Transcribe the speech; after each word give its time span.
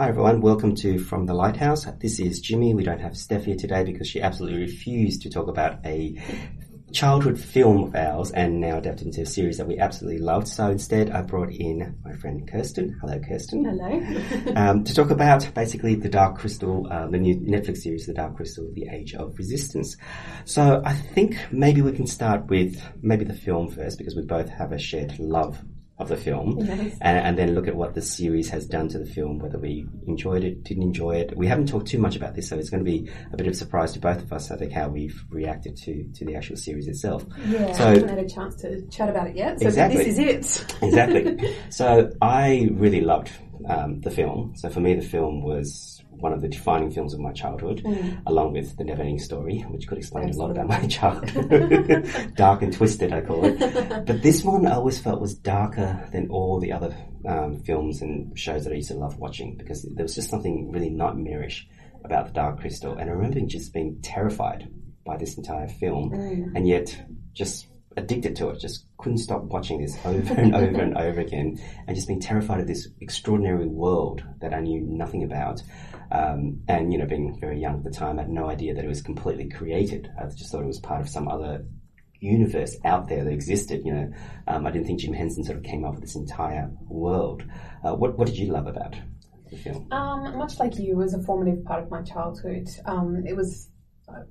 Hi 0.00 0.08
everyone, 0.08 0.40
welcome 0.40 0.74
to 0.76 0.98
From 0.98 1.26
the 1.26 1.34
Lighthouse. 1.34 1.84
This 2.00 2.20
is 2.20 2.40
Jimmy. 2.40 2.72
We 2.72 2.84
don't 2.84 3.02
have 3.02 3.14
Steph 3.14 3.44
here 3.44 3.54
today 3.54 3.84
because 3.84 4.08
she 4.08 4.22
absolutely 4.22 4.60
refused 4.60 5.20
to 5.20 5.28
talk 5.28 5.46
about 5.46 5.84
a 5.84 6.18
childhood 6.90 7.38
film 7.38 7.84
of 7.84 7.94
ours 7.94 8.30
and 8.30 8.62
now 8.62 8.78
adapted 8.78 9.08
into 9.08 9.20
a 9.20 9.26
series 9.26 9.58
that 9.58 9.66
we 9.66 9.78
absolutely 9.78 10.18
loved. 10.18 10.48
So 10.48 10.70
instead, 10.70 11.10
I 11.10 11.20
brought 11.20 11.52
in 11.52 11.98
my 12.02 12.14
friend 12.14 12.50
Kirsten. 12.50 12.96
Hello, 13.02 13.20
Kirsten. 13.20 13.62
Hello. 13.62 14.52
um, 14.56 14.84
to 14.84 14.94
talk 14.94 15.10
about 15.10 15.46
basically 15.52 15.96
the 15.96 16.08
Dark 16.08 16.38
Crystal, 16.38 16.88
uh, 16.90 17.06
the 17.08 17.18
new 17.18 17.36
Netflix 17.36 17.82
series, 17.82 18.06
The 18.06 18.14
Dark 18.14 18.36
Crystal, 18.36 18.70
The 18.72 18.88
Age 18.90 19.14
of 19.14 19.36
Resistance. 19.36 19.98
So 20.46 20.80
I 20.82 20.94
think 20.94 21.36
maybe 21.52 21.82
we 21.82 21.92
can 21.92 22.06
start 22.06 22.46
with 22.48 22.82
maybe 23.02 23.26
the 23.26 23.34
film 23.34 23.70
first 23.70 23.98
because 23.98 24.16
we 24.16 24.22
both 24.22 24.48
have 24.48 24.72
a 24.72 24.78
shared 24.78 25.18
love 25.18 25.62
of 26.00 26.08
the 26.08 26.16
film, 26.16 26.56
Yes. 26.58 26.96
and, 27.02 27.18
and 27.18 27.38
then 27.38 27.54
look 27.54 27.68
at 27.68 27.76
what 27.76 27.94
the 27.94 28.00
series 28.02 28.48
has 28.48 28.66
done 28.66 28.88
to 28.88 28.98
the 28.98 29.06
film, 29.06 29.38
whether 29.38 29.58
we 29.58 29.86
enjoyed 30.06 30.42
it, 30.42 30.64
didn't 30.64 30.82
enjoy 30.82 31.16
it. 31.16 31.36
We 31.36 31.46
haven't 31.46 31.68
talked 31.68 31.88
too 31.88 31.98
much 31.98 32.16
about 32.16 32.34
this, 32.34 32.48
so 32.48 32.58
it's 32.58 32.70
going 32.70 32.82
to 32.84 32.90
be 32.90 33.08
a 33.32 33.36
bit 33.36 33.46
of 33.46 33.52
a 33.52 33.56
surprise 33.56 33.92
to 33.92 34.00
both 34.00 34.18
of 34.22 34.32
us. 34.32 34.50
I 34.50 34.56
think 34.56 34.72
how 34.72 34.88
we've 34.88 35.22
reacted 35.28 35.76
to 35.84 36.04
to 36.14 36.24
the 36.24 36.34
actual 36.34 36.56
series 36.56 36.88
itself. 36.88 37.24
Yeah, 37.46 37.72
So- 37.72 37.84
I 37.84 37.88
haven't 37.94 38.08
had 38.08 38.18
a 38.18 38.28
chance 38.28 38.56
to 38.62 38.80
chat 38.88 39.08
about 39.10 39.28
it 39.28 39.36
yet, 39.36 39.60
so 39.60 39.66
Exactly. 39.68 40.04
this 40.04 40.18
is 40.18 40.18
it. 40.18 40.74
Exactly. 40.82 41.54
so 41.70 42.10
I 42.22 42.68
really 42.72 43.02
loved 43.02 43.30
um, 43.68 44.00
the 44.00 44.10
film. 44.10 44.54
So 44.56 44.70
for 44.70 44.80
me, 44.80 44.94
the 44.94 45.02
film 45.06 45.42
was 45.42 45.99
one 46.20 46.32
of 46.32 46.40
the 46.40 46.48
defining 46.48 46.90
films 46.90 47.14
of 47.14 47.20
my 47.20 47.32
childhood, 47.32 47.82
along 48.26 48.52
with 48.52 48.76
The 48.76 48.84
Never 48.84 49.00
Ending 49.02 49.18
Story, 49.18 49.60
which 49.70 49.86
could 49.86 49.98
explain 49.98 50.30
a 50.30 50.36
lot 50.36 50.50
about 50.50 50.68
my 50.68 50.86
childhood. 50.86 52.32
Dark 52.36 52.62
and 52.62 52.72
twisted, 52.72 53.12
I 53.12 53.20
call 53.20 53.44
it. 53.44 53.58
But 54.06 54.22
this 54.22 54.44
one 54.44 54.66
I 54.66 54.74
always 54.74 54.98
felt 54.98 55.20
was 55.20 55.34
darker 55.34 56.08
than 56.12 56.28
all 56.30 56.60
the 56.60 56.72
other 56.72 56.96
um, 57.26 57.58
films 57.60 58.02
and 58.02 58.38
shows 58.38 58.64
that 58.64 58.72
I 58.72 58.76
used 58.76 58.90
to 58.90 58.94
love 58.94 59.18
watching 59.18 59.56
because 59.56 59.82
there 59.94 60.04
was 60.04 60.14
just 60.14 60.30
something 60.30 60.70
really 60.70 60.90
nightmarish 60.90 61.66
about 62.04 62.26
the 62.26 62.32
Dark 62.32 62.60
Crystal. 62.60 62.96
And 62.96 63.10
I 63.10 63.12
remember 63.12 63.40
just 63.46 63.72
being 63.72 64.00
terrified 64.02 64.68
by 65.04 65.16
this 65.16 65.36
entire 65.36 65.68
film, 65.68 66.12
and 66.54 66.68
yet 66.68 66.96
just 67.32 67.66
addicted 67.96 68.36
to 68.36 68.48
it. 68.50 68.60
Just 68.60 68.86
couldn't 68.98 69.18
stop 69.18 69.42
watching 69.44 69.80
this 69.80 69.96
over 70.04 70.34
and 70.34 70.54
over 70.54 70.80
and 70.80 70.96
over 70.96 71.20
again, 71.20 71.60
and 71.86 71.96
just 71.96 72.08
being 72.08 72.20
terrified 72.20 72.60
of 72.60 72.66
this 72.66 72.88
extraordinary 73.00 73.66
world 73.66 74.22
that 74.40 74.54
I 74.54 74.60
knew 74.60 74.80
nothing 74.80 75.24
about. 75.24 75.62
Um, 76.12 76.62
and 76.68 76.92
you 76.92 76.98
know, 76.98 77.06
being 77.06 77.38
very 77.40 77.60
young 77.60 77.76
at 77.78 77.84
the 77.84 77.90
time, 77.90 78.18
I 78.18 78.22
had 78.22 78.30
no 78.30 78.48
idea 78.48 78.74
that 78.74 78.84
it 78.84 78.88
was 78.88 79.02
completely 79.02 79.48
created. 79.48 80.10
I 80.20 80.26
just 80.26 80.50
thought 80.50 80.62
it 80.62 80.66
was 80.66 80.80
part 80.80 81.00
of 81.00 81.08
some 81.08 81.28
other 81.28 81.64
universe 82.20 82.76
out 82.84 83.08
there 83.08 83.24
that 83.24 83.32
existed. 83.32 83.82
You 83.84 83.94
know, 83.94 84.12
um, 84.46 84.66
I 84.66 84.70
didn't 84.70 84.86
think 84.86 85.00
Jim 85.00 85.12
Henson 85.14 85.44
sort 85.44 85.58
of 85.58 85.64
came 85.64 85.84
up 85.84 85.94
with 85.94 86.02
this 86.02 86.16
entire 86.16 86.70
world. 86.88 87.44
Uh, 87.84 87.94
what 87.94 88.18
What 88.18 88.26
did 88.26 88.36
you 88.38 88.52
love 88.52 88.66
about 88.66 88.96
the 89.50 89.56
film? 89.56 89.86
Um, 89.92 90.36
much 90.36 90.58
like 90.58 90.78
you, 90.78 90.92
it 90.92 90.96
was 90.96 91.14
a 91.14 91.22
formative 91.22 91.64
part 91.64 91.82
of 91.84 91.90
my 91.90 92.02
childhood. 92.02 92.68
Um, 92.86 93.24
it 93.26 93.36
was, 93.36 93.68
uh, 94.08 94.22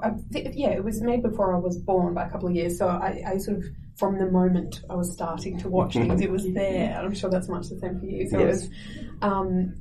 I, 0.00 0.12
yeah, 0.32 0.70
it 0.70 0.82
was 0.84 1.00
made 1.02 1.22
before 1.22 1.54
I 1.54 1.58
was 1.58 1.78
born 1.78 2.14
by 2.14 2.26
a 2.26 2.30
couple 2.30 2.48
of 2.48 2.54
years, 2.54 2.78
so 2.78 2.88
I, 2.88 3.22
I 3.26 3.36
sort 3.38 3.58
of, 3.58 3.64
from 3.96 4.18
the 4.18 4.26
moment 4.30 4.80
I 4.90 4.94
was 4.94 5.12
starting 5.12 5.58
to 5.58 5.68
watch 5.68 5.94
things, 5.94 6.20
it 6.20 6.30
was 6.30 6.44
there. 6.54 6.94
And 6.96 7.06
I'm 7.06 7.14
sure 7.14 7.30
that's 7.30 7.48
much 7.48 7.68
the 7.68 7.78
same 7.78 7.98
for 8.00 8.06
you. 8.06 8.28
So 8.28 8.38
it 8.38 8.46
Yes. 8.46 8.62
was, 8.62 8.70
um, 9.22 9.74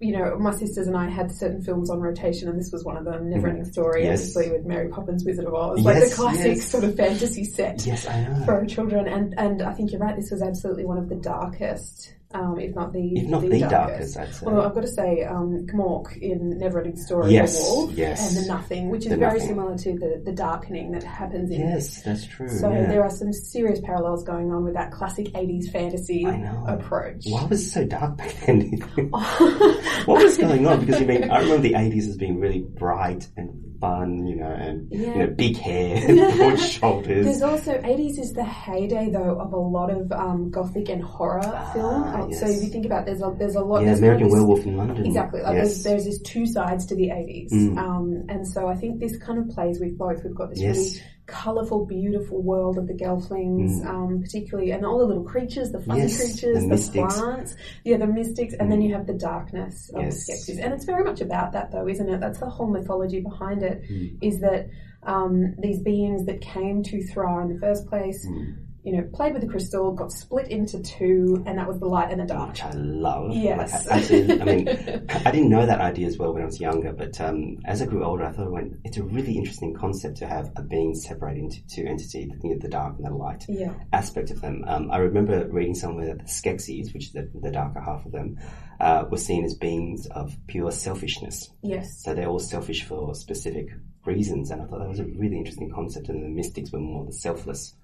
you 0.00 0.16
know, 0.16 0.38
my 0.38 0.52
sisters 0.52 0.86
and 0.86 0.96
I 0.96 1.08
had 1.08 1.32
certain 1.32 1.62
films 1.62 1.90
on 1.90 2.00
rotation, 2.00 2.48
and 2.48 2.58
this 2.58 2.70
was 2.72 2.84
one 2.84 2.96
of 2.96 3.04
them. 3.04 3.14
Mm-hmm. 3.14 3.30
Never 3.30 3.48
Ending 3.48 3.64
Story, 3.64 4.04
Yes. 4.04 4.20
obviously 4.20 4.50
with 4.50 4.66
Mary 4.66 4.88
Poppins, 4.88 5.24
Wizard 5.24 5.46
of 5.46 5.54
Oz, 5.54 5.80
like 5.80 6.08
the 6.08 6.14
classic 6.14 6.56
yes. 6.56 6.68
sort 6.68 6.84
of 6.84 6.96
fantasy 6.96 7.44
set. 7.44 7.84
Yes, 7.86 8.04
for 8.44 8.64
children, 8.66 9.08
and 9.08 9.34
and 9.38 9.62
I 9.62 9.72
think 9.72 9.92
you're 9.92 10.00
right. 10.00 10.16
This 10.16 10.30
was 10.30 10.42
absolutely 10.42 10.84
one 10.84 10.98
of 10.98 11.08
the 11.08 11.16
darkest, 11.16 12.14
um, 12.32 12.58
if 12.58 12.74
not 12.74 12.92
the 12.92 13.16
If 13.16 13.26
not 13.28 13.40
the 13.40 13.60
darkest, 13.60 14.18
I'd 14.18 14.34
say. 14.34 14.46
Although 14.46 14.62
I've 14.66 14.74
got 14.74 14.82
to 14.82 14.86
say, 14.88 15.24
um, 15.24 15.66
Gmork 15.66 16.16
in 16.18 16.58
Neverending 16.60 16.98
Story, 16.98 17.32
Yes, 17.32 17.56
the 17.58 17.74
Wolf, 17.74 17.92
yes. 17.92 18.36
and 18.36 18.44
the 18.44 18.48
Nothing, 18.48 18.90
which 18.90 19.04
is 19.06 19.10
The 19.12 19.16
very 19.16 19.38
Nothing. 19.38 19.48
similar 19.48 19.78
to 19.78 19.92
the 19.98 20.22
the 20.24 20.32
darkening 20.32 20.90
that 20.92 21.02
happens 21.02 21.50
in 21.50 21.58
this. 21.70 21.96
Yes, 21.96 22.02
that's 22.04 22.26
true. 22.26 22.48
So 22.48 22.70
yeah. 22.70 22.86
there 22.86 23.02
are 23.02 23.10
some 23.10 23.32
serious 23.32 23.80
parallels 23.80 24.24
going 24.24 24.52
on 24.52 24.62
with 24.64 24.74
that 24.74 24.92
classic 24.92 25.28
80s 25.28 25.72
fantasy 25.72 26.26
I 26.26 26.36
know. 26.36 26.64
approach. 26.68 27.24
Why 27.26 27.44
was 27.44 27.66
it 27.66 27.70
so 27.70 27.84
dark 27.86 28.18
back 28.18 28.34
then? 28.44 28.72
what 29.10 30.22
was 30.22 30.36
going 30.36 30.66
on? 30.66 30.80
Because 30.80 31.00
I 31.00 31.06
mean, 31.06 31.30
I 31.30 31.40
remember 31.40 31.62
the 31.62 31.74
eighties 31.76 32.08
as 32.08 32.16
being 32.18 32.38
really 32.40 32.60
bright 32.60 33.26
and 33.36 33.64
fun, 33.80 34.26
you 34.26 34.36
know, 34.36 34.50
and 34.50 34.88
you 34.90 35.14
know, 35.14 35.26
big 35.28 35.56
hair, 35.56 35.96
and 36.08 36.36
broad 36.38 36.56
shoulders. 36.58 37.24
There's 37.24 37.42
also 37.42 37.72
80s 37.72 38.18
is 38.18 38.32
the 38.32 38.44
heyday 38.44 39.10
though 39.10 39.38
of 39.40 39.52
a 39.52 39.56
lot 39.58 39.90
of 39.90 40.10
um, 40.12 40.50
gothic 40.50 40.88
and 40.88 41.02
horror 41.02 41.42
film. 41.72 42.02
Uh, 42.04 42.30
So 42.32 42.46
Ah, 42.46 42.50
if 42.50 42.62
you 42.62 42.68
think 42.70 42.86
about, 42.86 43.06
there's 43.06 43.22
a 43.22 43.34
there's 43.38 43.54
a 43.56 43.60
lot. 43.60 43.80
yeah, 43.80 43.86
there's 43.86 43.98
American 44.00 44.28
this- 44.28 44.34
Werewolf 44.34 44.64
in 44.66 44.76
London. 44.76 45.06
Exactly. 45.06 45.42
Like 45.42 45.54
yes. 45.54 45.66
there's, 45.68 45.82
there's 45.84 46.04
these 46.04 46.22
two 46.22 46.46
sides 46.46 46.86
to 46.86 46.94
the 46.96 47.08
80s. 47.08 47.52
Mm. 47.52 47.78
Um, 47.78 48.24
and 48.28 48.46
so 48.46 48.66
I 48.68 48.74
think 48.74 49.00
this 49.00 49.16
kind 49.18 49.38
of 49.38 49.48
plays 49.54 49.80
with 49.80 49.96
both. 49.96 50.22
We've 50.24 50.34
got 50.34 50.50
this 50.50 50.60
Yes. 50.60 50.76
really 50.76 51.00
colourful, 51.28 51.86
beautiful 51.86 52.42
world 52.42 52.76
of 52.78 52.86
the 52.88 52.94
Gelflings, 52.94 53.84
um, 53.86 54.20
particularly, 54.20 54.72
and 54.72 54.84
all 54.84 54.98
the 54.98 55.04
little 55.04 55.22
creatures, 55.24 55.70
the 55.70 55.78
funny 55.80 56.00
Mm. 56.00 56.08
Yes, 56.08 56.16
creatures, 56.40 56.62
the 56.62 56.68
the. 56.68 56.98
Mm. 57.00 57.08
plants, 57.08 57.54
yeah, 57.84 57.98
the 57.98 58.06
mystics, 58.06 58.54
and 58.58 58.72
then 58.72 58.80
you 58.82 58.94
have 58.94 59.06
the 59.06 59.12
darkness 59.12 59.90
of 59.94 60.02
Yes. 60.02 60.26
the 60.26 60.32
Skeksis. 60.32 60.64
And 60.64 60.72
it's 60.74 60.84
very 60.86 61.04
much 61.04 61.20
about 61.20 61.52
that, 61.52 61.70
though, 61.70 61.86
isn't 61.86 62.08
it? 62.08 62.18
That's 62.20 62.40
the 62.40 62.48
whole 62.50 62.66
mythology 62.68 63.20
behind 63.20 63.62
it. 63.62 63.82
Is 64.20 64.38
Mm. 64.38 64.40
that 64.40 64.68
um, 65.04 65.54
these 65.60 65.80
beings 65.80 66.24
that 66.26 66.40
came 66.40 66.82
to 66.82 67.00
Thra 67.06 67.42
in 67.42 67.52
the 67.54 67.58
first 67.60 67.86
place, 67.86 68.26
Mm. 68.26 68.56
You 68.88 68.96
know, 68.96 69.08
played 69.12 69.32
with 69.34 69.42
the 69.42 69.48
crystal, 69.48 69.92
got 69.92 70.10
split 70.10 70.48
into 70.50 70.80
two, 70.82 71.42
and 71.46 71.58
that 71.58 71.68
was 71.68 71.78
the 71.78 71.86
light 71.86 72.10
and 72.10 72.20
the 72.22 72.24
dark. 72.26 72.48
which 72.50 72.62
I 72.64 72.70
love. 72.72 73.32
Yes. 73.32 73.84
Like, 73.86 73.92
I, 73.92 73.98
absolutely. 73.98 74.40
I 74.40 74.44
mean, 74.44 74.68
I 75.26 75.30
didn't 75.30 75.50
know 75.50 75.66
that 75.66 75.80
idea 75.80 76.06
as 76.06 76.16
well 76.16 76.32
when 76.32 76.42
I 76.42 76.46
was 76.46 76.58
younger, 76.60 76.92
but 76.92 77.20
um, 77.20 77.58
as 77.66 77.82
I 77.82 77.86
grew 77.86 78.02
older, 78.04 78.24
I 78.24 78.32
thought, 78.32 78.50
well, 78.50 78.68
it's 78.84 78.96
a 78.96 79.02
really 79.02 79.36
interesting 79.36 79.74
concept 79.74 80.16
to 80.18 80.26
have 80.26 80.50
a 80.56 80.62
being 80.62 80.94
separated 80.94 81.44
into 81.44 81.66
two 81.66 81.84
entities, 81.86 82.30
the, 82.40 82.54
the 82.60 82.68
dark 82.68 82.96
and 82.96 83.04
the 83.06 83.10
light 83.14 83.44
Yeah. 83.48 83.74
aspect 83.92 84.30
of 84.30 84.40
them. 84.40 84.64
Um, 84.66 84.90
I 84.90 84.96
remember 84.98 85.46
reading 85.48 85.74
somewhere 85.74 86.06
that 86.06 86.18
the 86.20 86.24
Skeksis, 86.24 86.94
which 86.94 87.08
is 87.08 87.12
the, 87.12 87.30
the 87.42 87.50
darker 87.50 87.80
half 87.80 88.06
of 88.06 88.12
them, 88.12 88.38
uh, 88.80 89.04
were 89.10 89.18
seen 89.18 89.44
as 89.44 89.54
beings 89.54 90.06
of 90.12 90.34
pure 90.46 90.70
selfishness. 90.70 91.50
Yes. 91.62 92.02
So 92.02 92.14
they're 92.14 92.28
all 92.28 92.38
selfish 92.38 92.84
for 92.84 93.14
specific 93.14 93.68
reasons, 94.04 94.50
and 94.50 94.62
I 94.62 94.66
thought 94.66 94.78
that 94.78 94.88
was 94.88 95.00
a 95.00 95.04
really 95.04 95.36
interesting 95.36 95.70
concept. 95.70 96.08
And 96.08 96.24
the 96.24 96.28
mystics 96.28 96.70
were 96.72 96.78
more 96.78 97.04
the 97.04 97.12
selfless 97.12 97.74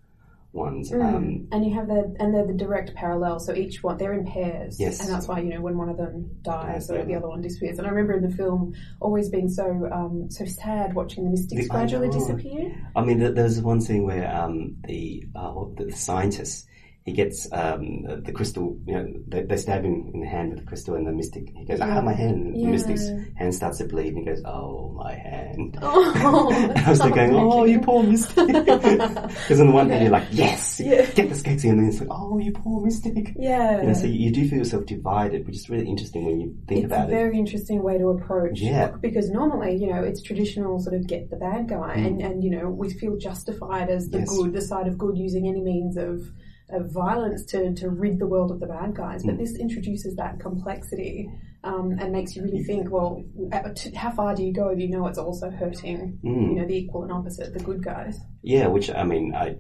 ones. 0.55 0.91
Mm. 0.91 1.15
Um, 1.15 1.49
And 1.53 1.65
you 1.65 1.75
have 1.75 1.89
the 1.89 2.15
and 2.21 2.35
they're 2.35 2.47
the 2.47 2.55
direct 2.55 2.95
parallel. 2.95 3.41
So 3.41 3.55
each 3.55 3.83
one 3.83 3.97
they're 3.99 4.15
in 4.15 4.25
pairs, 4.25 4.79
Yes. 4.79 5.01
and 5.01 5.09
that's 5.09 5.29
why 5.29 5.41
you 5.41 5.51
know 5.51 5.61
when 5.61 5.77
one 5.77 5.89
of 5.89 5.97
them 5.97 6.31
dies, 6.43 6.87
so 6.87 7.03
the 7.03 7.15
other 7.15 7.29
one 7.29 7.41
disappears. 7.43 7.79
And 7.79 7.87
I 7.87 7.91
remember 7.91 8.15
in 8.15 8.23
the 8.23 8.35
film 8.35 8.75
always 9.01 9.29
being 9.29 9.49
so 9.49 9.89
um, 9.93 10.31
so 10.31 10.45
sad 10.45 10.95
watching 10.95 11.25
the 11.25 11.31
mystics 11.31 11.69
gradually 11.69 12.09
disappear. 12.09 12.75
I 12.97 13.05
mean, 13.05 13.19
there, 13.19 13.33
there 13.33 13.45
was 13.45 13.61
one 13.61 13.81
scene 13.81 14.05
where 14.05 14.35
um, 14.35 14.77
the, 14.87 15.25
uh, 15.35 15.53
the 15.77 15.85
the 15.87 15.93
scientist 15.93 16.67
he 17.05 17.13
gets 17.13 17.47
um, 17.53 18.03
the, 18.25 18.33
crystal. 18.33 18.79
You 18.87 18.95
know, 18.95 19.07
they, 19.29 19.43
they 19.43 19.57
stab 19.59 19.85
him 19.85 20.11
in 20.15 20.21
the 20.21 20.27
hand 20.27 20.51
with 20.51 20.61
the 20.61 20.65
crystal, 20.67 20.95
and 20.95 21.07
the 21.07 21.13
mystic 21.13 21.51
he 21.55 21.65
goes, 21.67 21.81
"Ah, 21.81 22.01
my 22.01 22.15
hand." 22.15 22.57
Yeah. 22.57 22.65
The 22.67 22.73
mystic's 22.73 23.07
hand 23.37 23.55
starts 23.55 23.79
to 23.79 23.85
bleed, 23.85 24.15
and 24.15 24.19
he 24.19 24.25
goes, 24.25 24.43
"Oh, 24.47 24.93
my 24.97 25.13
hand." 25.15 25.79
Oh, 25.83 26.73
I 26.77 26.89
was 26.91 27.01
like 27.01 27.15
going, 27.15 27.35
"Oh, 27.35 27.65
you 27.65 27.81
poor 27.81 28.03
mystic." 28.03 28.47
Because 28.49 29.61
on 29.61 29.67
the 29.69 29.73
one 29.73 29.91
hand 29.91 30.03
you're 30.03 30.13
like, 30.13 30.29
"Yes, 30.31 30.81
Yeah. 30.81 31.05
get 31.13 31.29
the 31.29 31.35
Skeksis," 31.35 31.69
and 31.71 31.79
then 31.79 31.89
it's 31.89 32.01
like, 32.01 32.09
"Oh, 32.11 32.39
you 32.39 32.53
poor 32.53 32.83
mystic." 32.83 33.35
yeah. 33.37 33.81
You 33.83 33.89
know, 33.89 33.93
so 33.95 34.07
you 34.07 34.31
do 34.33 34.49
feel 34.49 34.59
yourself 34.59 34.87
divided, 34.87 35.47
which 35.47 35.57
is 35.57 35.69
really 35.69 35.87
interesting 35.87 36.25
when 36.25 36.41
you 36.41 36.57
think 36.67 36.85
it's 36.85 36.87
about 36.93 37.09
a 37.09 37.13
it. 37.13 37.15
very 37.15 37.39
interesting 37.39 37.83
way 37.83 37.99
to 37.99 38.09
approach 38.09 38.61
Yeah. 38.61 38.93
because 39.01 39.31
normally 39.31 39.77
you 39.77 39.89
know 39.93 40.03
it's 40.03 40.23
traditional 40.23 40.79
sort 40.79 40.97
of 40.97 41.07
get 41.07 41.29
the 41.31 41.37
bad 41.37 41.69
guy 41.69 41.95
and, 41.95 42.21
and 42.23 42.43
you 42.43 42.51
know 42.51 42.69
we 42.71 42.91
feel 42.95 43.17
justified 43.19 43.91
as 43.91 44.09
the 44.09 44.19
Mm. 44.19 44.21
Yes. 44.21 44.37
good 44.39 44.53
the 44.55 44.63
side 44.63 44.87
of 44.87 44.97
good 44.97 45.19
using 45.19 45.47
any 45.47 45.61
means 45.61 45.97
of 45.99 46.23
of 46.71 46.91
violence 46.93 47.45
to, 47.45 47.75
to 47.75 47.91
rid 47.91 48.19
the 48.19 48.27
world 48.27 48.51
of 48.51 48.59
the 48.61 48.67
bad 48.67 48.95
guys 48.95 49.23
Mm. 49.23 49.27
but 49.27 49.39
this 49.39 49.57
introduces 49.57 50.17
that 50.17 50.41
complexity 50.41 51.29
um, 51.63 51.97
and 52.01 52.13
makes 52.13 52.35
you 52.37 52.43
really 52.43 52.63
think 52.63 52.91
well 52.91 53.23
uh, 53.53 53.69
how 53.97 54.11
far 54.11 54.35
do 54.35 54.43
you 54.43 54.53
go 54.53 54.69
if 54.69 54.79
you 54.79 54.89
know 54.89 55.07
it's 55.07 55.19
also 55.19 55.51
hurting 55.51 56.19
Mm. 56.25 56.49
you 56.51 56.57
know 56.61 56.67
the 56.67 56.75
equal 56.77 57.03
and 57.03 57.13
opposite 57.13 57.53
the 57.53 57.61
good 57.65 57.83
guys 57.85 58.19
Yeah, 58.43 58.67
which 58.69 58.91
I 58.91 59.05
mean, 59.05 59.35
I 59.35 59.57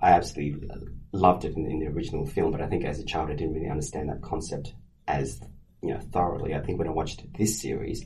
I 0.00 0.10
absolutely 0.12 0.68
loved 1.12 1.44
it 1.44 1.56
in, 1.56 1.66
in 1.66 1.78
the 1.80 1.86
original 1.86 2.26
film, 2.26 2.50
but 2.52 2.60
I 2.60 2.66
think 2.68 2.84
as 2.84 2.98
a 3.00 3.04
child 3.04 3.30
I 3.30 3.34
didn't 3.34 3.54
really 3.54 3.68
understand 3.70 4.08
that 4.08 4.22
concept 4.22 4.74
as 5.06 5.40
you 5.82 5.90
know 5.94 6.00
thoroughly. 6.12 6.54
I 6.54 6.60
think 6.60 6.78
when 6.78 6.88
I 6.88 6.92
watched 6.92 7.20
this 7.38 7.60
series, 7.60 8.04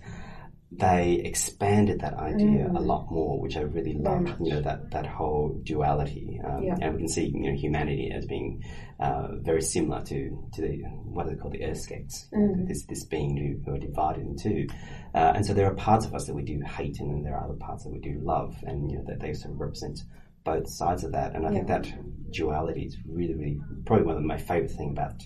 they 0.74 1.20
expanded 1.24 2.00
that 2.00 2.14
idea 2.14 2.66
a 2.74 2.80
lot 2.80 3.10
more, 3.10 3.38
which 3.38 3.56
I 3.56 3.60
really 3.60 3.92
loved. 3.94 4.28
You 4.40 4.54
know 4.54 4.60
that 4.62 4.90
that 4.92 5.06
whole 5.06 5.60
duality, 5.62 6.40
um, 6.44 6.62
Yeah. 6.62 6.76
and 6.80 6.94
we 6.94 6.98
can 7.00 7.08
see 7.08 7.26
you 7.26 7.50
know 7.50 7.56
humanity 7.56 8.10
as 8.10 8.24
being 8.26 8.62
uh, 8.98 9.36
very 9.42 9.60
similar 9.62 10.00
to 10.02 10.48
to 10.54 10.62
the 10.62 10.78
what 11.04 11.26
they 11.28 11.34
call 11.34 11.50
the 11.50 11.60
urSkeks, 11.60 12.28
this 12.66 12.84
this 12.86 13.04
being 13.04 13.36
who, 13.64 13.72
are 13.72 13.78
divided 13.78 14.24
in 14.24 14.36
two. 14.36 14.66
Uh, 15.14 15.32
and 15.36 15.44
so 15.44 15.52
there 15.52 15.66
are 15.66 15.74
parts 15.74 16.06
of 16.06 16.14
us 16.14 16.26
that 16.26 16.34
we 16.34 16.42
do 16.42 16.58
hate, 16.60 16.98
and 17.00 17.10
then 17.12 17.22
there 17.22 17.36
are 17.36 17.44
other 17.44 17.58
parts 17.58 17.84
that 17.84 17.90
we 17.92 17.98
do 17.98 18.18
love, 18.22 18.54
and 18.66 18.90
you 18.90 18.96
know 18.96 19.04
that 19.06 19.20
they 19.20 19.34
sort 19.34 19.52
of 19.54 19.60
represent 19.60 20.00
both 20.44 20.68
sides 20.68 21.04
of 21.04 21.12
that, 21.12 21.34
and 21.36 21.46
I 21.46 21.50
think 21.50 21.66
that 21.68 21.86
duality 22.30 22.84
is 22.84 22.96
really, 23.06 23.34
really 23.34 23.60
probably 23.84 24.06
one 24.06 24.16
of 24.16 24.22
my 24.24 24.38
favorite 24.38 24.70
thing 24.72 24.90
about 24.90 25.22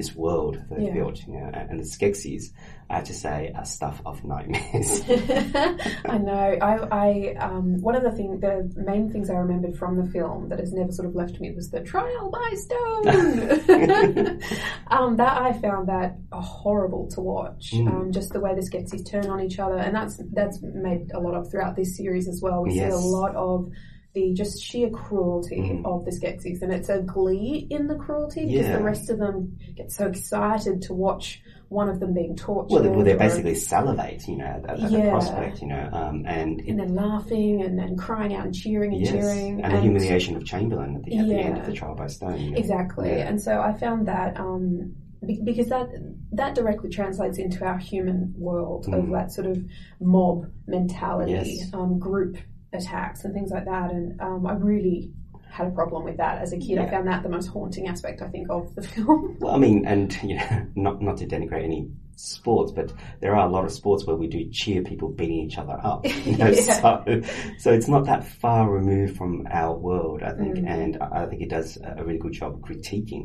this 0.00 0.14
world 0.14 0.54
that 0.56 0.70
they've 0.70 0.88
Yeah. 0.88 0.94
built. 0.94 1.18
You 1.26 1.34
know, 1.34 1.50
and 1.54 1.78
the 1.78 1.84
Skeksis, 1.84 2.44
I 2.88 2.94
have 2.96 3.04
to 3.04 3.12
say, 3.14 3.52
are 3.54 3.64
stuff 3.64 4.00
of 4.06 4.24
nightmares. 4.24 5.02
I 6.14 6.16
know. 6.18 6.56
I, 6.70 6.72
I 6.90 7.34
um, 7.46 7.80
one 7.82 7.94
of 7.94 8.02
the 8.02 8.12
thing, 8.12 8.40
the 8.40 8.72
main 8.76 9.10
things 9.12 9.28
I 9.28 9.34
remembered 9.34 9.76
from 9.76 9.96
the 9.96 10.10
film 10.10 10.48
that 10.48 10.58
has 10.58 10.72
never 10.72 10.90
sort 10.92 11.06
of 11.08 11.14
left 11.14 11.38
me 11.40 11.52
was 11.52 11.70
the 11.70 11.80
trial 11.82 12.30
by 12.30 12.48
stone. 12.66 13.08
um, 14.88 15.16
that 15.16 15.42
I 15.42 15.52
found 15.60 15.88
that 15.88 16.16
horrible 16.32 17.08
to 17.14 17.20
watch. 17.20 17.72
Mm. 17.74 17.88
Um, 17.88 18.12
just 18.12 18.32
the 18.32 18.40
way 18.40 18.54
the 18.54 18.62
Skeksis 18.62 19.04
turn 19.08 19.26
on 19.26 19.40
each 19.40 19.58
other, 19.58 19.76
and 19.76 19.94
that's 19.94 20.20
that's 20.32 20.58
made 20.62 21.10
a 21.12 21.20
lot 21.20 21.34
of 21.34 21.50
throughout 21.50 21.76
this 21.76 21.96
series 21.96 22.26
as 22.28 22.40
well. 22.42 22.62
We 22.62 22.70
see 22.72 22.84
a 22.84 22.96
lot 22.96 23.34
of. 23.36 23.70
The 24.12 24.32
just 24.34 24.60
sheer 24.62 24.90
cruelty 24.90 25.56
Mm. 25.60 25.84
of 25.86 26.04
the 26.04 26.10
Skeksis, 26.10 26.62
and 26.62 26.72
it's 26.72 26.88
a 26.88 27.00
glee 27.00 27.66
in 27.70 27.86
the 27.86 27.94
cruelty 27.94 28.46
because 28.46 28.66
Yeah. 28.66 28.78
the 28.78 28.82
rest 28.82 29.08
of 29.08 29.18
them 29.18 29.56
get 29.76 29.92
so 29.92 30.06
excited 30.08 30.82
to 30.82 30.94
watch 30.94 31.40
one 31.68 31.88
of 31.88 32.00
them 32.00 32.12
being 32.12 32.34
tortured. 32.34 32.74
well, 32.74 32.82
they, 32.82 32.88
well, 32.88 33.04
they 33.04 33.14
basically 33.14 33.54
salivate, 33.54 34.26
you 34.26 34.36
know, 34.38 34.44
at, 34.44 34.68
at 34.68 34.90
the 34.90 35.08
prospect, 35.08 35.62
you 35.62 35.68
know, 35.68 35.88
um, 35.92 36.24
and 36.26 36.60
it, 36.60 36.68
and 36.70 36.80
then 36.80 36.94
laughing 36.96 37.62
and, 37.62 37.78
and 37.78 37.96
crying 37.96 38.34
out 38.34 38.44
and 38.46 38.52
cheering 38.52 38.92
and 38.92 39.00
yes, 39.02 39.12
cheering 39.12 39.62
and 39.62 39.72
the 39.76 39.80
humiliation 39.80 40.34
of 40.34 40.44
Chamberlain 40.44 40.96
at 40.96 41.02
the, 41.04 41.16
at 41.18 41.26
the 41.28 41.34
end 41.38 41.58
of 41.58 41.66
the 41.66 41.72
trial 41.72 41.94
by 41.94 42.08
stone. 42.08 42.36
you 42.40 42.50
know. 42.50 42.56
exactly 42.58 43.10
Yeah. 43.10 43.28
and 43.28 43.40
so 43.40 43.60
i 43.60 43.72
found 43.74 44.08
that 44.08 44.36
um 44.40 44.92
because 45.44 45.68
that 45.68 45.88
that 46.32 46.56
directly 46.56 46.90
translates 46.90 47.38
into 47.38 47.64
our 47.64 47.78
human 47.78 48.34
world 48.36 48.86
of 48.88 49.04
Mm. 49.04 49.12
that 49.12 49.30
sort 49.30 49.46
of 49.46 49.62
mob 50.00 50.46
mentality 50.66 51.32
Yes. 51.60 51.72
um, 51.72 52.00
group 52.00 52.36
attacks 52.72 53.24
and 53.24 53.34
things 53.34 53.50
like 53.50 53.64
that 53.64 53.90
and 53.90 54.20
um, 54.20 54.46
i 54.46 54.52
really 54.52 55.10
had 55.50 55.66
a 55.66 55.70
problem 55.70 56.04
with 56.04 56.16
that 56.16 56.40
as 56.40 56.52
a 56.52 56.58
kid 56.58 56.78
i 56.78 56.88
found 56.88 57.08
that 57.08 57.22
the 57.22 57.28
most 57.28 57.46
haunting 57.48 57.88
aspect 57.88 58.22
i 58.22 58.28
think 58.28 58.46
of 58.50 58.72
the 58.76 58.82
film 58.94 59.36
Well, 59.40 59.54
I 59.54 59.58
mean, 59.58 59.84
and 59.86 60.16
you 60.22 60.36
know, 60.36 60.66
not 60.76 61.02
not 61.02 61.16
to 61.18 61.26
denigrate 61.26 61.64
any 61.64 61.88
sports, 62.16 62.70
but 62.70 62.92
there 63.20 63.34
are 63.34 63.48
a 63.48 63.50
lot 63.50 63.64
of 63.64 63.72
sports 63.72 64.04
where 64.06 64.14
we 64.14 64.28
do 64.28 64.46
cheer 64.52 64.82
people 64.82 65.08
beating 65.08 65.38
each 65.38 65.56
other 65.56 65.76
up. 65.82 66.04
You 66.26 66.36
know? 66.36 66.48
Yeah. 66.48 66.60
So, 66.60 67.22
so 67.58 67.72
it's 67.72 67.88
not 67.88 68.04
that 68.04 68.26
far 68.26 68.70
removed 68.70 69.16
from 69.16 69.46
our 69.50 69.74
world, 69.74 70.22
I 70.22 70.32
think, 70.34 70.56
Mm. 70.58 70.68
and 70.68 70.98
I 71.02 71.24
think 71.26 71.40
it 71.40 71.48
does 71.48 71.78
a 71.82 72.04
really 72.04 72.18
good 72.18 72.32
job 72.34 72.60
critiquing 72.60 73.24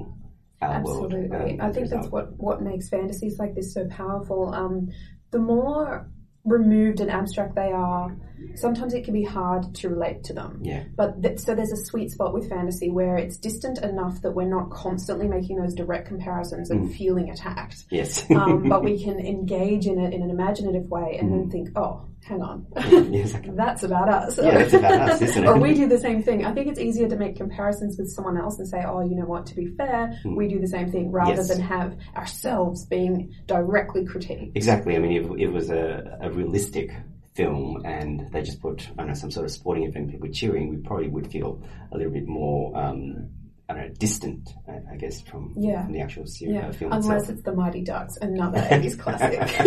our 0.62 0.82
world. 0.82 1.14
Absolutely. 1.14 1.60
um, 1.60 1.68
I 1.70 1.74
think 1.74 1.90
that's 1.90 2.08
what, 2.08 2.32
what 2.38 2.62
makes 2.62 2.88
fantasies 2.88 3.38
like 3.38 3.54
this 3.54 3.74
so 3.74 3.86
powerful. 3.90 4.54
Um, 4.54 4.90
the 5.32 5.40
more 5.40 6.10
removed 6.46 7.00
and 7.00 7.10
abstract 7.12 7.56
they 7.56 7.72
are, 7.72 8.16
sometimes 8.56 8.94
it 8.94 9.04
can 9.04 9.14
be 9.14 9.24
hard 9.24 9.74
to 9.76 9.90
relate 9.90 10.24
to 10.26 10.34
them. 10.34 10.60
Yeah. 10.64 10.84
But 10.96 11.22
th- 11.22 11.40
so 11.40 11.56
there's 11.56 11.72
a 11.72 11.86
sweet 11.86 12.12
spot 12.12 12.34
with 12.34 12.48
fantasy 12.50 12.90
where 12.90 13.18
it's 13.18 13.38
distant 13.38 13.80
enough 13.80 14.22
that 14.22 14.32
we're 14.32 14.48
not 14.50 14.70
constantly 14.70 15.28
making 15.28 15.58
those 15.58 15.74
direct 15.74 16.08
comparisons 16.08 16.70
and 16.70 16.88
Mm. 16.88 16.96
feeling 16.96 17.30
attacked. 17.32 17.86
Yes. 17.90 18.30
Um, 18.30 18.70
but 18.70 18.84
we 18.90 19.04
can 19.04 19.20
engage 19.20 19.88
in 19.88 20.00
it 20.00 20.14
in 20.14 20.22
an 20.22 20.30
imaginative 20.30 20.90
way 20.90 21.18
and 21.20 21.30
Mm. 21.32 21.32
then 21.40 21.50
think, 21.50 21.70
oh, 21.76 22.02
hang 22.28 22.42
on. 22.42 22.66
That's 23.56 23.84
about 23.84 24.10
us. 24.10 24.38
Yeah, 24.42 24.52
that's 24.58 24.74
about 24.74 25.10
us, 25.12 25.22
isn't 25.22 25.44
it? 25.46 25.48
or 25.48 25.58
we 25.60 25.74
do 25.76 25.88
the 25.88 25.98
same 26.00 26.24
thing. 26.24 26.44
I 26.44 26.54
think 26.54 26.68
it's 26.68 26.80
easier 26.80 27.08
to 27.08 27.16
make 27.16 27.36
comparisons 27.36 27.98
with 27.98 28.10
someone 28.10 28.38
else 28.38 28.58
and 28.60 28.68
say, 28.68 28.84
oh, 28.86 29.02
you 29.02 29.16
know 29.16 29.26
what, 29.26 29.46
to 29.48 29.56
be 29.56 29.68
fair, 29.78 30.20
Hmm. 30.24 30.36
we 30.36 30.48
do 30.48 30.60
the 30.60 30.68
same 30.68 30.92
thing 30.92 31.12
rather 31.12 31.34
Yes. 31.36 31.48
than 31.50 31.60
have 31.62 31.96
ourselves 32.16 32.86
being 32.86 33.32
directly 33.46 34.06
critiqued. 34.06 34.54
Exactly. 34.56 34.96
I 34.96 35.00
mean, 35.00 35.24
if 35.24 35.40
it 35.40 35.50
was 35.50 35.70
a, 35.70 36.18
a 36.22 36.32
realistic 36.32 36.92
film 37.36 37.84
and 37.86 38.28
they 38.32 38.42
just 38.42 38.62
put, 38.62 38.88
I 38.94 38.96
don't 38.98 39.08
know, 39.10 39.14
some 39.14 39.30
sort 39.32 39.46
of 39.46 39.52
sporting 39.52 39.84
event, 39.84 40.10
people 40.10 40.30
cheering, 40.30 40.70
we 40.70 40.78
probably 40.78 41.10
would 41.10 41.32
feel 41.32 41.62
a 41.92 41.98
little 41.98 42.14
bit 42.14 42.28
more, 42.28 42.76
um, 42.78 43.30
I 43.68 43.74
don't 43.74 43.88
know, 43.88 43.94
distant, 43.98 44.48
I, 44.68 44.94
I 44.94 44.96
guess, 44.98 45.22
from, 45.22 45.54
Yeah. 45.58 45.84
from 45.86 45.94
the 45.94 46.02
actual 46.02 46.28
series, 46.28 46.54
Yeah, 46.56 46.68
uh, 46.68 46.72
film 46.72 46.92
unless 46.94 47.22
itself. 47.24 47.30
it's 47.30 47.42
the 47.46 47.54
Mighty 47.54 47.82
Ducks, 47.82 48.16
another 48.22 48.60
80s 48.70 49.00
classic. 49.00 49.40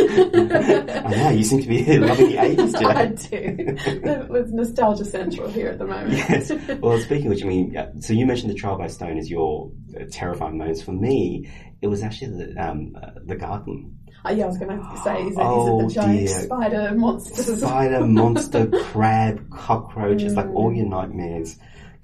I 1.05 1.11
know, 1.17 1.31
you 1.31 1.43
seem 1.43 1.63
to 1.63 1.69
be 1.69 1.85
loving 1.99 2.29
the 2.29 2.37
80s 2.37 2.75
I 2.77 3.07
today. 3.07 3.55
do. 3.75 4.35
It's 4.37 4.53
nostalgia 4.53 5.05
central 5.05 5.51
here 5.51 5.69
at 5.71 5.79
the 5.79 5.87
moment. 5.87 6.13
yes. 6.13 6.53
Well, 6.81 6.99
speaking 7.01 7.27
of 7.27 7.31
which, 7.31 7.45
I 7.45 7.49
mean, 7.49 7.77
so 8.01 8.13
you 8.13 8.25
mentioned 8.25 8.51
the 8.51 8.55
Trial 8.55 8.79
by 8.79 8.87
Stone 8.87 9.19
as 9.19 9.29
your 9.31 9.71
uh, 9.99 10.05
terrifying 10.11 10.59
moments. 10.59 10.81
For 10.83 10.93
me, 10.93 11.51
it 11.83 11.89
was 11.89 12.03
actually 12.05 12.45
the, 12.55 12.57
um, 12.71 12.95
uh, 13.03 13.11
the 13.25 13.35
garden. 13.35 13.99
Uh, 14.25 14.31
yeah, 14.33 14.45
I 14.45 14.47
was 14.47 14.59
going 14.59 14.79
to 14.79 14.97
say, 15.03 15.23
is 15.25 15.33
it, 15.37 15.41
Oh, 15.41 15.87
is 15.87 15.93
it 15.93 15.97
the 15.97 16.03
giant 16.07 16.19
dear. 16.29 16.39
spider 16.45 16.95
monsters? 16.95 17.61
Spider, 17.61 18.07
monster, 18.07 18.67
crab, 18.67 19.51
cockroach. 19.51 20.23
It's 20.23 20.35
like 20.35 20.47
Mm. 20.47 20.55
all 20.55 20.73
your 20.73 20.87
nightmares 20.87 21.57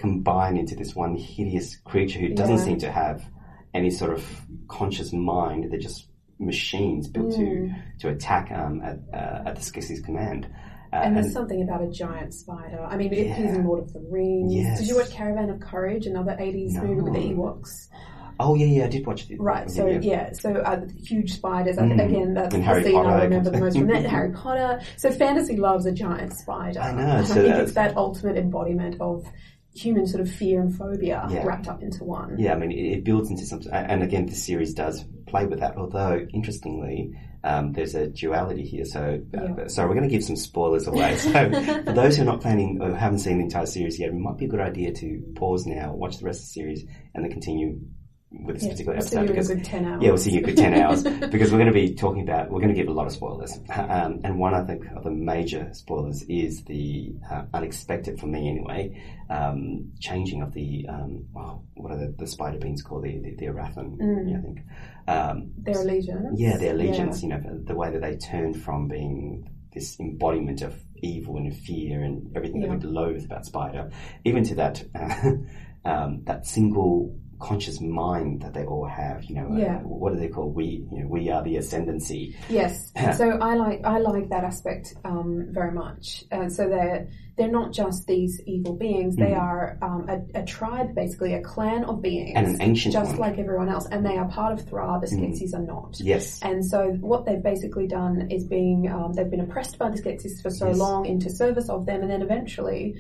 combine 0.09 0.57
into 0.59 0.75
this 0.77 0.95
one 0.95 1.17
hideous 1.17 1.77
creature 1.77 2.19
who 2.21 2.29
doesn't 2.35 2.57
Yeah. 2.59 2.65
seem 2.65 2.79
to 2.79 2.91
have 2.93 3.25
any 3.73 3.91
sort 3.91 4.13
of 4.13 4.23
conscious 4.69 5.13
mind. 5.13 5.71
They're 5.71 5.79
just 5.91 6.09
machines 6.39 7.09
built 7.09 7.33
Mm. 7.33 7.37
to 7.37 7.75
to 8.01 8.09
attack 8.15 8.51
um, 8.53 8.83
at, 8.83 8.99
uh, 9.13 9.49
at 9.49 9.55
the 9.57 9.63
Skeksis' 9.63 10.05
command. 10.05 10.47
Uh, 10.93 10.97
And 11.05 11.17
there's 11.17 11.33
something 11.33 11.63
about 11.63 11.81
a 11.83 11.89
giant 11.89 12.35
spider. 12.35 12.81
I 12.93 12.97
mean, 12.99 13.13
it 13.13 13.31
appears 13.31 13.55
in 13.57 13.63
Yeah. 13.63 13.69
Lord 13.69 13.81
of 13.85 13.93
the 13.95 14.01
Rings. 14.17 14.53
Yes. 14.55 14.79
Did 14.81 14.89
you 14.89 14.97
watch 14.97 15.11
Caravan 15.11 15.49
of 15.49 15.59
Courage, 15.61 16.07
another 16.07 16.37
80s 16.39 16.75
movie 16.83 17.01
with 17.01 17.15
the 17.15 17.21
Ewoks? 17.35 17.89
oh 18.41 18.57
yeah, 18.57 18.67
yeah, 18.67 18.85
I 18.85 18.89
did 18.89 19.07
watch 19.07 19.31
it. 19.31 19.41
Right, 19.41 19.71
so 19.71 19.87
yeah, 19.87 20.33
so 20.33 20.49
uh, 20.57 20.81
huge 21.11 21.31
spiders. 21.35 21.77
Mm. 21.77 22.05
Again, 22.05 22.35
that's 22.35 22.53
And 22.53 22.63
the 22.65 22.67
Harry 22.67 22.83
scene 22.83 22.95
Potter, 22.95 23.09
I 23.11 23.25
remember 23.25 23.51
the 23.51 23.59
most 23.61 23.79
from 23.79 23.87
that. 23.87 24.05
Harry 24.17 24.33
Potter. 24.33 24.81
So 24.97 25.11
fantasy 25.13 25.57
loves 25.57 25.87
a 25.87 25.93
giant 25.93 26.33
spider. 26.43 26.81
I 26.81 26.91
know, 26.93 27.01
And 27.19 27.27
so 27.29 27.35
I 27.35 27.43
think 27.45 27.55
it's 27.63 27.75
that 27.75 27.97
ultimate 27.97 28.37
embodiment 28.37 28.97
of 29.01 29.25
human 29.75 30.07
sort 30.07 30.21
of 30.21 30.31
fear 30.31 30.61
and 30.61 30.75
phobia 30.77 31.27
Yeah. 31.31 31.45
wrapped 31.45 31.69
up 31.69 31.83
into 31.83 32.05
one. 32.05 32.37
Yeah, 32.39 32.53
I 32.53 32.57
mean, 32.57 32.71
it, 32.71 32.99
it 32.99 33.05
builds 33.05 33.31
into 33.31 33.45
something, 33.45 33.73
and 33.73 34.03
again, 34.03 34.27
the 34.27 34.35
series 34.35 34.73
does 34.75 35.05
play 35.27 35.47
with 35.47 35.61
that. 35.61 35.77
Although, 35.77 36.27
interestingly, 36.33 37.13
um, 37.43 37.73
there's 37.73 37.95
a 37.95 38.07
duality 38.07 38.63
here. 38.65 38.85
So, 38.85 39.21
uh, 39.37 39.41
Yeah. 39.59 39.67
so 39.67 39.87
we're 39.87 39.95
going 39.95 40.09
to 40.09 40.15
give 40.15 40.25
some 40.25 40.37
spoilers 40.37 40.87
away. 40.87 41.17
So, 41.17 41.33
for 41.85 41.93
those 41.93 42.17
who 42.17 42.23
are 42.23 42.27
not 42.27 42.41
planning 42.41 42.79
or 42.81 42.95
haven't 42.95 43.19
seen 43.19 43.39
the 43.39 43.45
entire 43.45 43.67
series 43.67 43.99
yet, 43.99 44.11
it 44.11 44.15
might 44.15 44.39
be 44.39 44.45
a 44.45 44.49
good 44.49 44.61
idea 44.61 44.93
to 44.93 45.23
pause 45.35 45.67
now, 45.67 45.93
watch 45.95 46.19
the 46.19 46.25
rest 46.25 46.41
of 46.41 46.45
the 46.47 46.51
series, 46.53 46.85
and 47.15 47.25
then 47.25 47.31
continue 47.33 47.81
with 48.43 48.57
this 48.57 48.65
Yeah, 48.65 48.71
particular 48.71 48.93
we'll 48.95 49.03
episode. 49.03 49.21
in 49.21 49.27
because 49.29 49.49
good 49.49 49.65
10 49.65 49.85
hours. 49.85 50.03
yeah, 50.03 50.09
we'll 50.09 50.19
see 50.19 50.31
you 50.33 50.39
in 50.39 50.45
a 50.45 50.47
good 50.49 50.57
10 50.57 50.75
hours 50.75 51.03
because 51.31 51.53
we're 51.53 51.59
going 51.59 51.73
to 51.73 51.73
be 51.73 51.95
talking 51.95 52.23
about, 52.23 52.51
we're 52.51 52.61
going 52.61 52.75
to 52.75 52.81
give 52.81 52.89
a 52.89 52.93
lot 52.93 53.07
of 53.07 53.13
spoilers. 53.13 53.59
Um, 53.75 54.21
and 54.25 54.39
one, 54.39 54.55
I 54.55 54.65
think, 54.65 54.85
of 54.97 55.05
the 55.05 55.11
major 55.11 55.69
spoilers 55.73 56.23
is 56.29 56.65
the 56.65 57.15
uh, 57.31 57.43
unexpected, 57.55 58.19
for 58.19 58.27
me 58.27 58.49
anyway, 58.49 59.03
um, 59.31 59.93
changing 60.01 60.43
of 60.43 60.53
the, 60.53 60.87
um, 60.89 61.27
oh, 61.37 61.63
what 61.75 61.93
are 61.93 61.99
the, 61.99 62.15
the 62.19 62.27
spider 62.27 62.59
beings 62.59 62.83
called? 62.83 63.05
The, 63.05 63.19
the, 63.19 63.35
the 63.37 63.47
Arathim, 63.47 63.97
Mm. 63.99 64.39
I 64.39 64.43
think. 64.43 64.59
Um, 65.07 65.53
Their 65.59 65.81
allegiance. 65.83 66.41
yeah, 66.41 66.57
their 66.57 66.73
allegiance, 66.75 67.23
you 67.23 67.29
know, 67.29 67.41
the 67.65 67.75
way 67.75 67.91
that 67.91 68.01
they 68.01 68.17
turned 68.17 68.63
from 68.63 68.89
being 68.89 69.49
this 69.73 69.99
embodiment 70.01 70.63
of 70.63 70.75
evil 70.97 71.37
and 71.37 71.55
fear 71.55 72.03
and 72.03 72.35
everything 72.37 72.63
Yeah. 72.63 72.69
that 72.77 72.79
we 72.87 72.87
loathe 72.87 73.25
about 73.25 73.45
Spider, 73.45 73.91
even 74.25 74.45
to 74.45 74.55
that 74.55 74.83
uh, 74.95 75.33
um, 75.89 76.23
that 76.25 76.47
single 76.47 77.15
conscious 77.49 77.79
mind 77.81 78.41
that 78.43 78.53
they 78.55 78.65
all 78.65 78.87
have. 78.87 79.19
You 79.29 79.35
know, 79.37 79.49
uh, 79.53 79.57
Yeah. 79.67 79.79
what 80.03 80.13
do 80.13 80.19
they 80.19 80.29
call 80.37 80.49
we? 80.51 80.69
You 80.93 80.99
know, 81.01 81.09
we 81.17 81.23
are 81.31 81.43
the 81.49 81.57
ascendancy. 81.57 82.23
Yes. 82.49 82.73
so 83.21 83.27
I 83.51 83.53
like 83.65 83.81
I 83.85 83.99
like 83.99 84.27
that 84.31 84.45
aspect 84.45 84.95
um, 85.05 85.31
very 85.59 85.73
much. 85.73 86.25
Uh, 86.33 86.49
so 86.49 86.69
they're 86.69 87.07
they're 87.37 87.51
not 87.61 87.73
just 87.73 88.07
these 88.07 88.41
evil 88.47 88.75
beings; 88.85 89.17
they 89.17 89.33
Mhm. 89.35 89.43
are 89.49 89.79
um, 89.83 90.03
a, 90.15 90.41
a 90.43 90.45
tribe, 90.45 90.95
basically 90.95 91.33
a 91.35 91.43
clan 91.43 91.83
of 91.91 92.01
beings, 92.01 92.33
And 92.37 92.47
an 92.47 92.63
ancient 92.63 92.93
just 93.01 93.13
one. 93.13 93.21
like 93.25 93.37
everyone 93.45 93.69
else, 93.69 93.87
and 93.93 94.01
they 94.07 94.17
are 94.17 94.29
part 94.29 94.53
of 94.55 94.61
Thra. 94.69 94.99
The 95.03 95.09
Mm. 95.09 95.17
Skeksis 95.19 95.53
are 95.59 95.67
not. 95.75 95.93
Yes. 96.01 96.41
And 96.43 96.65
so 96.65 96.79
what 97.13 97.27
they've 97.27 97.43
basically 97.53 97.89
done 97.89 98.15
is 98.31 98.43
being 98.47 98.89
um, 98.97 99.13
they've 99.15 99.31
been 99.37 99.41
oppressed 99.49 99.77
by 99.83 99.89
the 99.91 99.99
Skeksis 100.03 100.41
for 100.43 100.51
so 100.51 100.69
Yes. 100.69 100.79
long 100.79 101.07
into 101.07 101.29
service 101.29 101.69
of 101.69 101.81
them, 101.87 102.01
and 102.03 102.11
then 102.11 102.23
eventually. 102.23 102.95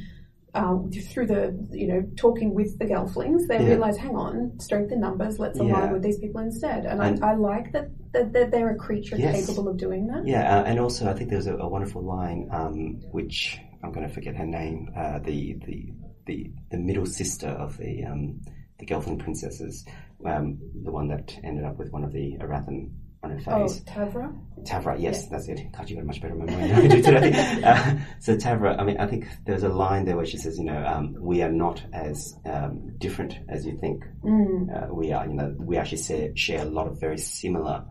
Um, 0.55 0.89
through 0.93 1.27
the, 1.27 1.67
you 1.73 1.89
know, 1.89 2.03
talking 2.17 2.55
with 2.55 2.79
the 2.79 2.85
Gelflings, 2.85 3.49
they 3.49 3.59
Yeah. 3.61 3.71
realize, 3.71 3.97
hang 3.97 4.15
on, 4.15 4.59
strength 4.61 4.93
in 4.93 5.01
numbers, 5.01 5.41
let's 5.41 5.59
align 5.59 5.71
Yeah. 5.87 5.93
with 5.93 6.03
these 6.03 6.19
people 6.21 6.41
instead. 6.43 6.87
And, 6.87 7.03
And- 7.03 7.25
I, 7.25 7.33
I 7.33 7.35
like 7.35 7.73
that, 7.73 7.91
that, 8.13 8.33
that 8.35 8.53
they're 8.53 8.71
a 8.71 8.77
creature 8.77 9.17
Yes. 9.17 9.47
capable 9.47 9.69
of 9.69 9.77
doing 9.79 10.07
that. 10.07 10.25
Yeah, 10.25 10.59
uh, 10.61 10.63
and 10.63 10.79
also 10.79 11.11
I 11.11 11.15
think 11.15 11.31
there 11.31 11.39
was 11.39 11.49
a, 11.49 11.57
a 11.57 11.69
wonderful 11.69 12.03
line, 12.03 12.49
um, 12.53 13.01
which 13.11 13.59
I'm 13.83 13.91
going 13.91 14.07
to 14.07 14.15
forget 14.15 14.37
her 14.37 14.47
name, 14.47 14.91
uh, 14.97 15.19
the, 15.19 15.59
the 15.67 15.93
the 16.27 16.51
the 16.71 16.79
middle 16.79 17.05
sister 17.05 17.49
of 17.49 17.77
the 17.77 18.05
um, 18.05 18.41
the 18.79 18.87
Gelfling 18.87 19.19
princesses, 19.19 19.85
um, 20.25 20.59
the 20.85 20.91
one 20.93 21.09
that 21.09 21.37
ended 21.43 21.65
up 21.65 21.77
with 21.79 21.91
one 21.91 22.05
of 22.05 22.13
the 22.13 22.39
Arathim 22.41 22.91
on 23.25 23.31
her 23.39 23.53
Oh, 23.53 23.67
face. 23.67 23.81
Tavra? 23.81 24.37
Tavra, 24.65 25.01
yes, 25.01 25.29
that's 25.29 25.49
it. 25.49 25.61
God, 25.77 25.89
you 25.91 25.97
got 25.97 26.03
a 26.03 26.07
much 26.07 26.21
better 26.21 26.35
memory 26.35 26.69
than 26.69 26.73
I 26.73 26.87
do 26.89 27.03
today. 27.03 27.61
Uh, 27.65 27.97
so 28.21 28.37
Tavra, 28.37 28.79
I 28.79 28.85
mean, 28.85 28.99
I 28.99 29.07
think 29.07 29.27
there's 29.47 29.63
a 29.63 29.69
line 29.69 30.05
there 30.05 30.17
where 30.17 30.27
she 30.27 30.37
says, 30.39 30.59
you 30.59 30.65
know, 30.65 30.85
um, 30.85 31.15
we 31.19 31.43
are 31.43 31.51
not 31.51 31.83
as 31.93 32.35
um, 32.47 32.95
different 32.99 33.39
as 33.49 33.65
you 33.67 33.77
think 33.79 34.05
Mm, 34.23 34.69
uh, 34.91 34.95
we 34.95 35.13
are. 35.13 35.27
You 35.27 35.35
know, 35.35 35.55
we 35.59 35.77
actually 35.77 36.03
share, 36.03 36.35
share 36.37 36.63
a 36.63 36.71
lot 36.71 36.87
of 36.87 36.99
very 37.01 37.19
similar 37.19 37.85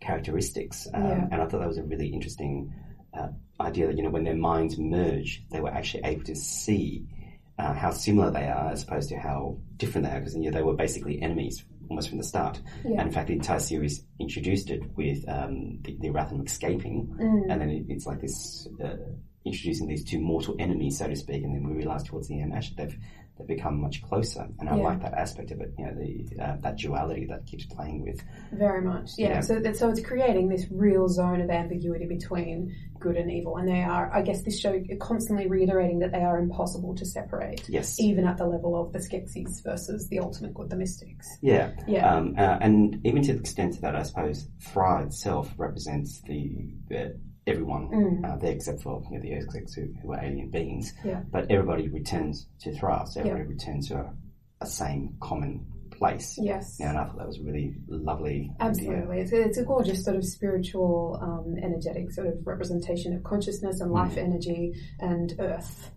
characteristics. 0.00 0.86
Um, 0.94 1.04
Yeah. 1.04 1.28
And 1.30 1.42
I 1.42 1.46
thought 1.46 1.60
that 1.60 1.68
was 1.68 1.78
a 1.78 1.84
really 1.84 2.08
interesting 2.08 2.72
uh, 3.12 3.28
idea 3.60 3.86
that, 3.88 3.96
you 3.96 4.02
know, 4.02 4.10
when 4.10 4.24
their 4.24 4.36
minds 4.36 4.78
merge, 4.78 5.42
they 5.50 5.60
were 5.60 5.70
actually 5.70 6.04
able 6.04 6.24
to 6.24 6.34
see 6.36 7.06
uh, 7.58 7.74
how 7.74 7.90
similar 7.90 8.30
they 8.30 8.46
are 8.48 8.70
as 8.72 8.82
opposed 8.84 9.08
to 9.10 9.16
how 9.18 9.58
different 9.76 10.06
they 10.06 10.12
are 10.12 10.20
because 10.20 10.34
you 10.34 10.42
know, 10.50 10.50
they 10.50 10.62
were 10.62 10.74
basically 10.74 11.20
enemies 11.20 11.62
almost 11.90 12.08
from 12.08 12.18
the 12.18 12.24
start. 12.24 12.60
Yeah. 12.84 13.00
And 13.00 13.08
in 13.08 13.12
fact, 13.12 13.26
the 13.26 13.34
entire 13.34 13.58
series 13.58 14.04
introduced 14.18 14.70
it 14.70 14.82
with 14.96 15.28
um, 15.28 15.80
the, 15.82 15.96
the 16.00 16.10
escaping, 16.46 17.14
and 17.50 17.60
then 17.60 17.68
it, 17.68 17.84
it's 17.88 18.06
like 18.06 18.20
this 18.20 18.68
uh, 18.82 18.96
introducing 19.44 19.88
these 19.88 20.04
two 20.04 20.20
mortal 20.20 20.54
enemies, 20.58 20.98
so 20.98 21.08
to 21.08 21.16
speak. 21.16 21.42
And 21.42 21.54
then 21.54 21.68
we 21.68 21.76
realise 21.76 22.04
towards 22.04 22.28
the 22.28 22.40
end, 22.40 22.54
actually, 22.54 22.76
they've 22.76 22.98
they've 23.46 23.56
become 23.56 23.80
much 23.80 24.02
closer, 24.02 24.46
and 24.58 24.68
I 24.68 24.76
Yeah. 24.76 24.82
like 24.84 25.02
that 25.02 25.14
aspect 25.14 25.50
of 25.50 25.60
it. 25.60 25.72
You 25.78 25.86
know, 25.86 25.94
the 25.94 26.26
uh, 26.42 26.56
that 26.60 26.76
duality 26.78 27.26
that 27.26 27.46
keeps 27.46 27.64
playing 27.66 28.02
with. 28.02 28.20
Very 28.52 28.82
much, 28.82 29.10
yeah. 29.18 29.28
Yeah. 29.28 29.40
So, 29.40 29.62
so 29.72 29.88
it's 29.90 30.00
creating 30.00 30.48
this 30.48 30.66
real 30.70 31.08
zone 31.08 31.40
of 31.40 31.50
ambiguity 31.50 32.06
between 32.06 32.74
good 32.98 33.16
and 33.16 33.30
evil, 33.30 33.56
and 33.56 33.66
they 33.68 33.82
are. 33.82 34.10
I 34.12 34.22
guess 34.22 34.42
this 34.42 34.60
show 34.60 34.80
constantly 35.00 35.46
reiterating 35.48 36.00
that 36.00 36.12
they 36.12 36.22
are 36.22 36.38
impossible 36.38 36.94
to 36.96 37.04
separate, 37.06 37.66
Yes. 37.68 37.98
even 37.98 38.26
at 38.26 38.36
the 38.36 38.46
level 38.46 38.80
of 38.80 38.92
the 38.92 38.98
Skeksis 38.98 39.62
versus 39.64 40.08
the 40.08 40.18
ultimate 40.18 40.52
good, 40.54 40.68
the 40.70 40.76
Mystics. 40.76 41.26
Yeah. 41.40 41.72
Yeah. 41.88 42.14
Um, 42.14 42.34
uh, 42.36 42.58
and 42.60 43.00
even 43.04 43.22
to 43.22 43.32
the 43.32 43.40
extent 43.40 43.80
that 43.80 43.96
I 43.96 44.02
suppose 44.02 44.48
Thra 44.60 45.04
itself 45.04 45.52
represents 45.56 46.20
the, 46.22 46.74
the 46.88 47.18
everyone 47.50 48.22
uh, 48.24 48.36
there 48.36 48.52
except 48.52 48.82
for 48.82 49.02
you 49.10 49.16
know, 49.18 49.22
the 49.22 49.30
urSkeks 49.30 49.74
who, 49.74 49.88
who 50.02 50.12
are 50.12 50.24
alien 50.24 50.50
beings. 50.50 50.92
Yeah. 51.04 51.22
But 51.30 51.50
everybody 51.50 51.88
returns 51.88 52.46
to 52.60 52.72
Thra, 52.74 53.04
so 53.10 53.20
everybody 53.20 53.44
returns 53.44 53.88
to 53.88 53.96
a, 53.96 54.14
a 54.62 54.66
same 54.66 55.16
common 55.20 55.66
place. 55.90 56.38
Yes. 56.40 56.76
Yeah, 56.80 56.90
and 56.90 56.98
I 56.98 57.04
thought 57.04 57.18
that 57.18 57.26
was 57.26 57.38
a 57.38 57.42
really 57.42 57.74
lovely. 57.88 58.50
Absolutely. 58.60 59.20
It's, 59.20 59.32
a- 59.32 59.42
it's 59.42 59.58
a 59.58 59.64
gorgeous 59.64 60.02
sort 60.04 60.16
of 60.16 60.24
spiritual, 60.24 61.18
um, 61.20 61.56
energetic 61.62 62.10
sort 62.12 62.28
of 62.28 62.34
representation 62.46 63.14
of 63.14 63.22
consciousness 63.24 63.80
and 63.80 63.90
Mm. 63.90 63.94
life 63.94 64.16
energy 64.16 64.72
and 65.00 65.34
earth, 65.38 65.90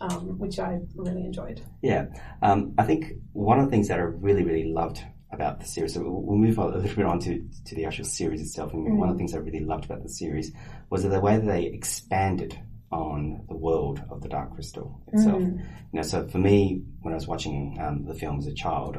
um, 0.00 0.38
which 0.38 0.58
I 0.58 0.80
really 0.94 1.24
enjoyed. 1.24 1.62
Yeah, 1.82 2.06
um, 2.42 2.74
I 2.76 2.84
think 2.84 3.12
one 3.32 3.58
of 3.58 3.64
the 3.66 3.70
things 3.70 3.88
that 3.88 3.98
I 3.98 4.02
really, 4.02 4.44
really 4.44 4.70
loved 4.72 5.02
about 5.32 5.60
the 5.60 5.66
series, 5.66 5.94
so 5.94 6.02
we'll 6.02 6.36
move 6.38 6.58
on 6.58 6.72
a 6.72 6.78
little 6.78 6.96
bit 6.96 7.04
on 7.06 7.18
to, 7.20 7.44
to 7.64 7.74
the 7.74 7.84
actual 7.84 8.04
series 8.04 8.40
itself, 8.40 8.72
and 8.72 8.96
one 8.98 9.08
of 9.08 9.14
the 9.14 9.18
things 9.18 9.34
I 9.34 9.38
really 9.38 9.64
loved 9.64 9.84
about 9.84 10.02
the 10.02 10.08
series 10.08 10.52
was 10.90 11.02
the 11.02 11.20
way 11.20 11.36
that 11.36 11.46
they 11.46 11.64
expanded 11.64 12.58
on 12.92 13.44
the 13.48 13.56
world 13.56 14.00
of 14.10 14.22
the 14.22 14.28
Dark 14.28 14.54
Crystal 14.54 15.02
itself. 15.08 15.42
You 15.42 15.60
know, 15.92 16.02
so 16.02 16.26
for 16.28 16.38
me, 16.38 16.82
when 17.02 17.12
I 17.12 17.16
was 17.16 17.26
watching 17.26 17.76
um, 17.80 18.04
the 18.04 18.14
film 18.14 18.38
as 18.38 18.46
a 18.46 18.54
child, 18.54 18.96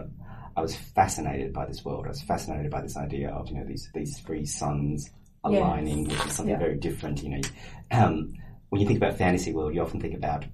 I 0.55 0.61
was 0.61 0.75
fascinated 0.75 1.53
by 1.53 1.65
this 1.65 1.85
world. 1.85 2.05
I 2.05 2.09
was 2.09 2.21
fascinated 2.21 2.71
by 2.71 2.81
this 2.81 2.97
idea 2.97 3.29
of 3.29 3.47
you 3.49 3.55
know 3.55 3.65
these 3.65 3.89
these 3.93 4.19
three 4.19 4.45
suns 4.45 5.09
aligning, 5.43 6.05
which 6.09 6.25
is 6.25 6.33
something 6.33 6.55
Yeah. 6.55 6.59
very 6.59 6.77
different. 6.77 7.23
You 7.23 7.29
know, 7.29 7.41
um, 7.91 8.33
when 8.69 8.81
you 8.81 8.87
think 8.87 8.97
about 8.97 9.17
fantasy 9.17 9.53
world, 9.53 9.73
you 9.73 9.81
often 9.81 10.01
think 10.01 10.15
about 10.15 10.45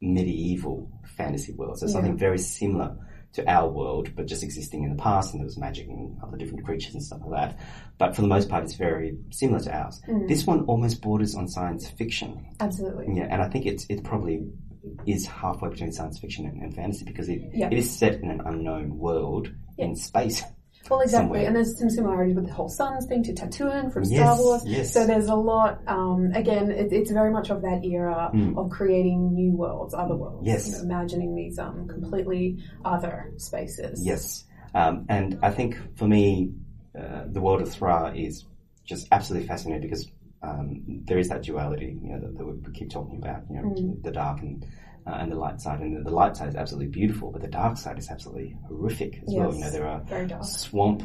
medieval 0.00 0.90
fantasy 1.16 1.52
world. 1.52 1.78
So 1.78 1.86
something 1.86 2.16
very 2.18 2.38
similar 2.38 2.96
to 3.36 3.50
our 3.50 3.68
world, 3.68 4.10
but 4.16 4.26
just 4.26 4.42
existing 4.42 4.84
in 4.84 4.90
the 4.96 5.02
past, 5.02 5.32
and 5.32 5.40
there 5.40 5.46
was 5.46 5.56
magic 5.56 5.86
and 5.88 6.18
other 6.22 6.36
different 6.36 6.64
creatures 6.64 6.94
and 6.94 7.02
stuff 7.02 7.20
like 7.26 7.40
that. 7.52 7.58
But 7.98 8.14
for 8.16 8.22
the 8.22 8.28
most 8.28 8.48
part, 8.48 8.64
it's 8.64 8.74
very 8.74 9.16
similar 9.30 9.60
to 9.60 9.74
ours. 9.74 10.02
Hmm. 10.04 10.26
This 10.26 10.46
one 10.46 10.60
almost 10.64 11.00
borders 11.00 11.34
on 11.34 11.48
science 11.48 11.88
fiction. 11.88 12.44
Absolutely. 12.60 13.06
Yeah, 13.16 13.28
and 13.30 13.40
I 13.40 13.48
think 13.48 13.66
it's 13.66 13.86
it 13.88 14.04
probably 14.04 14.46
is 15.06 15.26
halfway 15.26 15.68
between 15.68 15.92
science 15.92 16.18
fiction 16.18 16.46
and, 16.46 16.62
and 16.62 16.74
fantasy 16.74 17.04
because 17.04 17.28
it, 17.28 17.42
Yeah. 17.52 17.66
it 17.68 17.78
is 17.78 17.90
set 17.98 18.14
in 18.20 18.30
an 18.30 18.40
unknown 18.44 18.98
world 18.98 19.50
in 19.78 19.96
space. 19.96 20.42
Well, 20.90 21.00
exactly, 21.00 21.26
somewhere. 21.26 21.46
and 21.46 21.56
there's 21.56 21.78
some 21.78 21.90
similarities 21.90 22.34
with 22.36 22.46
the 22.46 22.52
whole 22.52 22.68
Suns 22.68 23.06
thing 23.06 23.22
to 23.24 23.32
Tatooine 23.32 23.92
from 23.92 24.04
Yes, 24.04 24.22
Star 24.22 24.36
Wars. 24.38 24.62
yes. 24.66 24.92
So 24.92 25.06
there's 25.06 25.26
a 25.28 25.34
lot. 25.34 25.80
Um, 25.86 26.30
again, 26.34 26.70
it, 26.70 26.92
it's 26.92 27.10
very 27.10 27.30
much 27.30 27.50
of 27.50 27.62
that 27.62 27.84
era 27.84 28.30
Mm. 28.34 28.56
of 28.56 28.70
creating 28.70 29.34
new 29.34 29.52
worlds, 29.52 29.94
other 29.94 30.16
worlds. 30.16 30.46
Yes. 30.46 30.66
you 30.68 30.72
know, 30.76 30.82
imagining 30.82 31.34
these 31.34 31.58
um, 31.58 31.88
completely 31.88 32.58
other 32.84 33.32
spaces. 33.36 34.04
Yes, 34.04 34.44
um, 34.74 35.06
and 35.08 35.38
I 35.42 35.50
think 35.50 35.76
for 35.96 36.06
me, 36.06 36.52
uh, 36.98 37.24
the 37.28 37.40
world 37.40 37.60
of 37.62 37.70
Thra 37.72 38.12
is 38.14 38.44
just 38.84 39.08
absolutely 39.12 39.48
fascinating 39.48 39.82
because 39.82 40.08
um, 40.42 40.82
there 41.06 41.18
is 41.18 41.28
that 41.30 41.42
duality, 41.42 41.98
you 42.02 42.10
know, 42.12 42.20
that, 42.20 42.38
that 42.38 42.44
we 42.46 42.72
keep 42.72 42.90
talking 42.90 43.16
about, 43.18 43.42
you 43.50 43.56
know, 43.56 43.62
Mm. 43.70 44.02
the 44.02 44.12
dark 44.12 44.40
and 44.42 44.64
uh, 45.06 45.16
and 45.20 45.30
the 45.30 45.36
light 45.36 45.60
side. 45.60 45.80
And 45.80 45.96
the, 45.96 46.02
the 46.02 46.14
light 46.14 46.36
side 46.36 46.48
is 46.48 46.56
absolutely 46.56 46.88
beautiful, 46.88 47.30
but 47.30 47.42
the 47.42 47.48
dark 47.48 47.76
side 47.76 47.98
is 47.98 48.10
absolutely 48.10 48.56
horrific 48.68 49.22
as 49.26 49.34
well. 49.34 49.54
You 49.54 49.60
know, 49.60 49.70
there 49.70 49.86
are 49.86 50.02
swamp 50.42 51.02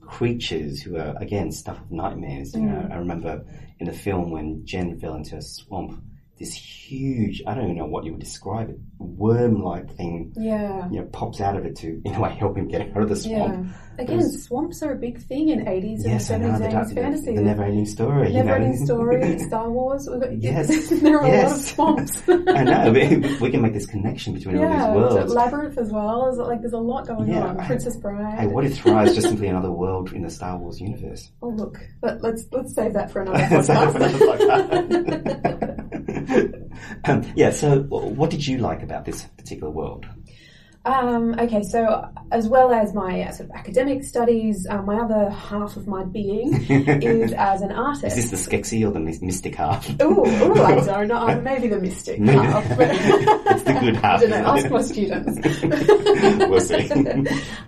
creatures 0.00 0.82
who 0.82 0.96
are 0.96 1.14
again 1.20 1.50
stuff 1.50 1.80
of 1.80 1.90
nightmares. 1.90 2.54
You 2.54 2.62
know, 2.62 2.88
I 2.92 2.96
remember 2.96 3.44
in 3.78 3.86
the 3.86 3.92
film 3.92 4.30
when 4.30 4.64
Jen 4.66 4.98
fell 4.98 5.14
into 5.14 5.36
a 5.36 5.42
swamp, 5.42 6.02
this 6.38 6.54
huge, 6.54 7.42
I 7.46 7.54
don't 7.54 7.64
even 7.64 7.76
know 7.76 7.86
what 7.86 8.04
you 8.04 8.12
would 8.12 8.20
describe 8.20 8.68
it, 8.70 8.78
worm-like 8.98 9.94
thing 9.96 10.32
Yeah. 10.36 10.88
you 10.90 11.00
know, 11.00 11.06
pops 11.12 11.40
out 11.40 11.56
of 11.56 11.64
it 11.64 11.76
to, 11.76 12.00
in 12.04 12.14
a 12.14 12.20
way, 12.20 12.34
help 12.34 12.56
him 12.56 12.68
get 12.68 12.80
out 12.96 13.02
of 13.02 13.08
the 13.08 13.16
swamp. 13.16 13.66
Yeah. 13.66 13.72
Again, 14.02 14.18
There's- 14.18 14.42
swamps 14.44 14.82
are 14.82 14.92
a 14.92 14.96
big 14.96 15.20
thing 15.22 15.50
in 15.50 15.60
80s 15.66 16.04
Yes, 16.04 16.30
and 16.30 16.42
know, 16.42 16.48
70s 16.54 16.58
the, 16.58 16.64
80s 16.68 16.88
the, 16.88 16.94
fantasy. 16.94 17.34
the 17.36 17.42
never-ending 17.42 17.86
story. 17.86 18.32
you 18.34 18.42
know. 18.42 18.74
Story, 18.84 19.38
Star 19.46 19.70
Wars. 19.70 20.08
Got, 20.08 20.40
Yes, 20.42 20.88
there 21.00 21.18
are 21.18 21.24
a 21.24 21.36
lot 21.42 21.52
of 21.52 21.60
swamps. 21.60 22.22
I 22.28 22.64
know, 22.64 22.90
we, 22.92 23.36
we 23.40 23.50
can 23.50 23.60
make 23.62 23.74
this 23.74 23.86
connection 23.86 24.32
between 24.34 24.58
all 24.58 24.68
these 24.72 24.96
worlds. 25.14 25.32
labyrinth 25.34 25.78
as 25.78 25.90
well. 25.92 26.28
Is 26.32 26.38
it 26.38 26.42
like 26.42 26.60
there's 26.62 26.72
a 26.72 26.78
lot 26.78 27.06
going 27.06 27.28
Yeah, 27.30 27.44
on. 27.44 27.60
I- 27.60 27.66
Princess 27.66 27.96
Bride. 27.98 28.38
Hey, 28.40 28.46
what 28.46 28.64
if 28.64 28.78
Thra 28.78 29.02
is 29.04 29.14
just 29.14 29.28
simply 29.28 29.48
another 29.48 29.70
world 29.70 30.12
in 30.12 30.22
the 30.22 30.30
Star 30.30 30.56
Wars 30.58 30.80
universe? 30.80 31.30
Oh 31.42 31.48
look, 31.50 31.78
but 32.00 32.20
let's 32.22 32.46
let's 32.50 32.74
save 32.74 32.94
that 32.94 33.10
for 33.10 33.20
another 33.22 33.62
Save 33.62 33.88
it 33.88 33.92
for 33.92 33.98
podcast. 34.26 35.78
um, 37.04 37.32
yeah, 37.34 37.50
so 37.50 37.82
what 37.82 38.30
did 38.30 38.46
you 38.46 38.58
like 38.58 38.82
about 38.82 39.04
this 39.04 39.22
particular 39.36 39.70
world? 39.70 40.06
um, 40.84 41.34
okay, 41.38 41.62
so 41.62 42.08
as 42.32 42.48
well 42.48 42.72
as 42.72 42.92
my 42.92 43.22
uh, 43.22 43.30
sort 43.30 43.50
of 43.50 43.54
academic 43.54 44.02
studies, 44.02 44.66
uh, 44.68 44.82
my 44.82 44.96
other 44.96 45.30
half 45.30 45.76
of 45.76 45.86
my 45.86 46.02
being 46.02 46.54
is 46.68 47.32
as 47.34 47.62
an 47.62 47.70
artist. 47.70 48.16
Is 48.16 48.30
this 48.30 48.46
the 48.48 48.56
Skeksis 48.56 48.84
or 48.88 48.90
the 48.90 48.98
mys- 48.98 49.22
mystic 49.22 49.54
half? 49.54 49.88
Ooh, 50.02 50.26
ooh, 50.26 50.54
I 50.60 50.84
don't 50.84 51.06
know. 51.06 51.40
Maybe 51.44 51.68
the 51.68 51.78
mystic 51.78 52.18
Maybe. 52.18 52.36
half. 52.36 52.64
it's 52.68 53.62
the 53.62 53.74
good 53.74 53.96
half. 53.96 54.22
I 54.22 54.26
don't 54.26 54.30
know. 54.30 54.56
Ask 54.56 54.70
my 54.70 54.82
students. 54.82 55.38
We'll 56.48 56.60
see. 56.60 56.90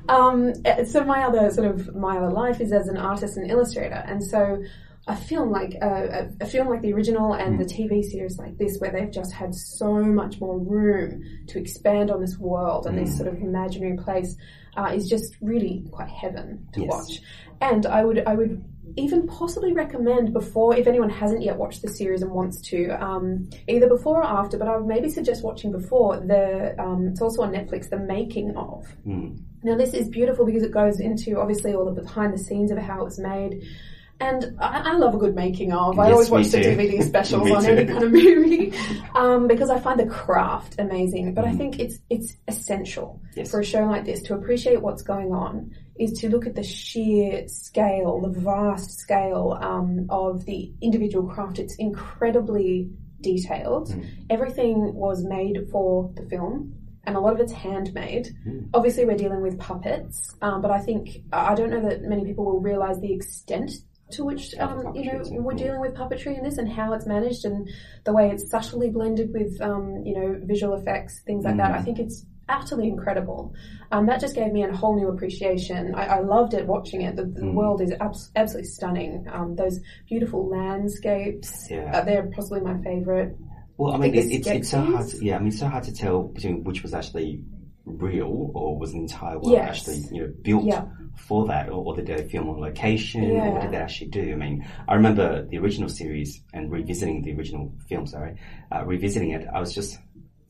um, 0.09 0.53
uh, 0.65 0.85
so 0.85 1.05
my 1.05 1.23
other 1.23 1.53
sort 1.53 1.69
of 1.69 1.95
my 1.95 2.17
other 2.17 2.33
life 2.33 2.61
is 2.61 2.73
as 2.73 2.89
an 2.89 2.97
artist 2.97 3.37
and 3.37 3.49
illustrator, 3.49 4.03
and 4.09 4.25
so 4.25 4.61
a 5.07 5.17
film 5.17 5.51
like 5.51 5.77
uh, 5.83 6.25
a, 6.41 6.47
film 6.47 6.69
like 6.69 6.81
the 6.81 6.93
original 6.93 7.35
and 7.35 7.59
the 7.59 7.65
TV 7.65 8.03
series 8.03 8.39
like 8.39 8.57
this, 8.57 8.79
where 8.79 8.91
they've 8.91 9.11
just 9.11 9.33
had 9.33 9.55
so 9.55 9.93
much 10.03 10.41
more 10.41 10.59
room 10.59 11.23
to 11.49 11.59
expand 11.59 12.11
on 12.11 12.21
this 12.21 12.39
world 12.39 12.87
and 12.87 12.99
this 12.99 13.17
sort 13.17 13.29
of 13.29 13.35
imaginary 13.43 13.97
place, 13.99 14.35
uh, 14.77 14.93
is 14.95 15.09
just 15.09 15.37
really 15.43 15.85
quite 15.93 16.09
heaven 16.09 16.67
to 16.73 16.81
Yes. 16.81 16.89
watch. 16.91 17.21
And 17.61 17.87
I 17.87 18.05
would 18.05 18.27
I 18.27 18.35
would 18.35 18.65
even 18.97 19.27
possibly 19.27 19.73
recommend 19.73 20.33
before, 20.33 20.77
if 20.77 20.87
anyone 20.87 21.11
hasn't 21.11 21.43
yet 21.43 21.57
watched 21.57 21.83
the 21.83 21.89
series 21.89 22.23
and 22.23 22.31
wants 22.31 22.61
to, 22.69 22.89
um, 23.03 23.49
either 23.69 23.89
before 23.89 24.21
or 24.23 24.25
after, 24.25 24.57
but 24.59 24.69
I 24.69 24.77
would 24.77 24.87
maybe 24.87 25.09
suggest 25.09 25.43
watching 25.45 25.71
before. 25.73 26.19
The 26.21 26.75
um, 26.79 27.09
it's 27.09 27.21
also 27.21 27.43
on 27.43 27.53
Netflix. 27.53 27.91
The 27.91 27.99
making 27.99 28.57
of. 28.57 28.87
Hmm. 29.05 29.37
Now 29.63 29.77
this 29.77 29.93
is 29.95 30.09
beautiful 30.09 30.47
because 30.47 30.63
it 30.63 30.71
goes 30.73 30.99
into 31.01 31.39
obviously 31.39 31.75
all 31.75 31.85
the 31.85 32.01
behind 32.03 32.33
the 32.33 32.39
scenes 32.39 32.71
of 32.71 32.79
how 32.79 33.01
it 33.03 33.05
was 33.05 33.19
made. 33.19 33.63
And 34.25 34.57
I, 34.61 34.93
I 34.93 34.97
love 34.97 35.15
a 35.15 35.19
good 35.19 35.35
making 35.35 35.73
of. 35.73 35.99
I 35.99 36.05
Yes, 36.09 36.13
always 36.13 36.31
watch 36.31 36.47
the 36.49 36.63
too. 36.63 36.69
DVD 36.77 37.03
specials 37.13 37.51
on 37.51 37.63
too. 37.65 37.71
any 37.73 37.85
kind 37.93 38.05
of 38.05 38.11
movie 38.13 38.73
um, 39.15 39.47
because 39.47 39.71
I 39.71 39.79
find 39.79 39.99
the 40.01 40.07
craft 40.07 40.77
amazing. 40.79 41.35
But 41.35 41.45
I 41.45 41.53
Mm. 41.53 41.59
think 41.59 41.79
it's 41.81 41.97
it's 42.11 42.37
essential 42.49 43.21
Yes. 43.37 43.51
for 43.51 43.61
a 43.61 43.65
show 43.65 43.85
like 43.85 44.05
this 44.05 44.23
to 44.23 44.35
appreciate 44.35 44.81
what's 44.83 45.03
going 45.03 45.33
on 45.33 45.71
is 45.99 46.13
to 46.21 46.29
look 46.29 46.47
at 46.47 46.55
the 46.57 46.63
sheer 46.63 47.47
scale, 47.49 48.21
the 48.21 48.41
vast 48.41 48.99
scale 48.99 49.57
um, 49.61 50.07
of 50.11 50.45
the 50.47 50.73
individual 50.81 51.29
craft. 51.29 51.59
It's 51.59 51.77
incredibly 51.77 52.91
detailed. 53.21 53.89
Mm. 53.91 54.07
Everything 54.31 54.95
was 54.95 55.25
made 55.25 55.57
for 55.71 56.11
the 56.17 56.23
film. 56.29 56.75
And 57.07 57.17
a 57.17 57.21
lot 57.21 57.35
of 57.35 57.41
it's 57.41 57.53
handmade. 57.53 58.29
Mm. 58.49 58.71
Obviously, 58.73 59.05
we're 59.05 59.17
dealing 59.25 59.43
with 59.43 59.59
puppets, 59.59 60.35
um, 60.41 60.63
but 60.63 60.71
I 60.71 60.81
think 60.81 61.19
I 61.33 61.55
don't 61.55 61.69
know 61.69 61.83
that 61.89 62.01
many 62.03 62.25
people 62.25 62.47
will 62.47 62.61
realize 62.61 62.99
the 62.99 63.13
extent 63.13 63.73
to 64.13 64.25
which 64.25 64.55
um, 64.59 64.95
you 64.95 65.05
know 65.13 65.23
we're 65.31 65.55
dealing 65.55 65.81
with 65.81 65.95
puppetry 65.95 66.37
in 66.37 66.45
this 66.45 66.59
and 66.59 66.71
how 66.71 66.93
it's 66.93 67.07
managed 67.07 67.45
and 67.45 67.69
the 68.05 68.13
way 68.13 68.31
it's 68.31 68.51
subtly 68.51 68.91
blended 68.91 69.33
with 69.33 69.61
um, 69.61 70.03
you 70.05 70.15
know 70.19 70.41
visual 70.45 70.75
effects, 70.75 71.21
things 71.27 71.45
like 71.45 71.57
that. 71.57 71.71
Mm. 71.73 71.79
I 71.79 71.83
think 71.83 71.99
it's 71.99 72.27
utterly 72.49 72.89
incredible. 72.89 73.55
Um, 73.91 74.05
that 74.07 74.21
just 74.21 74.35
gave 74.35 74.53
me 74.53 74.63
a 74.63 74.73
whole 74.77 74.95
new 74.97 75.09
appreciation. 75.09 75.95
I, 75.95 76.07
I 76.07 76.21
loved 76.21 76.53
it 76.53 76.67
watching 76.67 77.01
it. 77.03 77.17
The, 77.17 77.25
the 77.25 77.41
Mm. 77.41 77.55
world 77.55 77.81
is 77.81 77.93
abs- 78.01 78.31
absolutely 78.37 78.69
stunning. 78.69 79.27
Um, 79.33 79.57
those 79.57 79.81
beautiful 80.09 80.47
landscapes, 80.49 81.69
Yeah. 81.71 81.91
uh, 81.97 82.05
they're 82.05 82.31
possibly 82.35 82.61
my 82.61 82.77
favorite. 82.83 83.37
Well, 83.79 83.95
I 83.95 83.99
mean, 83.99 84.15
it, 84.15 84.27
it's 84.31 84.47
it's 84.47 84.71
so 84.71 84.81
hard. 84.83 85.09
To, 85.09 85.25
yeah, 85.25 85.37
I 85.37 85.39
mean, 85.39 85.49
it's 85.49 85.59
so 85.59 85.67
hard 85.69 85.85
to 85.85 85.93
tell 85.93 86.25
between 86.25 86.63
which 86.65 86.83
was 86.83 86.93
actually 86.95 87.43
real 87.87 88.51
or 88.55 88.79
was 88.79 88.93
an 88.95 89.01
entire 89.01 89.35
world 89.39 89.53
Yes. 89.53 89.69
actually 89.89 90.17
you 90.17 90.23
know 90.27 90.33
built 90.43 90.65
Yeah. 90.65 90.85
for 91.17 91.47
that, 91.47 91.69
or, 91.69 91.85
or 91.85 91.97
did 91.97 92.07
they 92.07 92.27
film 92.29 92.49
on 92.49 92.61
location, 92.61 93.25
or 93.39 93.53
what 93.53 93.63
did 93.63 93.71
they 93.73 93.77
actually 93.77 94.09
do? 94.09 94.33
I 94.33 94.37
mean, 94.37 94.67
I 94.89 94.95
remember 94.95 95.45
the 95.47 95.59
original 95.59 95.89
series 95.89 96.43
and 96.53 96.71
revisiting 96.73 97.23
the 97.23 97.33
original 97.35 97.73
film. 97.89 98.07
Sorry, 98.07 98.37
uh, 98.73 98.85
revisiting 98.85 99.31
it, 99.31 99.47
I 99.53 99.61
was 99.61 99.75
just 99.75 99.99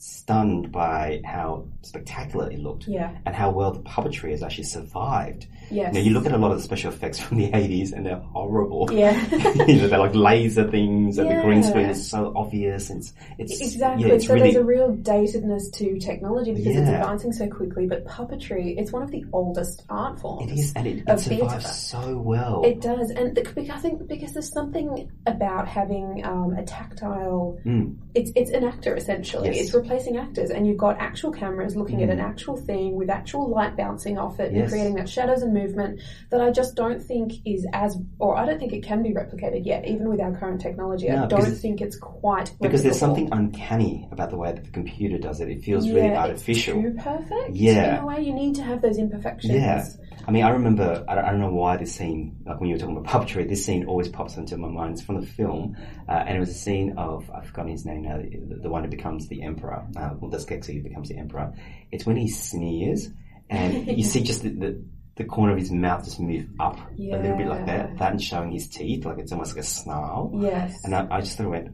stunned 0.04 0.70
by 0.70 1.22
how 1.24 1.66
spectacular 1.80 2.50
it 2.50 2.58
looked 2.58 2.86
Yeah. 2.86 3.16
and 3.24 3.34
how 3.34 3.50
well 3.50 3.72
the 3.72 3.80
puppetry 3.80 4.32
has 4.32 4.42
actually 4.42 4.64
survived. 4.64 5.46
Yes. 5.70 5.94
You 5.94 6.00
know, 6.00 6.04
you 6.04 6.12
look 6.12 6.26
at 6.26 6.32
a 6.32 6.36
lot 6.36 6.50
of 6.50 6.58
the 6.58 6.62
special 6.62 6.92
effects 6.92 7.18
from 7.24 7.38
the 7.38 7.50
80s 7.50 7.92
and 7.92 8.04
they're 8.04 8.16
horrible. 8.16 8.90
Yeah. 8.92 9.18
you 9.66 9.76
know, 9.76 9.88
they're 9.88 9.98
like 9.98 10.14
laser 10.14 10.70
things 10.70 11.16
and 11.16 11.30
the 11.30 11.40
green 11.42 11.62
screen 11.62 11.88
is 11.88 12.06
so 12.06 12.34
obvious. 12.36 12.90
And 12.90 13.00
it's, 13.00 13.14
it's 13.38 13.72
Exactly. 13.72 14.06
Yeah, 14.06 14.14
it's 14.14 14.26
so 14.26 14.34
really, 14.34 14.52
there's 14.52 14.62
a 14.62 14.66
real 14.66 14.94
datedness 14.94 15.72
to 15.72 15.98
technology 15.98 16.52
because 16.52 16.76
it's 16.76 16.88
advancing 16.90 17.32
so 17.32 17.48
quickly. 17.48 17.86
But 17.86 18.04
puppetry, 18.04 18.78
it's 18.78 18.92
one 18.92 19.02
of 19.02 19.10
the 19.10 19.24
oldest 19.32 19.84
art 19.88 20.20
forms. 20.20 20.52
it 20.52 20.58
is, 20.58 20.72
and 20.76 20.86
it, 20.86 21.02
it 21.08 21.18
survives 21.18 21.80
so 21.80 22.18
well. 22.18 22.62
It 22.62 22.82
does, 22.82 23.10
and 23.10 23.34
the, 23.34 23.72
I 23.72 23.78
think 23.78 24.06
because 24.06 24.34
there's 24.34 24.52
something 24.52 25.10
about 25.26 25.66
having 25.66 26.24
um, 26.24 26.54
a 26.56 26.62
tactile. 26.64 27.58
Mm. 27.64 27.96
It's 28.14 28.30
it's 28.36 28.50
an 28.50 28.64
actor 28.64 28.94
essentially. 28.94 29.48
Yes. 29.48 29.66
It's 29.66 29.74
replacing 29.74 29.93
actors, 30.16 30.50
and 30.50 30.66
you've 30.66 30.76
got 30.76 30.98
actual 30.98 31.30
cameras 31.30 31.76
looking 31.76 32.02
at 32.02 32.10
an 32.10 32.18
mm. 32.18 32.24
actual 32.24 32.56
thing 32.56 32.94
with 32.94 33.10
actual 33.10 33.48
light 33.48 33.76
bouncing 33.76 34.18
off 34.18 34.40
it 34.40 34.52
and 34.52 34.68
creating 34.68 34.94
that 34.96 35.08
shadows 35.08 35.42
and 35.42 35.52
movement 35.52 36.00
that 36.30 36.40
I 36.40 36.50
just 36.50 36.74
don't 36.74 37.02
think 37.02 37.32
is 37.44 37.66
as, 37.72 37.96
or 38.18 38.36
I 38.36 38.44
don't 38.46 38.58
think 38.58 38.72
it 38.72 38.82
can 38.82 39.02
be 39.02 39.10
replicated 39.10 39.64
yet, 39.64 39.86
even 39.86 40.08
with 40.08 40.20
our 40.20 40.32
current 40.36 40.60
technology. 40.60 41.08
No, 41.08 41.24
I 41.24 41.26
don't 41.26 41.54
think 41.54 41.80
it's 41.80 41.96
quite 41.96 42.52
because 42.60 42.82
there's 42.82 42.98
something 42.98 43.28
uncanny 43.32 44.08
about 44.10 44.30
the 44.30 44.36
way 44.36 44.52
that 44.52 44.64
the 44.64 44.70
computer 44.70 45.18
does 45.18 45.40
it. 45.40 45.48
It 45.48 45.62
feels 45.62 45.88
really 45.88 46.14
artificial. 46.14 46.80
Too 46.82 46.96
perfect. 46.98 47.50
Yeah. 47.54 47.98
In 47.98 48.02
a 48.02 48.06
way, 48.06 48.20
you 48.22 48.34
need 48.34 48.54
to 48.56 48.62
have 48.62 48.82
those 48.82 48.98
imperfections. 48.98 49.54
Yeah. 49.54 49.84
I 50.26 50.30
mean, 50.30 50.42
I 50.42 50.50
remember, 50.50 51.04
I 51.06 51.14
don't, 51.14 51.24
I 51.24 51.30
don't 51.30 51.40
know 51.40 51.52
why 51.52 51.76
this 51.76 51.94
scene, 51.94 52.36
like 52.46 52.58
when 52.58 52.68
you 52.68 52.74
were 52.76 52.78
talking 52.78 52.96
about 52.96 53.10
puppetry, 53.12 53.48
this 53.48 53.64
scene 53.64 53.86
always 53.86 54.08
pops 54.08 54.36
into 54.36 54.56
my 54.56 54.68
mind. 54.68 54.94
It's 54.94 55.02
from 55.02 55.20
the 55.20 55.26
film, 55.26 55.76
uh, 56.08 56.12
and 56.12 56.36
it 56.36 56.40
was 56.40 56.48
a 56.50 56.54
scene 56.54 56.94
of, 56.96 57.30
I've 57.30 57.46
forgotten 57.46 57.72
his 57.72 57.84
name 57.84 58.02
now, 58.02 58.18
the, 58.18 58.60
the 58.62 58.68
one 58.70 58.84
who 58.84 58.90
becomes 58.90 59.28
the 59.28 59.42
emperor, 59.42 59.86
uh, 59.96 60.10
well, 60.18 60.30
who 60.30 60.82
becomes 60.82 61.08
the 61.08 61.18
emperor. 61.18 61.52
It's 61.92 62.06
when 62.06 62.16
he 62.16 62.28
sneers, 62.28 63.10
and 63.50 63.86
you 63.86 64.04
see 64.04 64.22
just 64.22 64.42
the, 64.42 64.50
the, 64.50 64.84
the 65.16 65.24
corner 65.24 65.52
of 65.52 65.58
his 65.58 65.70
mouth 65.70 66.04
just 66.04 66.18
move 66.18 66.48
up 66.58 66.78
a 66.98 67.02
little 67.02 67.36
bit 67.36 67.46
like 67.46 67.66
that, 67.66 67.98
that 67.98 68.12
and 68.12 68.22
showing 68.22 68.50
his 68.50 68.66
teeth, 68.66 69.04
like 69.04 69.18
it's 69.18 69.30
almost 69.30 69.54
like 69.54 69.62
a 69.62 69.66
snarl. 69.66 70.32
Yes. 70.34 70.74
And 70.84 70.94
I, 70.94 71.06
I 71.10 71.20
just 71.20 71.36
thought, 71.36 71.50
went, 71.50 71.68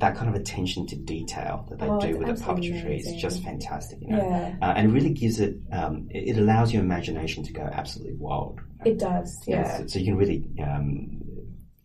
that 0.00 0.16
kind 0.16 0.28
of 0.28 0.34
attention 0.34 0.86
to 0.86 0.96
detail 0.96 1.66
that 1.70 1.78
they 1.78 1.86
Oh, 1.86 2.00
do 2.00 2.16
with 2.18 2.28
the 2.28 2.44
puppetry 2.44 2.98
is 3.00 3.20
just 3.20 3.42
fantastic, 3.42 4.00
you 4.00 4.08
know. 4.08 4.18
Yeah. 4.18 4.56
Uh, 4.60 4.74
and 4.76 4.90
it 4.90 4.94
really 4.94 5.10
gives 5.10 5.40
it, 5.40 5.56
um, 5.72 6.08
it, 6.10 6.36
it 6.36 6.38
allows 6.38 6.72
your 6.72 6.82
imagination 6.82 7.44
to 7.44 7.52
go 7.52 7.62
absolutely 7.62 8.14
wild. 8.16 8.60
It 8.84 8.98
does. 8.98 9.46
Know, 9.46 9.54
Yeah. 9.56 9.78
So, 9.78 9.86
so 9.86 9.98
you 9.98 10.04
can 10.06 10.16
really 10.16 10.44
um, 10.62 11.20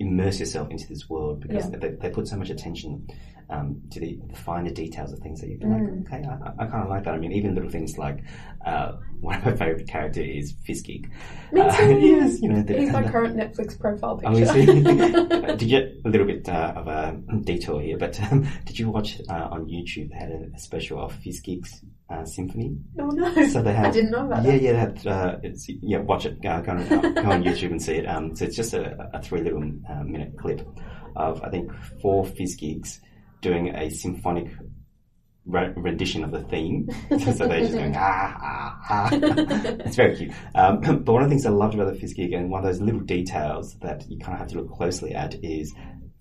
immerse 0.04 0.40
yourself 0.40 0.70
into 0.70 0.88
this 0.88 1.10
world 1.10 1.42
because 1.42 1.70
Yeah. 1.72 1.78
they, 1.80 1.90
they 1.90 2.10
put 2.10 2.28
so 2.28 2.38
much 2.38 2.50
attention 2.50 3.08
um, 3.50 3.82
to 3.92 4.00
the, 4.00 4.20
the 4.30 4.36
finer 4.36 4.70
details 4.72 5.12
of 5.12 5.20
things 5.20 5.42
that 5.42 5.50
you 5.50 5.58
can 5.60 5.70
Mm. 5.70 6.12
like, 6.12 6.22
okay, 6.22 6.28
I, 6.28 6.64
I 6.64 6.68
kind 6.68 6.84
of 6.84 6.90
like 6.90 7.04
that. 7.06 7.14
I 7.14 7.18
mean, 7.18 7.32
even 7.34 7.54
little 7.56 7.70
things 7.70 7.98
like 7.98 8.24
uh, 8.66 8.94
one 9.22 9.36
of 9.38 9.46
my 9.46 9.56
favorite 9.56 9.88
characters 9.88 10.26
is 10.26 10.54
Fizzgig. 10.68 11.10
Me 11.52 11.62
Uh, 11.62 11.78
too. 11.78 11.98
yes, 12.00 12.42
you 12.42 12.50
know, 12.50 12.62
the, 12.64 12.74
He's 12.78 12.92
my 12.92 13.04
current 13.04 13.36
Netflix 13.36 13.78
profile 13.80 14.20
Oh, 14.24 14.34
picture. 14.38 14.54
he? 14.54 14.66
did 15.58 15.62
you 15.62 15.68
get 15.68 15.86
a 16.06 16.10
little 16.10 16.26
bit 16.28 16.48
uh, 16.48 16.74
of 16.76 16.88
a 16.88 17.20
detour 17.44 17.82
here? 17.82 17.98
But 17.98 18.20
um, 18.32 18.48
did 18.66 18.80
you 18.80 18.90
watch 18.90 19.20
uh, 19.30 19.50
on 19.52 19.66
YouTube? 19.66 20.10
They 20.12 20.18
had 20.18 20.32
a, 20.32 20.42
a 20.56 20.60
special 20.60 21.00
of 21.04 21.14
Fizzgig's 21.22 21.82
uh, 22.14 22.26
symphony. 22.26 22.78
oh 23.00 23.08
no. 23.08 23.48
So 23.48 23.62
they 23.62 23.74
had. 23.74 23.88
I 23.88 23.92
didn't 23.92 24.12
know 24.12 24.26
about 24.26 24.44
yeah, 24.44 24.52
that. 24.52 24.62
Yeah, 24.62 24.72
they 24.72 24.78
had. 24.78 25.08
Uh, 25.08 25.38
it's, 25.44 25.68
yeah, 25.68 26.00
watch 26.00 26.26
it. 26.26 26.38
Uh, 26.46 26.62
go, 26.62 26.72
on, 26.74 26.88
go 26.88 27.32
on 27.32 27.44
YouTube 27.44 27.72
and 27.72 27.82
see 27.82 27.96
it. 27.96 28.06
Um, 28.06 28.36
so 28.36 28.46
it's 28.46 28.56
just 28.56 28.74
a, 28.74 29.10
a 29.14 29.22
three 29.22 29.42
little 29.42 29.64
uh, 29.90 30.04
minute 30.04 30.38
clip 30.38 30.68
of 31.16 31.44
I 31.44 31.50
think 31.50 31.72
four 32.02 32.26
Fizzgigs 32.26 33.00
doing 33.42 33.70
a 33.76 33.90
symphonic 33.90 34.48
re- 35.46 35.74
rendition 35.76 36.24
of 36.24 36.32
the 36.32 36.42
theme. 36.44 36.90
so 37.20 37.48
they're 37.48 37.62
just 37.62 37.74
going 37.74 37.96
ah 37.96 38.38
ah 38.42 38.80
ah. 38.90 39.10
it's 39.14 39.96
very 39.96 40.16
cute. 40.16 40.32
Um, 40.56 40.80
but 40.82 41.12
one 41.12 41.24
of 41.24 41.30
the 41.30 41.34
things 41.34 41.46
I 41.46 41.50
loved 41.50 41.76
about 41.76 41.94
the 41.94 42.00
Fizzgig 42.00 42.36
and 42.36 42.50
one 42.50 42.64
of 42.64 42.66
those 42.66 42.82
little 42.82 43.02
details 43.02 43.76
that 43.82 44.10
you 44.10 44.20
kind 44.20 44.34
of 44.34 44.40
have 44.40 44.50
to 44.50 44.58
look 44.58 44.72
closely 44.72 45.14
at 45.14 45.36
is. 45.44 45.74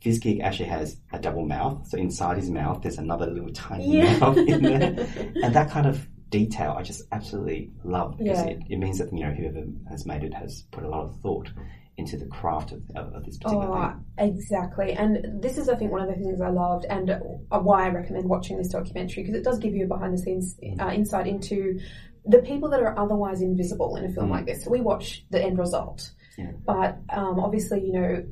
Fizzgig 0.05 0.41
actually 0.43 0.69
has 0.69 0.97
a 1.13 1.19
double 1.19 1.47
mouth, 1.47 1.87
so 1.89 1.97
inside 1.99 2.37
his 2.37 2.51
mouth 2.51 2.83
there's 2.83 2.99
another 2.99 3.27
little 3.27 3.53
tiny 3.53 3.99
Yeah. 3.99 4.19
mouth 4.21 4.37
in 4.37 4.63
there, 4.63 4.83
and 5.43 5.55
that 5.55 5.71
kind 5.71 5.87
of 5.87 6.07
detail 6.31 6.75
I 6.79 6.83
just 6.83 7.03
absolutely 7.13 7.71
love 7.85 8.17
because 8.19 8.39
Yeah. 8.39 8.47
it, 8.53 8.63
it 8.71 8.79
means 8.79 8.99
that 8.99 9.13
you 9.13 9.21
know 9.25 9.33
whoever 9.33 9.65
has 9.91 10.07
made 10.07 10.25
it 10.25 10.33
has 10.35 10.63
put 10.71 10.83
a 10.85 10.89
lot 10.89 11.05
of 11.05 11.21
thought 11.21 11.51
into 11.99 12.17
the 12.17 12.25
craft 12.27 12.73
of, 12.73 12.83
of, 12.97 13.23
this 13.27 13.37
particular 13.37 13.67
Oh, 13.69 13.93
thing. 14.17 14.31
exactly. 14.31 14.93
And 14.95 15.43
this 15.43 15.59
is, 15.59 15.69
I 15.69 15.77
think, 15.77 15.93
one 15.93 16.01
of 16.01 16.09
the 16.09 16.15
things 16.15 16.41
I 16.41 16.49
loved 16.49 16.87
and 16.89 17.21
why 17.51 17.85
I 17.85 17.91
recommend 17.91 18.27
watching 18.31 18.57
this 18.57 18.69
documentary 18.69 19.25
because 19.25 19.35
it 19.37 19.45
does 19.45 19.59
give 19.59 19.75
you 19.75 19.85
a 19.85 19.87
behind 19.89 20.15
the 20.15 20.19
scenes 20.19 20.57
uh, 20.81 20.89
insight 20.89 21.27
into 21.27 21.79
the 22.25 22.39
people 22.39 22.71
that 22.71 22.81
are 22.81 22.99
otherwise 22.99 23.43
invisible 23.43 23.97
in 23.97 24.07
a 24.07 24.09
film 24.09 24.31
like 24.31 24.47
this. 24.47 24.65
So 24.65 24.71
we 24.71 24.81
watch 24.81 25.27
the 25.31 25.43
end 25.45 25.59
result, 25.59 26.11
Yeah. 26.39 26.53
but 26.65 26.97
um, 27.11 27.39
obviously, 27.39 27.85
you 27.85 27.93
know, 27.93 28.25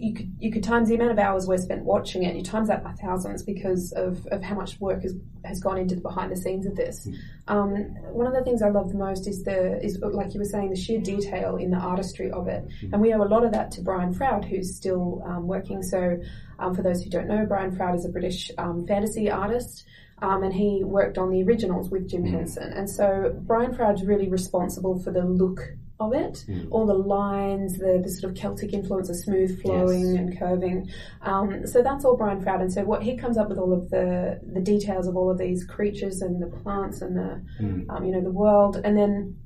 you 0.00 0.14
could 0.14 0.34
you 0.38 0.50
could 0.50 0.64
times 0.64 0.88
the 0.88 0.94
amount 0.94 1.10
of 1.10 1.18
hours 1.18 1.46
we're 1.46 1.58
spent 1.58 1.84
watching 1.84 2.22
it. 2.22 2.34
You 2.34 2.42
times 2.42 2.68
that 2.68 2.82
by 2.82 2.92
thousands 2.92 3.42
because 3.42 3.92
of, 3.92 4.26
of 4.28 4.42
how 4.42 4.54
much 4.54 4.80
work 4.80 5.02
has, 5.02 5.14
has 5.44 5.60
gone 5.60 5.76
into 5.76 5.94
the 5.94 6.00
behind 6.00 6.32
the 6.32 6.36
scenes 6.36 6.64
of 6.64 6.74
this. 6.74 7.06
Um, 7.48 7.74
one 8.12 8.26
of 8.26 8.32
the 8.32 8.42
things 8.42 8.62
I 8.62 8.70
love 8.70 8.88
the 8.88 8.98
most 8.98 9.28
is 9.28 9.42
the 9.44 9.78
is 9.84 9.98
like 10.00 10.32
you 10.32 10.40
were 10.40 10.46
saying 10.46 10.70
the 10.70 10.76
sheer 10.76 11.00
detail 11.00 11.56
in 11.56 11.70
the 11.70 11.76
artistry 11.76 12.30
of 12.30 12.48
it, 12.48 12.64
and 12.92 13.00
we 13.00 13.12
owe 13.12 13.22
a 13.22 13.28
lot 13.28 13.44
of 13.44 13.52
that 13.52 13.70
to 13.72 13.82
Brian 13.82 14.14
Froud, 14.14 14.46
who's 14.46 14.74
still 14.74 15.22
um, 15.26 15.46
working. 15.46 15.82
So, 15.82 16.18
um, 16.58 16.74
for 16.74 16.82
those 16.82 17.02
who 17.02 17.10
don't 17.10 17.28
know, 17.28 17.44
Brian 17.46 17.76
Froud 17.76 17.94
is 17.94 18.06
a 18.06 18.08
British 18.08 18.50
um, 18.56 18.86
fantasy 18.86 19.30
artist. 19.30 19.84
Um, 20.22 20.42
and 20.42 20.52
he 20.52 20.84
worked 20.84 21.16
on 21.16 21.30
the 21.30 21.42
originals 21.42 21.88
with 21.88 22.06
Jim 22.06 22.26
Henson. 22.26 22.74
And 22.74 22.90
so 22.90 23.34
Brian 23.40 23.72
Froud's 23.72 24.04
really 24.04 24.28
responsible 24.28 25.00
for 25.02 25.10
the 25.10 25.24
look 25.24 25.62
of 26.00 26.12
it, 26.12 26.44
all 26.70 26.86
the 26.86 26.94
lines, 26.94 27.78
the, 27.78 28.00
the 28.02 28.08
sort 28.10 28.32
of 28.32 28.38
Celtic 28.38 28.72
influence, 28.72 29.08
the 29.08 29.14
smooth 29.14 29.60
flowing 29.62 30.10
Yes. 30.14 30.18
and 30.18 30.38
curving. 30.38 30.90
Um, 31.22 31.66
so 31.66 31.82
that's 31.82 32.04
all 32.04 32.16
Brian 32.16 32.40
Froud. 32.42 32.60
And 32.60 32.72
so 32.72 32.84
what 32.84 33.02
he 33.02 33.16
comes 33.16 33.36
up 33.36 33.48
with 33.48 33.58
all 33.58 33.72
of 33.72 33.90
the 33.90 34.40
the 34.52 34.60
details 34.60 35.06
of 35.06 35.16
all 35.16 35.30
of 35.30 35.38
these 35.38 35.64
creatures 35.64 36.22
and 36.22 36.40
the 36.42 36.46
plants 36.46 37.02
and 37.02 37.16
the 37.16 37.42
um, 37.90 38.04
you 38.04 38.12
know 38.12 38.20
the 38.22 38.30
world, 38.32 38.80
and 38.84 38.96
then. 38.96 39.36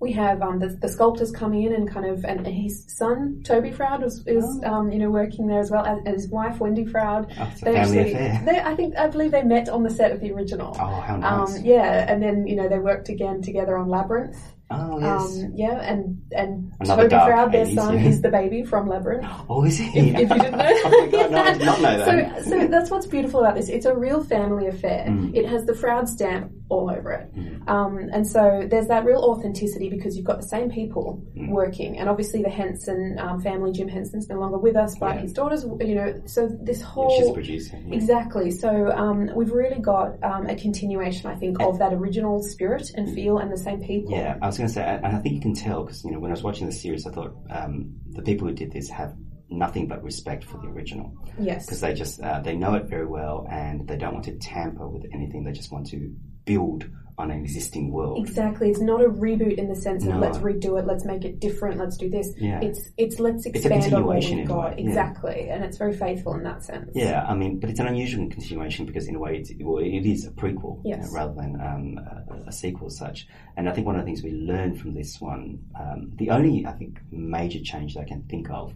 We 0.00 0.12
have 0.12 0.42
um, 0.42 0.58
the, 0.58 0.68
the 0.68 0.88
sculptors 0.88 1.30
coming 1.30 1.62
in 1.62 1.72
and 1.72 1.88
kind 1.90 2.04
of, 2.04 2.26
and 2.26 2.46
his 2.46 2.84
son 2.88 3.40
Toby 3.42 3.70
Froud 3.70 4.02
was, 4.02 4.22
is 4.26 4.44
um, 4.64 4.90
you 4.92 4.98
know 4.98 5.08
working 5.10 5.46
there 5.46 5.60
as 5.60 5.70
well, 5.70 5.82
and, 5.84 6.06
his 6.06 6.28
wife 6.28 6.58
Wendy 6.60 6.84
Froud. 6.84 7.32
Oh, 7.38 7.48
it's 7.50 7.62
a 7.62 7.64
family 7.64 8.12
affair. 8.12 8.42
they, 8.44 8.60
I 8.60 8.74
think 8.74 8.96
I 8.98 9.06
believe 9.06 9.30
they 9.30 9.44
met 9.44 9.70
on 9.70 9.82
the 9.82 9.88
set 9.88 10.12
of 10.12 10.20
the 10.20 10.30
original. 10.32 10.76
Oh, 10.78 11.00
how 11.00 11.16
nice. 11.16 11.56
Um, 11.56 11.64
yeah, 11.64 12.04
and 12.12 12.22
then 12.22 12.46
you 12.46 12.54
know 12.56 12.68
they 12.68 12.80
worked 12.80 13.08
again 13.08 13.40
together 13.40 13.78
on 13.78 13.88
Labyrinth. 13.88 14.36
Oh, 14.70 14.98
yes. 14.98 15.42
Um, 15.42 15.52
yeah, 15.54 15.80
and 15.80 16.22
and 16.32 16.72
Another 16.80 17.08
Toby 17.08 17.24
Froud, 17.26 17.52
their 17.52 17.66
son, 17.66 17.98
yeah. 17.98 18.08
is 18.08 18.22
the 18.22 18.30
baby 18.30 18.64
from 18.64 18.88
Labyrinth. 18.88 19.26
oh, 19.48 19.64
is 19.64 19.78
he? 19.78 19.86
If, 19.98 20.14
if 20.14 20.30
you 20.30 20.38
didn't 20.38 20.58
know, 20.58 20.80
oh 20.84 21.08
God, 21.10 21.30
no, 21.30 21.42
I 21.42 21.52
did 21.52 21.64
not 21.64 21.80
know 21.80 22.06
that. 22.06 22.44
So, 22.44 22.50
so 22.50 22.66
that's 22.68 22.90
what's 22.90 23.06
beautiful 23.06 23.40
about 23.40 23.56
this. 23.56 23.68
It's 23.68 23.86
a 23.86 23.94
real 23.94 24.22
family 24.24 24.66
affair. 24.66 25.06
Mm. 25.08 25.34
It 25.34 25.46
has 25.46 25.64
the 25.66 25.74
Froud 25.74 26.08
stamp 26.08 26.52
all 26.70 26.90
over 26.90 27.12
it, 27.12 27.30
um, 27.68 27.98
and 28.12 28.26
so 28.26 28.66
there's 28.70 28.86
that 28.88 29.04
real 29.04 29.18
authenticity 29.20 29.88
because 29.90 30.16
you've 30.16 30.24
got 30.24 30.40
the 30.40 30.46
same 30.46 30.70
people 30.70 31.22
Mm. 31.36 31.50
working, 31.50 31.98
and 31.98 32.08
obviously 32.08 32.42
the 32.42 32.48
Henson 32.48 33.16
um, 33.18 33.40
family. 33.40 33.70
Jim 33.72 33.88
Henson's 33.88 34.28
no 34.28 34.38
longer 34.38 34.56
with 34.58 34.76
us, 34.76 34.96
but 34.98 35.16
Yeah. 35.16 35.20
his 35.22 35.32
daughters, 35.32 35.64
you 35.80 35.94
know, 35.94 36.20
so 36.26 36.48
this 36.48 36.80
Yeah, 36.80 36.86
whole 36.86 37.10
she's 37.10 37.28
a 37.28 37.32
producer. 37.32 37.78
yeah. 37.86 37.94
Exactly. 37.94 38.50
So 38.50 38.90
um, 38.92 39.30
we've 39.34 39.52
really 39.52 39.80
got 39.80 40.22
um, 40.22 40.46
a 40.46 40.54
continuation, 40.54 41.30
I 41.30 41.34
think, 41.34 41.60
of 41.60 41.78
that 41.80 41.92
original 41.92 42.42
spirit 42.42 42.90
and 42.96 43.12
feel 43.14 43.38
and 43.38 43.50
the 43.52 43.58
same 43.58 43.80
people. 43.82 44.12
Yeah, 44.12 44.38
I 44.40 44.46
was 44.46 44.56
going 44.56 44.68
to 44.68 44.74
say, 44.74 44.82
and 44.84 45.04
I 45.16 45.18
think 45.18 45.34
you 45.34 45.40
can 45.40 45.54
tell 45.54 45.82
because 45.84 46.04
you 46.04 46.12
know 46.12 46.18
when 46.20 46.30
I 46.30 46.34
was 46.34 46.42
watching 46.42 46.66
the 46.66 46.72
series, 46.72 47.06
I 47.06 47.10
thought 47.10 47.34
um, 47.50 47.94
the 48.10 48.22
people 48.22 48.48
who 48.48 48.54
did 48.54 48.72
this 48.72 48.88
have 48.90 49.14
nothing 49.50 49.86
but 49.86 50.02
respect 50.02 50.44
for 50.44 50.56
the 50.58 50.68
original 50.68 51.12
Yes. 51.38 51.66
because 51.66 51.80
they 51.80 51.92
just 51.94 52.20
uh, 52.22 52.40
they 52.40 52.56
know 52.56 52.74
it 52.74 52.86
very 52.86 53.06
well 53.06 53.46
and 53.50 53.86
they 53.86 53.96
don't 53.96 54.14
want 54.14 54.24
to 54.24 54.36
tamper 54.38 54.88
with 54.88 55.04
anything. 55.12 55.44
They 55.44 55.52
just 55.52 55.70
want 55.70 55.86
to 55.88 56.10
build 56.44 56.86
on 57.16 57.30
an 57.30 57.40
existing 57.40 57.92
world. 57.92 58.26
Exactly. 58.26 58.70
It's 58.70 58.80
not 58.80 59.00
a 59.00 59.08
reboot 59.08 59.56
in 59.56 59.68
the 59.68 59.76
sense 59.76 60.04
of 60.04 60.16
let's 60.16 60.38
redo 60.38 60.78
it, 60.78 60.86
let's 60.86 61.04
make 61.04 61.24
it 61.24 61.38
different, 61.38 61.78
let's 61.78 61.96
do 61.96 62.10
this. 62.10 62.32
Yeah. 62.36 62.60
It's 62.60 62.90
it's 62.96 63.20
let's 63.20 63.46
expand 63.46 63.94
on 63.94 64.04
what 64.04 64.16
we've 64.18 64.48
got. 64.48 64.70
way, 64.70 64.74
yeah. 64.78 64.88
Exactly. 64.88 65.48
And 65.48 65.62
it's 65.64 65.76
very 65.76 65.96
faithful 65.96 66.34
in 66.34 66.42
that 66.42 66.64
sense. 66.64 66.90
Yeah, 66.94 67.24
I 67.24 67.34
mean, 67.34 67.60
but 67.60 67.70
it's 67.70 67.78
an 67.78 67.86
unusual 67.86 68.28
continuation 68.28 68.84
because 68.84 69.06
in 69.06 69.14
a 69.14 69.20
way 69.20 69.36
it's, 69.36 69.52
well, 69.60 69.78
it 69.78 70.04
is 70.04 70.26
a 70.26 70.30
prequel 70.30 70.80
you 70.84 70.96
know, 70.96 71.08
rather 71.12 71.34
than 71.34 71.60
um, 71.60 71.98
a, 71.98 72.48
a 72.48 72.52
sequel 72.52 72.88
as 72.88 72.96
such. 72.96 73.28
And 73.56 73.68
I 73.68 73.72
think 73.72 73.86
one 73.86 73.94
of 73.94 74.02
the 74.02 74.06
things 74.06 74.24
we 74.24 74.32
learned 74.32 74.80
from 74.80 74.94
this 74.94 75.20
one, 75.20 75.60
um, 75.78 76.10
the 76.16 76.30
only 76.30 76.66
I 76.66 76.72
think 76.72 76.98
major 77.12 77.60
change 77.60 77.94
that 77.94 78.00
I 78.00 78.04
can 78.04 78.24
think 78.24 78.50
of, 78.50 78.74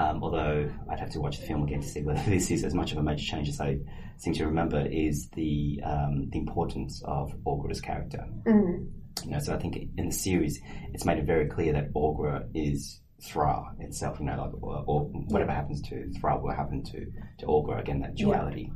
um, 0.00 0.22
although 0.22 0.70
I'd 0.90 1.00
have 1.00 1.10
to 1.10 1.20
watch 1.20 1.38
the 1.40 1.46
film 1.46 1.62
again 1.62 1.80
to 1.82 1.88
see 1.88 2.02
whether 2.02 2.22
this 2.30 2.50
is 2.50 2.64
as 2.64 2.74
much 2.74 2.92
of 2.92 2.98
a 2.98 3.02
major 3.02 3.24
change 3.24 3.48
as 3.48 3.60
I 3.60 3.78
seem 4.16 4.32
to 4.34 4.46
remember, 4.46 4.80
is 4.86 5.28
the 5.30 5.80
um, 5.84 6.28
the 6.30 6.38
importance 6.38 7.02
of 7.04 7.32
Aughra's 7.46 7.80
character. 7.80 8.24
Mm. 8.46 8.88
You 9.24 9.30
know, 9.32 9.38
so 9.38 9.54
I 9.54 9.58
think 9.58 9.76
in 9.98 10.06
the 10.06 10.12
series, 10.12 10.60
it's 10.94 11.04
made 11.04 11.18
it 11.18 11.26
very 11.26 11.46
clear 11.46 11.72
that 11.74 11.92
Aughra 11.94 12.48
is 12.54 13.00
Thra 13.22 13.64
itself. 13.80 14.18
You 14.20 14.26
know, 14.26 14.36
like 14.44 14.54
or, 14.62 14.84
or 14.86 15.00
whatever 15.28 15.52
happens 15.52 15.82
to 15.88 16.10
Thra 16.18 16.38
will 16.40 16.52
happen 16.54 16.82
to 16.84 17.06
to 17.40 17.46
Aughra. 17.46 17.80
Again, 17.80 18.00
that 18.00 18.14
duality. 18.14 18.70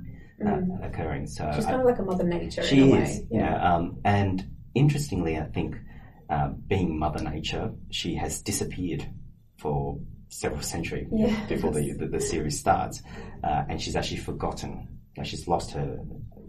uh, 0.45 0.61
occurring. 0.83 1.27
So 1.27 1.51
She's 1.55 1.65
I- 1.65 1.71
kind 1.71 1.81
of 1.81 1.87
like 1.87 1.99
a 1.99 2.03
mother 2.03 2.25
nature 2.25 2.63
she 2.63 2.83
in 2.83 2.93
a 2.93 3.01
is, 3.03 3.09
way. 3.21 3.27
you 3.31 3.39
know, 3.41 3.57
um, 3.57 3.99
and 4.05 4.45
interestingly, 4.75 5.39
I 5.39 5.45
think 5.45 5.77
uh, 6.29 6.49
being 6.67 6.99
Mother 6.99 7.23
Nature, 7.23 7.73
she 7.91 8.17
has 8.17 8.43
disappeared 8.43 9.07
for 9.59 9.99
several 10.35 10.63
centuries 10.63 11.09
Yes. 11.13 11.49
before 11.49 11.71
the, 11.73 11.93
the, 11.93 12.07
the 12.07 12.21
series 12.21 12.59
starts, 12.59 13.03
uh, 13.45 13.65
and 13.69 13.81
she's 13.81 13.97
actually 13.97 14.19
forgotten. 14.31 14.89
Like 15.17 15.27
she's 15.27 15.47
lost 15.47 15.71
her 15.73 15.99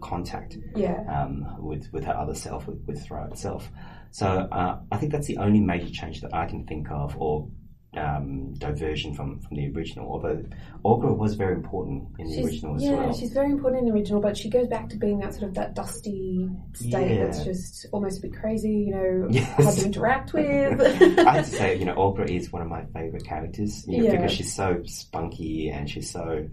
contact 0.00 0.56
Yeah. 0.74 0.98
um, 1.08 1.56
with 1.60 1.84
with 1.92 2.04
her 2.04 2.16
other 2.16 2.34
self, 2.34 2.66
with, 2.66 2.80
with 2.86 2.98
Thra 3.04 3.28
itself. 3.30 3.70
So 4.10 4.26
uh, 4.26 4.80
I 4.90 4.96
think 4.96 5.12
that's 5.12 5.26
the 5.28 5.38
only 5.38 5.60
major 5.60 5.90
change 5.90 6.20
that 6.22 6.34
I 6.34 6.46
can 6.46 6.66
think 6.66 6.90
of, 6.90 7.16
or 7.20 7.48
um, 7.96 8.52
diversion 8.54 9.14
from, 9.14 9.38
from 9.40 9.56
the 9.56 9.68
original. 9.74 10.10
Although 10.10 10.44
Aughra 10.84 11.16
was 11.16 11.34
very 11.34 11.54
important 11.54 12.04
in 12.18 12.26
the 12.28 12.34
She's, 12.36 12.44
original 12.46 12.76
as 12.76 12.82
yeah, 12.82 12.90
well. 12.94 13.12
she's 13.16 13.32
very 13.32 13.50
important 13.50 13.80
in 13.82 13.88
the 13.88 13.94
original, 13.94 14.20
but 14.20 14.36
she 14.36 14.50
goes 14.50 14.66
back 14.68 14.88
to 14.90 14.96
being 14.96 15.18
that 15.20 15.32
sort 15.34 15.44
of 15.48 15.54
that 15.54 15.74
dusty 15.74 16.48
state 16.74 17.16
Yeah. 17.16 17.24
that's 17.24 17.44
just 17.44 17.86
almost 17.92 18.18
a 18.18 18.22
bit 18.22 18.34
crazy, 18.34 18.70
you 18.70 18.90
know, 18.90 19.26
Yes. 19.30 19.50
hard 19.64 19.74
to 19.76 19.84
interact 19.86 20.32
with. 20.32 20.80
I 21.18 21.36
have 21.36 21.44
to 21.44 21.50
say, 21.50 21.78
you 21.78 21.84
know, 21.84 21.94
Aughra 21.94 22.28
is 22.28 22.52
one 22.52 22.62
of 22.62 22.68
my 22.68 22.84
favourite 22.94 23.24
characters, 23.24 23.86
you 23.88 23.98
know, 23.98 24.04
Yeah. 24.04 24.10
because 24.16 24.32
she's 24.32 24.54
so 24.54 24.82
spunky 24.84 25.70
and 25.70 25.88
she's 25.88 26.10
so 26.10 26.46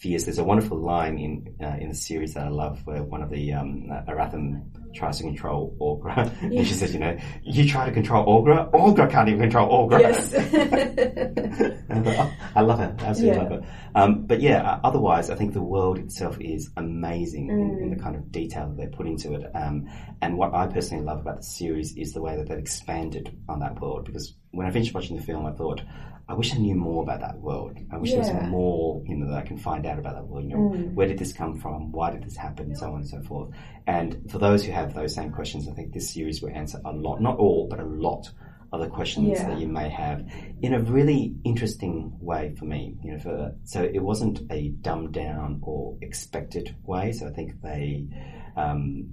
fierce. 0.00 0.24
There's 0.24 0.38
a 0.38 0.44
wonderful 0.44 0.78
line 0.78 1.18
in 1.18 1.54
uh, 1.62 1.76
in 1.78 1.88
the 1.88 1.94
series 1.94 2.34
that 2.34 2.46
I 2.46 2.48
love 2.48 2.80
where 2.86 3.02
one 3.02 3.22
of 3.22 3.30
the 3.30 3.52
um, 3.52 3.86
Arathim 4.08 4.62
tries 4.94 5.18
to 5.18 5.22
control 5.24 5.76
Aughra, 5.80 6.28
and 6.42 6.66
she 6.66 6.74
says, 6.74 6.92
you 6.92 6.98
know, 7.00 7.16
you 7.42 7.68
try 7.68 7.86
to 7.86 7.92
control 7.92 8.24
Aughra, 8.26 8.70
Aughra 8.72 9.08
can't 9.10 9.28
even 9.28 9.40
control 9.42 9.88
Aughra. 9.88 10.00
yes. 10.00 10.32
And 11.90 12.08
I, 12.08 12.16
oh, 12.18 12.32
I 12.54 12.60
love 12.60 12.80
it. 12.80 13.02
absolutely 13.02 13.36
Yeah. 13.36 13.42
love 13.42 13.52
her. 13.62 13.68
Um, 13.96 14.26
but 14.26 14.40
yeah, 14.40 14.62
uh, 14.62 14.80
otherwise, 14.84 15.28
I 15.28 15.34
think 15.34 15.52
the 15.54 15.62
world 15.62 15.98
itself 15.98 16.38
is 16.40 16.70
amazing 16.76 17.48
in, 17.48 17.58
Mm. 17.58 17.82
in 17.82 17.90
the 17.90 17.96
kind 18.02 18.14
of 18.16 18.30
detail 18.30 18.68
that 18.68 18.76
they 18.76 18.86
put 18.96 19.06
into 19.08 19.34
it. 19.34 19.44
Um, 19.54 19.88
and 20.22 20.36
what 20.38 20.54
I 20.54 20.66
personally 20.68 21.04
love 21.04 21.20
about 21.20 21.38
the 21.38 21.42
series 21.42 21.96
is 21.96 22.12
the 22.12 22.22
way 22.22 22.36
that 22.36 22.48
they've 22.48 22.58
expanded 22.58 23.36
on 23.48 23.58
that 23.60 23.80
world. 23.80 24.04
Because 24.04 24.34
when 24.52 24.66
I 24.66 24.70
finished 24.70 24.94
watching 24.94 25.16
the 25.16 25.22
film, 25.22 25.46
I 25.46 25.52
thought, 25.52 25.82
I 26.30 26.34
wish 26.34 26.54
I 26.54 26.58
knew 26.58 26.76
more 26.76 27.02
about 27.02 27.20
that 27.20 27.38
world. 27.40 27.76
I 27.90 27.96
wish 27.98 28.12
there 28.12 28.22
Yeah. 28.22 28.40
was 28.42 28.50
more, 28.50 29.02
you 29.04 29.16
know, 29.16 29.26
that 29.30 29.38
I 29.38 29.42
can 29.42 29.58
find 29.58 29.84
out 29.84 29.98
about 29.98 30.14
that 30.14 30.28
world. 30.28 30.44
You 30.44 30.50
know, 30.50 30.70
Mm. 30.70 30.94
where 30.94 31.08
did 31.08 31.18
this 31.18 31.32
come 31.32 31.54
from? 31.62 31.90
Why 31.90 32.10
did 32.12 32.22
this 32.22 32.36
happen? 32.36 32.74
So 32.76 32.86
on 32.92 33.00
and 33.00 33.08
so 33.08 33.20
forth. 33.22 33.50
And 33.88 34.08
for 34.30 34.38
those 34.38 34.64
who 34.64 34.70
have 34.72 34.94
those 34.94 35.12
same 35.12 35.32
questions, 35.32 35.66
I 35.68 35.72
think 35.72 35.92
this 35.92 36.08
series 36.14 36.40
will 36.40 36.50
answer 36.50 36.80
a 36.84 36.92
lot, 36.92 37.20
not 37.20 37.36
all, 37.38 37.66
but 37.68 37.80
a 37.80 37.84
lot 37.84 38.30
of 38.72 38.80
the 38.80 38.86
questions 38.88 39.28
Yeah. 39.30 39.48
that 39.48 39.60
you 39.60 39.66
may 39.66 39.88
have 39.88 40.24
in 40.62 40.72
a 40.74 40.80
really 40.80 41.34
interesting 41.42 42.12
way 42.20 42.54
for 42.56 42.64
me. 42.66 42.96
You 43.02 43.12
know, 43.12 43.18
for, 43.18 43.56
so 43.64 43.82
it 43.82 43.98
wasn't 44.10 44.40
a 44.52 44.68
dumbed 44.68 45.12
down 45.12 45.58
or 45.62 45.96
expected 46.00 46.76
way. 46.86 47.10
So 47.10 47.26
I 47.26 47.32
think 47.32 47.60
they 47.60 48.06
um, 48.56 49.08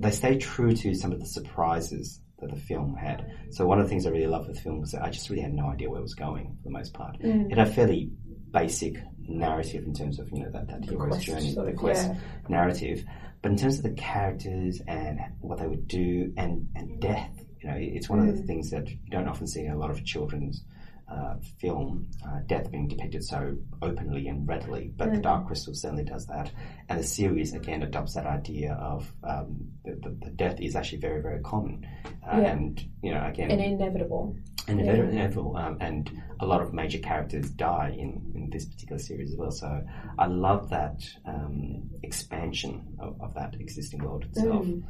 they 0.00 0.10
stay 0.10 0.36
true 0.38 0.72
to 0.76 0.94
some 0.94 1.12
of 1.12 1.20
the 1.20 1.26
surprises 1.26 2.20
that 2.40 2.50
the 2.50 2.60
film 2.60 2.94
had. 2.94 3.26
So 3.50 3.66
one 3.66 3.78
of 3.78 3.84
the 3.84 3.88
things 3.88 4.06
I 4.06 4.10
really 4.10 4.26
loved 4.26 4.48
with 4.48 4.56
the 4.56 4.62
film 4.62 4.80
was 4.80 4.92
that 4.92 5.02
I 5.02 5.10
just 5.10 5.28
really 5.28 5.42
had 5.42 5.54
no 5.54 5.66
idea 5.68 5.90
where 5.90 5.98
it 5.98 6.02
was 6.02 6.14
going 6.14 6.56
for 6.56 6.62
the 6.64 6.70
most 6.70 6.94
part. 6.94 7.18
Mm. 7.20 7.50
It 7.50 7.58
had 7.58 7.66
a 7.68 7.70
fairly 7.72 8.10
basic 8.52 8.96
narrative 9.28 9.84
in 9.84 9.92
terms 9.92 10.18
of 10.18 10.30
you 10.32 10.42
know 10.44 10.50
that, 10.52 10.68
that 10.68 10.84
hero's 10.84 11.08
quest 11.08 11.26
journey, 11.26 11.54
the 11.54 11.72
quest 11.72 12.08
yeah. 12.08 12.16
narrative. 12.48 13.04
But 13.42 13.52
in 13.52 13.58
terms 13.58 13.76
of 13.78 13.82
the 13.84 13.92
characters 13.92 14.80
and 14.88 15.20
what 15.40 15.58
they 15.58 15.66
would 15.66 15.86
do 15.86 16.32
and, 16.36 16.68
and 16.74 17.00
death, 17.00 17.30
you 17.60 17.68
know, 17.68 17.76
it's 17.76 18.08
one 18.08 18.18
of 18.20 18.26
the 18.26 18.42
Mm. 18.42 18.46
things 18.46 18.70
that 18.70 18.88
you 18.88 18.96
don't 19.10 19.28
often 19.28 19.46
see 19.46 19.64
in 19.64 19.72
a 19.72 19.78
lot 19.78 19.90
of 19.90 20.04
children's 20.04 20.64
uh, 21.10 21.34
film, 21.60 22.06
uh, 22.26 22.40
death 22.46 22.70
being 22.70 22.86
depicted 22.88 23.24
so 23.24 23.56
openly 23.80 24.28
and 24.28 24.46
readily. 24.46 24.92
But 24.96 25.10
The 25.12 25.18
Mm. 25.18 25.22
Dark 25.22 25.46
Crystal 25.46 25.74
certainly 25.74 26.04
does 26.04 26.26
that. 26.26 26.50
And 26.88 26.98
the 26.98 27.04
series, 27.04 27.54
again, 27.54 27.82
adopts 27.82 28.14
that 28.14 28.26
idea 28.26 28.74
of 28.74 29.10
um, 29.24 29.68
the, 29.84 29.92
the, 30.02 30.10
the 30.26 30.30
death 30.32 30.60
is 30.60 30.76
actually 30.76 30.98
very, 30.98 31.22
very 31.22 31.40
common. 31.40 31.86
Uh, 32.06 32.40
Yeah. 32.40 32.52
And, 32.52 32.84
you 33.02 33.12
know, 33.14 33.24
again, 33.26 33.50
and 33.50 33.60
inevitable. 33.60 34.36
and 34.68 34.80
Yeah. 34.80 34.92
inevitable. 34.94 35.56
Um, 35.56 35.78
and 35.80 36.10
a 36.40 36.46
lot 36.46 36.60
of 36.60 36.74
major 36.74 36.98
characters 36.98 37.50
die 37.52 37.96
in, 37.98 38.30
in 38.34 38.50
this 38.50 38.66
particular 38.66 38.98
series 38.98 39.32
as 39.32 39.36
well. 39.38 39.50
So 39.50 39.82
I 40.18 40.26
love 40.26 40.68
that 40.70 41.00
um, 41.24 41.88
expansion 42.02 42.96
of, 42.98 43.18
of 43.22 43.32
that 43.34 43.54
existing 43.58 44.02
world 44.04 44.24
itself. 44.24 44.66
Mm. 44.66 44.82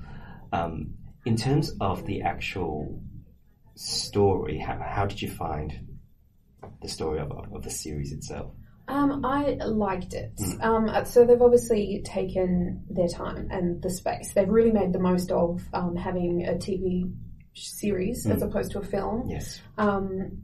Um, 0.53 0.95
in 1.27 1.37
terms 1.37 1.71
of 1.81 2.05
the 2.07 2.23
actual 2.23 3.01
story, 3.77 4.59
how, 4.59 4.79
how 4.83 5.07
did 5.07 5.23
you 5.23 5.31
find 5.31 5.87
the 6.83 6.89
story 6.89 7.21
of, 7.21 7.31
of, 7.33 7.63
the 7.63 7.71
series 7.71 8.13
itself? 8.13 8.53
Um, 8.89 9.25
I 9.25 9.59
liked 9.65 10.15
it. 10.15 10.37
Mm. 10.37 10.65
Um, 10.65 11.05
so 11.05 11.25
they've 11.25 11.43
obviously 11.43 12.03
taken 12.05 12.85
their 12.89 13.09
time 13.09 13.49
and 13.51 13.83
the 13.83 13.91
space. 13.91 14.33
They've 14.33 14.49
really 14.49 14.73
made 14.73 14.93
the 14.93 14.99
most 14.99 15.31
of 15.31 15.63
um, 15.75 15.95
having 15.97 16.47
a 16.47 16.53
TV 16.53 17.13
series 17.55 18.27
as 18.27 18.43
Mm. 18.43 18.49
opposed 18.49 18.73
to 18.73 18.79
a 18.79 18.85
film. 18.85 19.29
Yes. 19.29 19.61
Um, 19.77 20.43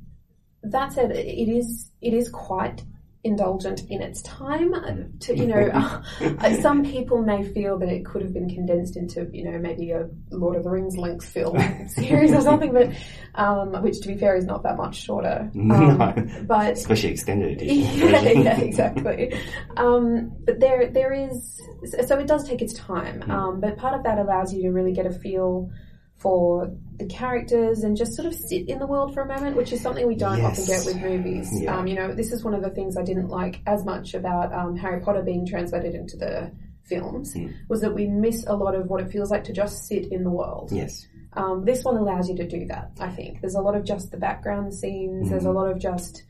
that 0.62 0.92
said, 0.92 1.10
it 1.12 1.48
is 1.48 1.90
it 2.00 2.14
is 2.14 2.28
quite 2.28 2.82
indulgent 3.24 3.82
in 3.90 4.02
its 4.02 4.20
time. 4.22 4.74
uh, 4.74 4.92
To 5.20 5.36
you 5.36 5.46
know, 5.46 5.70
uh, 6.38 6.54
some 6.60 6.84
people 6.84 7.22
may 7.22 7.42
feel 7.42 7.78
that 7.78 7.88
it 7.88 8.04
could 8.04 8.22
have 8.22 8.32
been 8.34 8.48
condensed 8.48 8.96
into 8.96 9.28
you 9.32 9.44
know 9.50 9.58
maybe 9.58 9.90
a 9.90 10.08
Lord 10.30 10.56
of 10.56 10.64
the 10.64 10.70
Rings 10.70 10.96
length 10.96 11.26
film 11.26 11.58
series 11.88 12.32
or 12.32 12.42
something, 12.42 12.72
but 12.72 12.90
um, 13.34 13.82
which 13.82 14.00
to 14.02 14.08
be 14.08 14.16
fair 14.16 14.36
is 14.36 14.44
not 14.44 14.62
that 14.62 14.76
much 14.76 14.96
shorter. 14.96 15.50
Um, 15.74 15.98
no, 15.98 16.44
But 16.46 16.72
especially 16.74 17.10
extended 17.10 17.52
edition. 17.60 17.98
yeah, 18.08 18.20
yeah, 18.30 18.60
exactly. 18.60 19.34
Um, 19.76 20.32
but 20.44 20.60
there, 20.60 20.90
there 20.90 21.12
is. 21.12 21.60
So 22.06 22.18
it 22.18 22.26
does 22.26 22.46
take 22.48 22.60
its 22.62 22.74
time, 22.74 23.20
Mm. 23.22 23.30
um, 23.30 23.60
but 23.60 23.76
part 23.78 23.94
of 23.94 24.02
that 24.04 24.18
allows 24.18 24.52
you 24.52 24.62
to 24.62 24.70
really 24.70 24.92
get 24.92 25.06
a 25.06 25.10
feel 25.10 25.70
for 26.18 26.72
the 26.96 27.06
characters 27.06 27.82
and 27.84 27.96
just 27.96 28.14
sort 28.14 28.26
of 28.26 28.34
sit 28.34 28.68
in 28.68 28.78
the 28.78 28.86
world 28.86 29.12
for 29.12 29.22
a 29.22 29.26
moment, 29.26 29.56
which 29.56 29.72
is 29.72 29.80
something 29.80 30.06
we 30.06 30.14
don't 30.14 30.40
often 30.40 30.64
get 30.64 30.84
with 30.86 30.96
movies. 31.00 31.48
Yeah. 31.60 31.76
Um, 31.76 31.86
you 31.86 31.94
know, 31.94 32.14
this 32.14 32.32
is 32.32 32.42
one 32.42 32.54
of 32.54 32.62
the 32.62 32.70
things 32.70 32.96
I 32.96 33.02
didn't 33.02 33.28
like 33.28 33.60
as 33.66 33.84
much 33.84 34.14
about 34.14 34.52
um, 34.52 34.76
Harry 34.76 35.00
Potter 35.00 35.22
being 35.22 35.46
translated 35.46 35.94
into 35.94 36.16
the 36.16 36.52
films 36.84 37.34
Mm. 37.34 37.52
was 37.68 37.80
that 37.80 37.94
we 37.94 38.06
miss 38.06 38.44
a 38.46 38.54
lot 38.54 38.74
of 38.74 38.88
what 38.88 39.00
it 39.00 39.10
feels 39.10 39.30
like 39.30 39.44
to 39.44 39.52
just 39.52 39.86
sit 39.86 40.12
in 40.12 40.22
the 40.22 40.30
world. 40.30 40.70
Yes. 40.70 41.06
Um, 41.32 41.64
this 41.64 41.82
one 41.82 41.96
allows 41.96 42.28
you 42.28 42.36
to 42.36 42.46
do 42.46 42.66
that, 42.66 42.92
I 43.00 43.10
think. 43.10 43.40
There's 43.40 43.54
a 43.54 43.60
lot 43.62 43.74
of 43.74 43.84
just 43.84 44.10
the 44.10 44.18
background 44.18 44.72
scenes, 44.74 45.30
there's 45.30 45.46
a 45.46 45.48
Mm. 45.48 45.54
lot 45.54 45.70
of 45.70 45.78
just 45.78 46.24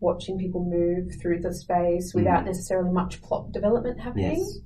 watching 0.00 0.38
people 0.38 0.64
move 0.64 1.12
through 1.20 1.40
the 1.40 1.52
space 1.52 2.14
without 2.14 2.44
necessarily 2.44 2.90
much 2.92 3.20
plot 3.22 3.50
development 3.52 3.98
happening. 4.00 4.38
Yes. 4.38 4.58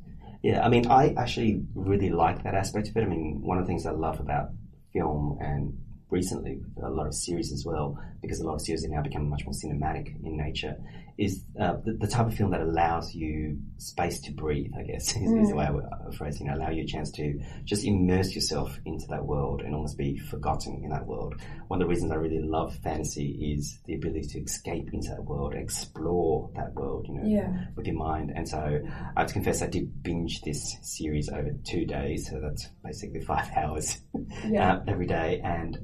Yeah, 0.43 0.65
I 0.65 0.69
mean, 0.69 0.87
I 0.89 1.15
actually 1.17 1.63
really 1.75 2.09
like 2.11 2.43
that 2.45 2.55
aspect 2.55 2.89
of 2.89 2.97
it. 2.97 3.03
I 3.03 3.07
mean, 3.07 3.41
one 3.43 3.59
of 3.59 3.65
the 3.65 3.69
things 3.69 3.85
I 3.87 3.91
love 3.93 4.21
about 4.21 4.51
film 4.93 5.39
and 5.41 5.77
recently 6.11 6.61
a 6.83 6.91
lot 6.91 7.07
of 7.07 7.15
series 7.15 7.53
as 7.53 7.65
well, 7.65 7.99
because 8.21 8.41
a 8.41 8.45
lot 8.45 8.55
of 8.55 8.61
series 8.61 8.83
have 8.83 8.91
now 8.91 9.03
become 9.03 9.29
much 9.29 9.45
more 9.45 9.55
cinematic 9.55 10.15
in 10.25 10.37
nature, 10.37 10.77
is 11.21 11.45
uh, 11.61 11.75
the, 11.85 11.93
the 11.93 12.07
type 12.07 12.27
of 12.27 12.35
film 12.35 12.51
that 12.51 12.63
allows 12.63 13.15
you 13.15 13.59
space 13.77 14.21
to 14.23 14.33
breathe, 14.33 14.71
I 14.79 14.83
guess, 14.85 15.15
is, 15.17 15.31
is 15.33 15.49
the 15.51 15.57
way 15.57 15.67
I 15.67 15.71
would 15.71 15.85
uh, 15.85 16.11
phrase 16.13 16.37
it. 16.37 16.41
You 16.45 16.47
know, 16.47 16.55
allow 16.57 16.71
you 16.71 16.83
a 16.83 16.87
chance 16.87 17.11
to 17.13 17.39
just 17.65 17.85
immerse 17.85 18.35
yourself 18.35 18.79
into 18.87 19.07
that 19.09 19.25
world 19.27 19.61
and 19.61 19.75
almost 19.75 19.99
be 19.99 20.17
forgotten 20.19 20.81
in 20.83 20.89
that 20.91 21.07
world. 21.07 21.35
One 21.69 21.81
of 21.83 21.87
the 21.87 21.91
reasons 21.91 22.11
I 22.11 22.15
really 22.17 22.41
love 22.43 22.75
fantasy 22.83 23.55
is 23.55 23.79
the 23.85 23.95
ability 23.97 24.29
to 24.29 24.41
escape 24.41 24.89
into 24.95 25.11
that 25.11 25.23
world, 25.25 25.55
explore 25.55 26.51
that 26.57 26.73
world, 26.75 27.07
you 27.09 27.15
know, 27.15 27.27
Yeah. 27.27 27.67
with 27.77 27.87
your 27.87 27.97
mind. 27.97 28.33
And 28.35 28.49
so 28.49 28.81
I 29.17 29.21
have 29.21 29.29
to 29.29 29.35
confess, 29.35 29.63
I 29.63 29.67
did 29.67 30.03
binge 30.03 30.41
this 30.41 30.77
series 30.83 31.29
over 31.29 31.51
two 31.65 31.85
days. 31.85 32.31
So 32.31 32.41
that's 32.41 32.67
basically 32.83 33.21
five 33.35 33.49
hours 33.55 34.01
Yeah. 34.49 34.75
uh, 34.77 34.85
every 34.89 35.07
day. 35.07 35.41
And 35.45 35.79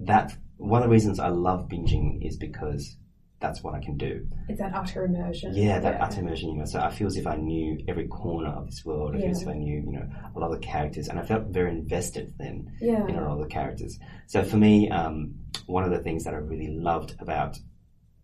that 0.00 0.36
one 0.58 0.82
of 0.82 0.88
the 0.88 0.92
reasons 0.92 1.18
I 1.18 1.28
love 1.28 1.68
binging 1.68 2.26
is 2.26 2.36
because 2.36 2.96
that's 3.44 3.62
what 3.62 3.74
I 3.74 3.80
can 3.80 3.96
do. 3.98 4.26
It's 4.48 4.58
that 4.58 4.72
utter 4.74 5.04
immersion. 5.04 5.54
Yeah, 5.54 5.78
that 5.78 6.00
utter 6.00 6.20
immersion, 6.20 6.48
you 6.52 6.56
know. 6.56 6.64
So 6.64 6.80
I 6.80 6.90
feel 6.90 7.06
as 7.08 7.16
if 7.18 7.26
I 7.26 7.36
knew 7.36 7.78
every 7.86 8.08
corner 8.08 8.48
of 8.48 8.64
this 8.70 8.82
world. 8.86 9.14
I 9.14 9.18
feel 9.20 9.30
as 9.30 9.42
Yeah. 9.42 9.48
if 9.50 9.54
I 9.54 9.58
knew, 9.58 9.82
you 9.86 9.92
know, 9.92 10.06
a 10.34 10.38
lot 10.38 10.50
of 10.50 10.58
the 10.58 10.66
characters, 10.66 11.08
and 11.08 11.18
I 11.18 11.22
felt 11.24 11.48
very 11.48 11.70
invested 11.70 12.32
then 12.38 12.70
Yeah. 12.80 13.06
in 13.06 13.16
a 13.16 13.20
lot 13.20 13.32
of 13.38 13.40
the 13.40 13.46
characters. 13.58 13.98
So 14.28 14.42
for 14.42 14.56
me, 14.56 14.88
um, 14.88 15.34
one 15.66 15.84
of 15.84 15.90
the 15.90 15.98
things 15.98 16.24
that 16.24 16.32
I 16.32 16.38
really 16.38 16.68
loved 16.68 17.14
about 17.20 17.58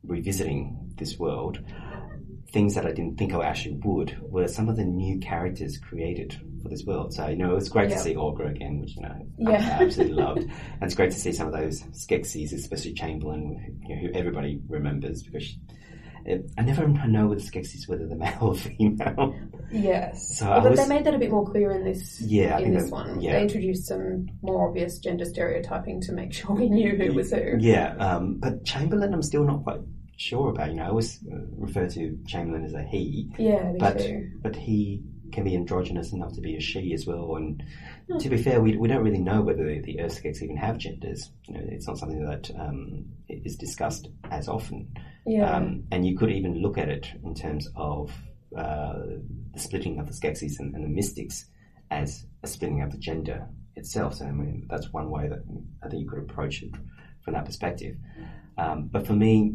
revisiting 0.03 0.93
this 0.97 1.19
world, 1.19 1.61
things 2.53 2.75
that 2.75 2.87
I 2.87 2.93
didn't 2.93 3.19
think 3.19 3.35
I 3.35 3.45
actually 3.45 3.79
would, 3.85 4.17
were 4.23 4.49
some 4.49 4.69
of 4.71 4.77
the 4.77 4.85
new 4.85 5.19
characters 5.19 5.77
created 5.79 6.41
for 6.63 6.69
this 6.69 6.85
world. 6.85 7.13
So 7.15 7.27
you 7.29 7.37
know, 7.37 7.51
it 7.53 7.55
was 7.55 7.69
great 7.69 7.91
to 7.91 7.99
see 7.99 8.15
Aughra 8.15 8.51
again, 8.51 8.81
which 8.81 8.97
you 8.97 9.03
know 9.03 9.09
I- 9.09 9.51
Yeah. 9.53 9.79
I 9.81 9.85
absolutely 9.85 10.15
loved, 10.23 10.43
and 10.43 10.83
it's 10.83 10.95
great 10.95 11.11
to 11.13 11.19
see 11.19 11.33
some 11.33 11.47
of 11.49 11.53
those 11.53 11.83
Skeksis, 11.93 12.53
especially 12.53 12.95
Chamberlain, 12.95 13.79
you 13.87 13.95
know, 13.97 14.01
who 14.03 14.13
everybody 14.15 14.61
remembers 14.69 15.23
because. 15.23 15.45
She, 15.45 15.59
it, 16.27 16.51
I 16.59 16.63
never 16.63 16.87
know 16.87 17.29
with 17.29 17.51
Skeksis 17.51 17.89
whether 17.89 18.07
they're 18.07 18.15
male 18.19 18.37
or 18.43 18.55
female. 18.55 19.35
Yes. 19.73 20.37
So 20.39 20.49
Although 20.53 20.71
was- 20.73 20.79
they 20.81 20.87
made 20.87 21.05
that 21.05 21.15
a 21.15 21.19
bit 21.19 21.31
more 21.31 21.47
clear 21.51 21.71
in 21.73 21.83
this 21.83 22.21
Yeah, 22.21 22.57
I 22.57 22.59
in 22.59 22.65
think 22.65 22.75
this 22.75 22.85
that- 22.85 22.93
one. 22.93 23.21
yeah. 23.23 23.33
They 23.33 23.43
introduced 23.43 23.87
some 23.87 24.29
more 24.43 24.69
obvious 24.69 24.99
gender 24.99 25.25
stereotyping 25.25 26.03
to 26.03 26.13
make 26.13 26.33
sure 26.35 26.55
we 26.55 26.69
knew 26.69 26.95
who 26.95 27.15
was 27.15 27.33
who. 27.33 27.57
Yeah, 27.59 27.95
um, 27.97 28.37
but 28.39 28.65
Chamberlain, 28.67 29.15
I'm 29.15 29.23
still 29.23 29.45
not 29.45 29.63
quite 29.63 29.81
sure 30.19 30.51
about. 30.51 30.69
You 30.69 30.77
know, 30.77 30.83
I 30.85 30.89
always 30.89 31.21
uh, 31.33 31.37
refer 31.57 31.89
to 31.89 32.19
Chamberlain 32.27 32.65
as 32.67 32.75
a 32.75 32.83
he, 32.83 33.31
Yeah, 33.39 33.73
but 33.79 33.99
too. 34.01 34.31
but 34.43 34.55
he 34.55 35.03
can 35.33 35.45
be 35.45 35.55
androgynous 35.55 36.13
enough 36.13 36.33
to 36.35 36.41
be 36.41 36.57
a 36.57 36.61
she 36.61 36.93
as 36.93 37.07
well. 37.07 37.37
And 37.37 37.63
to 38.19 38.29
be 38.29 38.37
fair, 38.37 38.61
we, 38.61 38.77
we 38.77 38.89
don't 38.89 39.05
really 39.05 39.21
know 39.21 39.41
whether 39.41 39.65
the, 39.65 39.81
the 39.81 39.97
urSkeks 39.97 40.43
even 40.43 40.57
have 40.57 40.79
genders. 40.79 41.31
You 41.47 41.55
know, 41.55 41.61
it's 41.65 41.87
not 41.87 41.99
something 41.99 42.25
that 42.25 42.51
um, 42.59 43.07
is 43.29 43.57
discussed 43.57 44.09
as 44.31 44.49
often. 44.49 44.93
Yeah. 45.27 45.51
Um, 45.51 45.85
and 45.91 46.07
you 46.07 46.17
could 46.17 46.31
even 46.31 46.61
look 46.63 46.79
at 46.79 46.89
it 46.89 47.09
in 47.25 47.35
terms 47.35 47.69
of 47.77 48.13
uh, 48.57 48.95
the 49.53 49.61
splitting 49.61 49.99
of 49.99 50.07
the 50.07 50.13
Skeksis 50.13 50.59
and, 50.59 50.75
and 50.75 50.85
the 50.85 50.89
Mystics 50.89 51.47
as 51.91 52.27
a 52.43 52.47
splitting 52.47 52.83
of 52.83 52.91
the 52.91 52.99
gender 52.99 53.47
itself. 53.77 54.15
So 54.15 54.27
I 54.27 54.33
mean, 54.33 54.67
that's 54.69 54.93
one 54.93 55.11
way 55.11 55.29
that 55.29 55.41
I 55.85 55.89
think 55.89 56.03
you 56.03 56.09
could 56.09 56.21
approach 56.21 56.63
it 56.63 56.71
from 57.23 57.35
that 57.35 57.45
perspective. 57.45 57.97
Um, 58.59 58.89
but 58.91 59.07
for 59.07 59.13
me, 59.13 59.55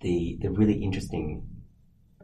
the 0.00 0.38
the 0.40 0.50
really 0.50 0.74
interesting 0.82 1.46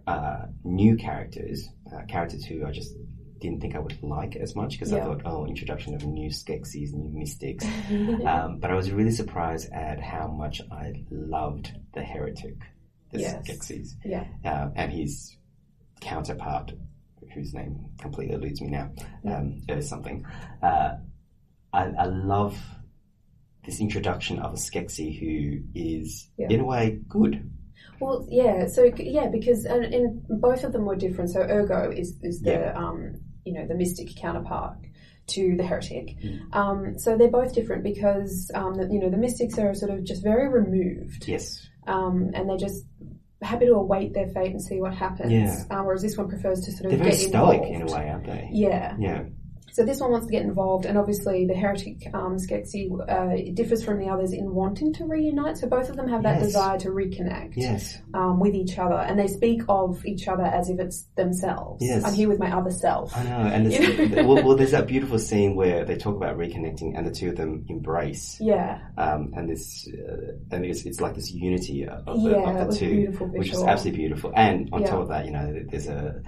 uh, 0.07 0.47
new 0.65 0.97
characters, 0.97 1.69
uh, 1.93 2.03
characters 2.09 2.45
who 2.45 2.65
I 2.67 2.71
just 2.73 2.95
didn't 3.41 3.61
think 3.61 3.75
I 3.75 3.79
would 3.79 4.03
like 4.03 4.37
as 4.37 4.55
much 4.57 4.73
because 4.73 4.93
I 4.93 5.01
thought, 5.01 5.23
oh, 5.27 5.47
introduction 5.47 5.95
of 5.95 6.05
new 6.05 6.31
Skeksis, 6.31 6.93
new 6.95 7.11
Mystics. 7.19 7.65
um, 8.27 8.59
but 8.59 8.71
I 8.71 8.75
was 8.75 8.91
really 8.91 9.11
surprised 9.11 9.71
at 9.73 10.01
how 10.01 10.29
much 10.29 10.61
I 10.73 11.05
loved 11.11 11.73
the 11.95 12.03
Heretic, 12.03 12.57
the 13.13 13.21
Yes. 13.21 13.47
Skeksis, 13.47 13.89
yeah. 14.05 14.25
uh, 14.45 14.71
and 14.75 14.93
his 14.93 15.37
counterpart, 16.01 16.73
whose 17.35 17.53
name 17.55 17.87
completely 17.99 18.35
eludes 18.35 18.61
me 18.63 18.69
now, 18.69 18.91
um, 19.29 19.61
something. 19.83 20.25
Uh, 20.63 20.95
I, 21.73 21.85
I 21.99 22.05
love 22.07 22.57
this 23.67 23.81
introduction 23.81 24.39
of 24.39 24.53
a 24.53 24.57
Skeksis 24.57 25.19
who 25.19 25.61
is, 25.75 26.29
Yeah. 26.39 26.49
in 26.51 26.61
a 26.61 26.65
way, 26.65 26.99
good. 27.09 27.51
Well, 28.01 28.27
yeah. 28.29 28.67
So 28.67 28.85
yeah, 28.99 29.29
because 29.29 29.65
and, 29.65 29.85
and 29.95 30.23
both 30.41 30.65
of 30.65 30.73
them 30.73 30.85
were 30.85 30.97
different. 30.97 31.31
So 31.31 31.41
urGoh 31.41 31.97
is 31.99 32.19
is 32.23 32.41
the 32.41 32.51
Yeah. 32.53 32.73
um, 32.77 33.15
you 33.45 33.53
know 33.55 33.67
the 33.67 33.75
mystic 33.75 34.09
counterpart 34.17 34.77
to 35.29 35.57
the 35.57 35.63
heretic. 35.65 36.17
Mm. 36.23 36.55
Um, 36.55 36.99
so 36.99 37.17
they're 37.17 37.31
both 37.31 37.55
different 37.55 37.83
because 37.83 38.51
um, 38.55 38.75
the, 38.75 38.89
you 38.93 39.01
know 39.01 39.11
the 39.11 39.17
mystics 39.17 39.59
are 39.59 39.75
sort 39.75 39.91
of 39.91 40.05
just 40.05 40.23
very 40.23 40.49
removed, 40.49 41.27
Yes. 41.27 41.67
um, 41.87 42.31
and 42.35 42.49
they're 42.49 42.59
just 42.59 42.85
happy 43.43 43.67
to 43.67 43.73
await 43.75 44.15
their 44.15 44.29
fate 44.29 44.51
and 44.53 44.63
see 44.63 44.81
what 44.81 44.95
happens. 44.95 45.33
Yeah. 45.33 45.65
Um, 45.71 45.85
whereas 45.87 46.03
this 46.03 46.17
one 46.17 46.29
prefers 46.29 46.61
to 46.63 46.73
sort 46.73 46.87
of 46.87 46.91
They're 46.93 46.99
very 46.99 47.11
get 47.11 47.29
stoic 47.29 47.63
involved. 47.63 47.75
in 47.75 47.83
a 47.83 47.93
way, 47.93 48.09
aren't 48.11 48.27
they? 48.27 48.49
Yeah. 48.53 48.97
Yeah. 48.99 49.23
So 49.75 49.85
this 49.85 49.99
one 49.99 50.13
wants 50.13 50.27
to 50.29 50.31
get 50.33 50.43
involved, 50.43 50.87
and 50.87 50.97
obviously 50.97 51.47
the 51.47 51.55
heretic 51.55 52.09
um, 52.15 52.37
Skeksis 52.37 52.89
uh, 53.11 53.53
differs 53.55 53.83
from 53.85 53.99
the 53.99 54.07
others 54.07 54.33
in 54.33 54.55
wanting 54.55 54.93
to 54.95 55.05
reunite. 55.05 55.59
So 55.59 55.67
both 55.69 55.89
of 55.91 55.97
them 55.97 56.07
have 56.07 56.23
that 56.23 56.37
Yes. 56.37 56.45
desire 56.45 56.79
to 56.79 56.91
reconnect 56.91 57.55
Yes. 57.57 58.01
um, 58.15 58.39
with 58.39 58.55
each 58.55 58.79
other, 58.79 58.95
and 58.95 59.19
they 59.19 59.27
speak 59.27 59.63
of 59.69 60.07
each 60.07 60.29
other 60.29 60.45
as 60.45 60.71
if 60.71 60.79
it's 60.79 61.09
themselves. 61.17 61.83
Yes. 61.85 62.05
I'm 62.05 62.15
here 62.15 62.29
with 62.29 62.39
my 62.39 62.57
other 62.57 62.71
self. 62.71 63.17
I 63.17 63.25
know. 63.25 63.31
And 63.53 63.67
there's, 63.67 64.11
well, 64.25 64.45
well, 64.45 64.55
there's 64.57 64.71
that 64.71 64.87
beautiful 64.87 65.19
scene 65.19 65.57
where 65.57 65.85
they 65.85 65.97
talk 65.97 66.15
about 66.15 66.39
reconnecting 66.39 66.97
and 66.97 67.05
the 67.05 67.11
two 67.11 67.31
of 67.31 67.37
them 67.37 67.65
embrace. 67.69 68.39
Yeah, 68.41 68.79
Um, 68.97 69.33
and 69.35 69.51
this, 69.51 69.89
uh, 69.93 70.35
and 70.53 70.65
it's, 70.65 70.85
it's 70.87 71.01
like 71.01 71.17
this 71.17 71.33
unity 71.33 71.85
of 71.85 72.05
the, 72.05 72.31
yeah, 72.31 72.61
of 72.63 72.71
the 72.71 72.77
two. 72.77 73.07
which 73.33 73.51
is 73.51 73.61
absolutely 73.61 73.99
beautiful. 74.03 74.33
And 74.37 74.69
on 74.73 74.83
Yeah. 74.83 74.91
top 74.91 75.01
of 75.01 75.09
that, 75.09 75.25
you 75.27 75.33
know, 75.33 75.53
there's 75.69 75.89
a 75.89 76.23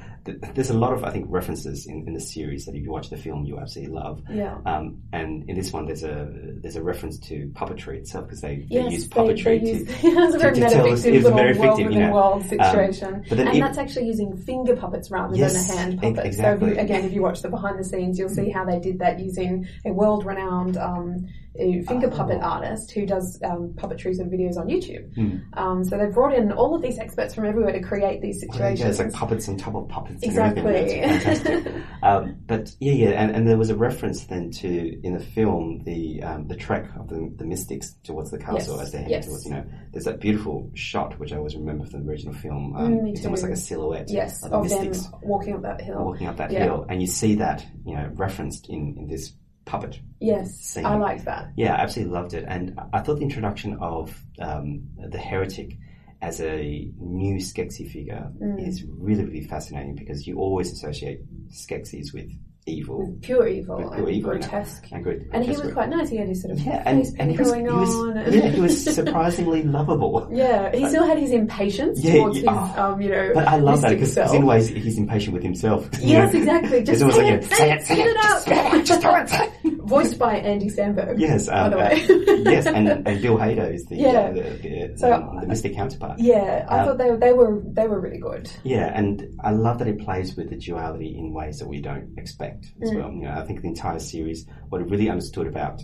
there's 0.54 0.70
a 0.70 0.74
lot 0.76 0.92
of 0.92 1.04
I 1.04 1.11
think 1.12 1.26
references 1.28 1.87
in, 1.87 2.04
in 2.09 2.12
the 2.12 2.20
series 2.20 2.64
that 2.66 2.74
if 2.74 2.82
you 2.82 2.90
watch 2.90 3.11
the 3.11 3.16
film, 3.16 3.36
you 3.44 3.59
absolutely 3.59 3.94
love. 3.94 4.22
Yeah. 4.31 4.57
Um, 4.64 5.03
and 5.12 5.49
in 5.51 5.57
this 5.57 5.72
one, 5.72 5.85
there's 5.87 6.05
a 6.05 6.29
there's 6.62 6.77
a 6.77 6.83
reference 6.83 7.18
to 7.29 7.49
puppetry 7.55 7.96
itself 7.99 8.27
because 8.27 8.40
they, 8.40 8.57
they 8.57 8.66
Yes, 8.70 8.92
use 8.92 9.09
puppetry 9.09 9.44
they 9.44 9.59
to. 9.59 9.66
use, 9.66 9.83
it's 9.88 10.35
a 10.35 10.38
very 10.38 10.55
to 10.55 10.61
tell 10.61 10.92
us- 10.92 11.05
it's 11.05 11.25
little 11.25 11.37
very 11.37 11.59
world 11.59 11.77
fictive, 11.77 11.79
you 11.81 11.85
within 11.88 12.01
know. 12.01 12.07
Um, 12.07 12.12
world 12.12 12.46
situation. 12.46 13.25
but 13.29 13.37
then 13.38 13.49
and 13.49 13.57
it- 13.57 13.61
that's 13.61 13.79
actually 13.79 14.07
using 14.07 14.37
finger 14.37 14.77
puppets 14.77 15.11
rather 15.11 15.37
Yes, 15.37 15.66
than 15.68 15.77
a 15.77 15.81
hand 15.81 16.01
puppet. 16.16 16.35
So 16.35 16.53
if 16.53 16.61
you, 16.62 16.79
again, 16.79 17.05
if 17.05 17.12
you 17.12 17.22
watch 17.22 17.42
the 17.42 17.49
behind 17.49 17.79
the 17.79 17.85
scenes, 17.85 18.18
you'll 18.18 18.29
see 18.29 18.49
how 18.51 18.64
they 18.64 18.79
did 18.79 18.99
that 19.01 19.18
using 19.20 19.66
a 19.85 19.92
world-renowned 19.92 20.77
um, 20.77 21.27
a 21.59 21.83
finger 21.83 22.09
puppet 22.11 22.40
artist 22.42 22.90
who 22.92 23.07
does 23.07 23.40
um, 23.45 23.73
puppetries 23.77 24.19
and 24.21 24.31
videos 24.31 24.57
on 24.57 24.66
YouTube. 24.69 25.14
Hmm. 25.14 25.38
Um, 25.59 25.85
so 25.85 25.97
they've 25.99 26.12
brought 26.12 26.35
in 26.35 26.53
all 26.53 26.75
of 26.75 26.83
these 26.83 26.99
experts 26.99 27.35
from 27.35 27.47
everywhere 27.47 27.73
to 27.73 27.81
create 27.81 28.21
these 28.23 28.40
situations. 28.40 28.81
Yeah, 28.81 28.88
it's 28.88 28.99
like 28.99 29.12
puppets 29.12 29.49
on 29.49 29.57
top 29.57 29.75
of 29.75 29.88
puppets. 29.88 30.23
and 30.23 30.25
Exactly. 30.25 31.01
fantastic. 31.03 31.73
um, 32.03 32.37
but 32.47 32.75
yeah, 32.81 32.92
yeah, 32.92 33.09
and, 33.11 33.35
and 33.35 33.49
there 33.49 33.57
was 33.59 33.71
a 33.71 33.77
reference 33.77 34.25
then 34.27 34.51
to 34.51 35.01
in 35.05 35.14
the 35.14 35.21
film 35.25 35.83
the 35.85 36.23
um, 36.23 36.47
the 36.49 36.57
trek 36.57 36.88
of 36.99 37.09
the, 37.09 37.33
the 37.37 37.45
mystics 37.45 37.95
towards 38.05 38.31
the 38.31 38.38
castle 38.38 38.77
Yes, 38.77 38.87
as 38.87 38.92
they 38.92 38.99
head 39.03 39.11
yes. 39.11 39.27
towards. 39.27 39.45
You 39.47 39.51
know, 39.53 39.64
there's 39.92 40.05
that 40.05 40.21
beautiful 40.21 40.71
shot 40.75 41.19
which 41.19 41.33
I 41.33 41.37
always 41.37 41.55
remember 41.57 41.87
from 41.87 42.05
the 42.05 42.11
original 42.11 42.35
film. 42.35 42.75
Mm, 42.75 42.81
Um, 42.81 43.05
me 43.05 43.11
it's 43.12 43.25
almost 43.25 43.42
like 43.42 43.53
a 43.53 43.57
silhouette 43.57 44.09
yes, 44.11 44.42
of 44.45 44.51
the 44.51 44.57
of 44.59 44.69
them 44.69 44.88
mystics 44.88 45.09
walking 45.23 45.55
up 45.55 45.62
that 45.62 45.81
hill. 45.81 46.05
walking 46.05 46.27
up 46.27 46.37
that 46.37 46.51
Yeah. 46.51 46.64
hill, 46.64 46.87
and 46.88 47.01
you 47.01 47.07
see 47.07 47.37
that 47.37 47.64
you 47.85 47.95
know 47.95 48.11
referenced 48.14 48.69
in 48.69 48.97
in 48.99 49.07
this 49.09 49.33
puppet. 49.66 50.00
Yes, 50.20 50.55
scene. 50.59 50.87
I 50.87 50.96
liked 50.96 51.26
that. 51.26 51.52
Yeah, 51.57 51.74
I 51.74 51.81
absolutely 51.83 52.14
loved 52.14 52.33
it, 52.33 52.44
and 52.48 52.79
I 52.94 53.00
thought 53.00 53.16
the 53.16 53.22
introduction 53.22 53.76
of 53.81 54.18
um, 54.40 54.85
the 54.96 55.18
heretic 55.18 55.76
as 56.22 56.40
a 56.40 56.90
new 56.98 57.37
Skeksis 57.37 57.90
figure 57.92 58.33
Mm. 58.40 58.66
is 58.66 58.83
really, 58.85 59.24
really 59.24 59.44
fascinating 59.44 59.94
because 59.94 60.26
you 60.26 60.38
always 60.38 60.72
associate 60.72 61.20
Skeksis 61.50 62.14
with 62.14 62.31
evil 62.66 63.16
pure 63.22 63.46
evil 63.46 63.76
pure 63.79 63.94
and 63.94 64.09
evil, 64.09 64.31
grotesque. 64.33 64.87
and 64.92 65.05
good. 65.05 65.29
And 65.33 65.44
he 65.44 65.50
was 65.50 65.72
quite 65.72 65.88
nice. 65.88 66.09
He 66.09 66.16
had 66.16 66.29
his 66.29 66.42
sort 66.42 66.55
of 66.55 66.61
yeah, 66.61 66.83
and, 66.85 67.05
face 67.05 67.14
and 67.18 67.31
he 67.31 67.37
was, 67.38 67.50
going 67.52 67.66
he 67.66 67.72
was 67.72 67.94
on. 67.94 68.33
yeah, 68.33 68.48
he 68.48 68.61
was 68.61 68.85
surprisingly 68.94 69.62
lovable. 69.62 70.29
Yeah, 70.33 70.74
he 70.74 70.88
still 70.88 71.07
had 71.07 71.18
his 71.18 71.31
impatience 71.31 72.02
Yeah, 72.02 72.14
towards 72.14 72.38
yeah, 72.40 72.68
his, 72.68 72.79
um, 72.79 73.00
you 73.00 73.11
know, 73.11 73.31
But 73.35 73.46
I 73.48 73.57
love 73.57 73.83
that 73.83 73.90
because 73.90 74.16
in 74.35 74.44
ways 74.46 74.68
he's 74.68 74.98
impatient 74.98 75.35
with 75.35 75.42
himself. 75.42 75.88
Yes, 76.00 76.33
know? 76.33 76.38
exactly. 76.40 76.83
Just 76.83 77.00
say 77.00 77.07
like 77.07 77.16
it, 77.35 77.44
a, 77.44 77.46
say 77.55 77.72
it, 77.72 77.83
say 77.87 77.94
it 78.00 78.14
just 78.14 78.26
out. 78.26 78.42
throw 78.42 78.79
it, 78.81 78.85
just 78.87 79.05
it, 79.05 79.29
say 79.31 79.52
it. 79.64 79.74
Voiced 79.87 80.18
by 80.18 80.37
Andy 80.37 80.68
Samberg. 80.68 81.14
Yes, 81.18 81.46
by 81.48 81.52
um, 81.61 81.70
the 81.70 81.76
uh, 81.76 81.81
way. 81.88 82.42
yes, 82.52 82.66
and, 82.66 82.88
and 82.88 83.22
Bill 83.22 83.37
Hader 83.38 83.72
is 83.72 83.85
the 83.87 83.96
Yeah. 83.96 84.09
uh, 84.09 84.33
the, 84.33 84.40
the, 84.42 84.92
So, 84.96 85.09
the, 85.11 85.40
the 85.42 85.46
mystic 85.46 85.74
counterpart. 85.76 86.18
Yeah, 86.18 86.66
I 86.68 86.81
Um, 86.81 86.87
thought 86.87 86.98
they 86.98 87.14
they 87.16 87.33
were 87.33 87.62
they 87.64 87.87
were 87.87 88.00
really 88.00 88.18
good. 88.18 88.50
Yeah, 88.64 88.90
and 88.92 89.24
I 89.44 89.52
love 89.52 89.79
that 89.79 89.87
it 89.88 90.00
plays 90.00 90.37
with 90.37 90.50
the 90.50 90.57
duality 90.57 91.16
in 91.16 91.33
ways 91.33 91.59
that 91.61 91.68
we 91.68 91.81
don't 91.81 92.14
expect 92.18 92.56
as 92.83 92.90
Mm. 92.90 92.97
well. 92.97 93.12
You 93.12 93.23
know, 93.23 93.33
I 93.33 93.45
think 93.45 93.62
the 93.62 93.69
entire 93.69 93.99
series, 93.99 94.47
what 94.69 94.81
I 94.81 94.85
really 94.85 95.09
understood 95.11 95.47
about 95.47 95.83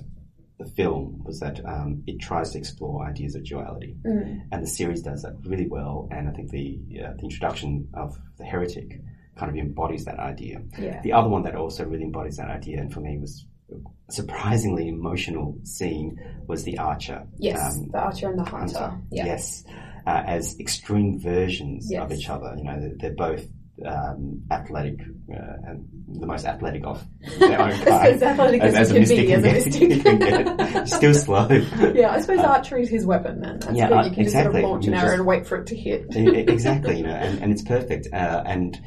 the 0.59 0.67
film 0.67 1.23
was 1.25 1.41
that 1.41 1.65
um, 1.67 2.03
it 2.07 2.21
tries 2.21 2.53
to 2.53 2.59
explore 2.59 3.05
ideas 3.07 3.35
of 3.35 3.45
duality, 3.45 3.97
Mm. 4.07 4.43
and 4.53 4.63
the 4.63 4.67
series 4.69 5.03
does 5.03 5.23
that 5.23 5.35
really 5.45 5.67
well. 5.69 6.09
And 6.11 6.29
I 6.29 6.33
think 6.33 6.51
the 6.51 6.81
uh, 7.05 7.13
the 7.17 7.23
introduction 7.25 7.89
of 7.95 8.17
the 8.39 8.45
heretic 8.45 9.01
kind 9.37 9.51
of 9.51 9.57
embodies 9.57 10.05
that 10.05 10.19
idea. 10.19 10.63
Yeah. 10.79 11.01
The 11.03 11.13
other 11.15 11.29
one 11.29 11.43
that 11.45 11.55
also 11.57 11.85
really 11.87 12.05
embodies 12.05 12.37
that 12.37 12.49
idea, 12.51 12.81
and 12.81 12.93
for 12.93 13.01
me 13.01 13.19
was 13.19 13.47
a 13.73 14.13
surprisingly 14.13 14.89
emotional 14.89 15.59
scene, 15.65 16.21
was 16.47 16.65
the 16.65 16.77
archer. 16.79 17.27
Yes, 17.39 17.77
um, 17.79 17.89
the 17.89 17.99
Archer 17.99 18.29
and 18.31 18.39
the 18.39 18.45
Hunter. 18.45 18.79
Hunter. 18.79 19.01
Yeah. 19.11 19.25
Yes, 19.27 19.65
uh, 20.07 20.23
as 20.27 20.59
extreme 20.61 21.19
versions 21.19 21.91
of 21.95 22.13
each 22.13 22.29
other. 22.29 22.55
You 22.59 22.65
know, 22.65 22.79
they're, 22.81 22.95
they're 22.99 23.15
both 23.29 23.47
um, 23.87 24.43
athletic 24.51 25.01
uh, 25.01 25.57
and 25.67 25.89
the 26.09 26.27
most 26.27 26.45
athletic 26.45 26.85
of 26.85 27.05
their 27.39 27.61
own 27.61 27.71
kind. 27.71 27.89
as 27.89 28.23
athletic 28.23 28.63
as, 28.63 28.93
you 28.93 29.17
can 29.17 29.27
be 29.27 29.33
as 29.33 29.45
a 29.45 29.53
mystic. 29.53 30.03
get. 30.19 30.89
Still 30.89 31.15
slow. 31.15 31.49
yeah, 31.95 32.13
I 32.13 32.21
suppose 32.21 32.41
archery 32.41 32.83
is 32.83 32.91
his 32.91 33.07
weapon 33.07 33.41
then. 33.41 33.59
That's 33.61 33.75
yeah, 33.75 33.89
uh, 33.89 34.05
You 34.05 34.11
can 34.11 34.25
just 34.25 34.35
sort 34.37 34.47
of 34.47 34.55
launch 34.55 34.87
an 34.87 34.95
arrow 34.95 35.15
and 35.15 35.27
wait 35.27 35.47
for 35.47 35.57
it 35.59 35.67
to 35.69 35.77
hit. 35.77 36.07
Exactly, 36.15 36.99
you 36.99 37.05
know, 37.05 37.11
and, 37.15 37.43
and 37.43 37.53
it's 37.53 37.63
perfect. 37.63 38.09
Uh, 38.13 38.43
and 38.47 38.81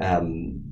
um, 0.00 0.71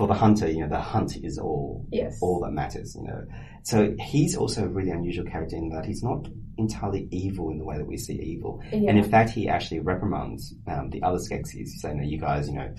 for 0.00 0.06
the 0.08 0.14
hunter, 0.14 0.48
you 0.50 0.60
know, 0.62 0.68
the 0.68 0.80
hunt 0.80 1.12
is 1.28 1.36
all 1.38 1.86
Yes. 1.92 2.18
all 2.22 2.40
that 2.40 2.52
matters, 2.52 2.96
you 2.98 3.04
know. 3.06 3.22
So 3.64 3.94
he's 3.98 4.34
also 4.34 4.64
a 4.64 4.68
really 4.68 4.90
unusual 4.90 5.26
character 5.26 5.56
in 5.56 5.68
that 5.74 5.84
he's 5.84 6.02
not 6.02 6.26
entirely 6.56 7.06
evil 7.10 7.50
in 7.50 7.58
the 7.58 7.64
way 7.70 7.76
that 7.76 7.86
we 7.86 7.98
see 7.98 8.14
evil. 8.14 8.62
Yeah. 8.72 8.88
And 8.88 8.96
in 8.98 9.04
fact, 9.04 9.28
he 9.30 9.46
actually 9.56 9.80
reprimands 9.80 10.54
um, 10.66 10.88
the 10.88 11.02
other 11.02 11.18
Skeksis, 11.18 11.68
saying, 11.82 11.98
"No, 11.98 12.04
you 12.04 12.18
guys, 12.18 12.48
you 12.48 12.54
know, 12.54 12.70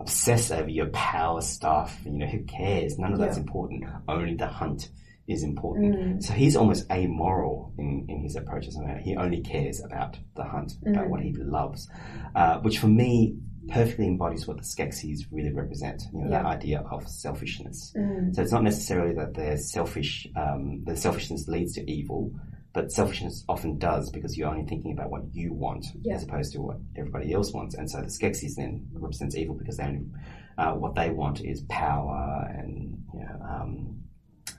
obsess 0.00 0.50
over 0.50 0.68
your 0.68 0.86
power 0.88 1.40
stuff. 1.40 1.96
You 2.04 2.18
know, 2.18 2.26
who 2.26 2.42
cares? 2.42 2.98
None 2.98 3.12
of 3.12 3.20
that's 3.20 3.38
important. 3.38 3.84
Only 4.08 4.34
the 4.34 4.48
hunt 4.48 4.90
is 5.28 5.44
important." 5.44 5.94
Mm. 5.94 6.22
So 6.24 6.32
he's 6.34 6.56
almost 6.56 6.90
amoral 6.90 7.72
in, 7.78 8.04
in 8.08 8.18
his 8.24 8.34
approaches. 8.34 8.76
I 8.76 8.84
mean, 8.84 8.98
he 8.98 9.14
only 9.16 9.40
cares 9.42 9.80
about 9.88 10.18
the 10.34 10.42
hunt, 10.42 10.72
about 10.84 11.06
Mm. 11.06 11.10
what 11.10 11.20
he 11.20 11.32
loves, 11.34 11.88
uh, 12.34 12.58
which 12.64 12.78
for 12.80 12.88
me 12.88 13.36
perfectly 13.68 14.06
embodies 14.06 14.46
what 14.46 14.56
the 14.56 14.62
Skeksis 14.62 15.26
really 15.30 15.52
represent. 15.52 16.02
You 16.12 16.24
know, 16.24 16.30
that 16.30 16.44
idea 16.46 16.80
of 16.90 17.08
selfishness. 17.08 17.92
Mm. 17.96 18.34
So 18.34 18.42
it's 18.42 18.52
not 18.52 18.62
necessarily 18.62 19.14
that 19.14 19.34
they're 19.34 19.56
selfish. 19.56 20.26
Um, 20.36 20.82
the 20.84 20.96
selfishness 20.96 21.48
leads 21.48 21.74
to 21.74 21.90
evil, 21.90 22.32
but 22.72 22.90
selfishness 22.92 23.44
often 23.48 23.78
does 23.78 24.10
because 24.10 24.36
you're 24.36 24.48
only 24.48 24.64
thinking 24.66 24.92
about 24.92 25.10
what 25.10 25.22
you 25.32 25.52
want 25.52 25.86
Yeah. 26.02 26.14
as 26.16 26.24
opposed 26.24 26.52
to 26.54 26.60
what 26.60 26.78
everybody 26.96 27.32
else 27.32 27.52
wants. 27.52 27.74
And 27.74 27.90
so 27.90 28.00
the 28.00 28.06
Skeksis 28.08 28.56
then 28.56 28.86
represents 28.92 29.36
evil 29.36 29.54
because 29.54 29.76
they 29.76 29.84
only, 29.84 30.06
uh, 30.58 30.74
what 30.74 30.94
they 30.94 31.10
want 31.10 31.40
is 31.44 31.62
power 31.68 32.48
and 32.56 33.02
you 33.14 33.20
know, 33.20 33.40
um, 33.48 33.96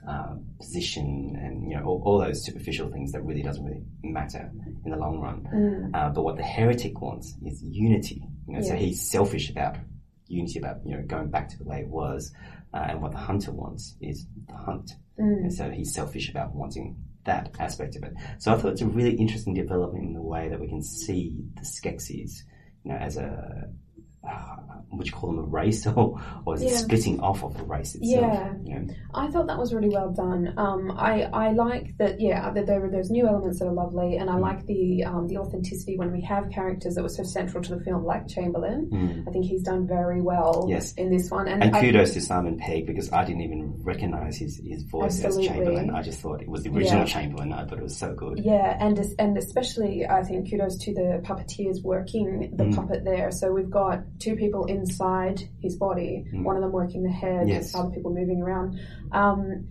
uh, 0.06 0.34
position 0.60 1.36
and 1.42 1.68
you 1.70 1.76
know 1.76 1.84
all, 1.84 2.02
all 2.04 2.18
those 2.18 2.44
superficial 2.44 2.88
things 2.90 3.12
that 3.12 3.22
really 3.22 3.42
doesn't 3.42 3.64
really 3.64 3.82
matter 4.02 4.50
in 4.84 4.90
the 4.90 4.96
long 4.96 5.18
run. 5.20 5.46
Mm. 5.52 5.90
Uh, 5.94 6.10
but 6.10 6.22
what 6.22 6.36
the 6.36 6.42
heretic 6.42 7.00
wants 7.00 7.34
is 7.44 7.62
unity. 7.62 8.22
You 8.48 8.54
know, 8.54 8.62
so 8.62 8.74
he's 8.76 9.10
selfish 9.10 9.50
about 9.50 9.76
unity 10.28 10.58
about 10.58 10.76
you 10.84 10.96
know 10.96 11.02
going 11.06 11.28
back 11.30 11.48
to 11.50 11.58
the 11.58 11.64
way 11.64 11.80
it 11.80 11.88
was, 11.88 12.32
uh, 12.72 12.86
and 12.88 13.02
what 13.02 13.12
the 13.12 13.18
hunter 13.18 13.52
wants 13.52 13.96
is 14.00 14.26
the 14.48 14.54
hunt, 14.54 14.92
Mm. 15.18 15.44
and 15.44 15.54
so 15.54 15.70
he's 15.70 15.94
selfish 15.94 16.28
about 16.30 16.54
wanting 16.54 16.96
that 17.24 17.50
aspect 17.58 17.96
of 17.96 18.04
it. 18.04 18.12
So 18.38 18.52
I 18.52 18.56
thought 18.56 18.72
it's 18.72 18.82
a 18.82 18.86
really 18.86 19.14
interesting 19.14 19.54
development 19.54 20.04
in 20.04 20.12
the 20.12 20.22
way 20.22 20.48
that 20.48 20.60
we 20.60 20.68
can 20.68 20.82
see 20.82 21.42
the 21.56 21.62
Skeksis, 21.62 22.42
you 22.84 22.92
know, 22.92 22.96
as 22.96 23.16
a 23.16 23.68
uh, 24.28 24.56
would 24.92 25.06
you 25.06 25.12
call 25.12 25.30
them 25.30 25.38
a 25.40 25.42
race 25.42 25.86
or, 25.96 26.20
or 26.46 26.54
is 26.54 26.62
it 26.62 26.70
Yeah. 26.70 26.76
splitting 26.76 27.20
off 27.20 27.42
of 27.44 27.56
the 27.56 27.64
race 27.64 27.94
itself? 27.96 28.32
Yeah. 28.64 28.78
Know? 28.80 28.94
I 29.14 29.28
thought 29.28 29.46
that 29.48 29.58
was 29.58 29.74
really 29.74 29.88
well 29.88 30.10
done. 30.12 30.54
Um, 30.56 30.90
I, 30.96 31.22
I 31.24 31.52
like 31.52 31.96
that, 31.98 32.20
yeah, 32.20 32.50
that 32.50 32.66
there 32.66 32.80
were 32.80 32.90
those 32.90 33.10
new 33.10 33.26
elements 33.26 33.58
that 33.58 33.66
are 33.66 33.72
lovely, 33.72 34.16
and 34.16 34.30
I 34.30 34.36
like 34.38 34.64
the 34.66 35.04
um, 35.04 35.26
the 35.28 35.38
authenticity 35.38 35.96
when 35.98 36.12
we 36.12 36.20
have 36.22 36.50
characters 36.50 36.94
that 36.94 37.02
were 37.02 37.08
so 37.08 37.22
central 37.24 37.62
to 37.64 37.74
the 37.76 37.84
film, 37.84 38.04
like 38.04 38.28
Chamberlain. 38.28 38.88
Mm. 38.92 39.28
I 39.28 39.30
think 39.32 39.44
he's 39.46 39.62
done 39.62 39.86
very 39.86 40.20
well 40.22 40.66
Yes. 40.68 40.92
in 40.94 41.10
this 41.10 41.30
one. 41.30 41.48
And, 41.48 41.62
And 41.62 41.74
I- 41.76 41.80
kudos 41.80 42.12
to 42.14 42.20
Simon 42.20 42.56
Pegg 42.58 42.86
because 42.86 43.12
I 43.12 43.24
didn't 43.24 43.42
even 43.42 43.74
recognize 43.82 44.36
his, 44.36 44.60
his 44.64 44.82
voice 44.84 45.22
Absolutely. 45.24 45.48
as 45.48 45.54
Chamberlain. 45.56 45.90
I 45.90 46.02
just 46.02 46.20
thought 46.20 46.40
it 46.42 46.48
was 46.48 46.62
the 46.62 46.70
original 46.70 47.00
Yeah. 47.00 47.06
Chamberlain. 47.06 47.52
I 47.52 47.64
thought 47.66 47.78
it 47.78 47.82
was 47.84 47.96
so 47.96 48.14
good. 48.14 48.38
Yeah, 48.44 48.76
and 48.80 48.98
and 49.18 49.36
especially 49.36 50.06
I 50.06 50.22
think 50.22 50.50
kudos 50.50 50.78
to 50.84 50.94
the 50.94 51.20
puppeteers 51.24 51.82
working 51.82 52.54
the 52.56 52.64
Mm. 52.64 52.74
puppet 52.76 53.04
there. 53.04 53.30
So 53.30 53.52
we've 53.52 53.70
got 53.70 54.00
two 54.18 54.36
people 54.36 54.64
inside 54.66 55.40
his 55.60 55.76
body, 55.76 56.24
Mm. 56.32 56.44
one 56.44 56.56
of 56.56 56.62
them 56.62 56.72
working 56.72 57.02
the 57.02 57.10
head, 57.10 57.48
Yes. 57.48 57.74
other 57.74 57.90
people 57.90 58.12
moving 58.12 58.40
around. 58.42 58.78
Um, 59.12 59.68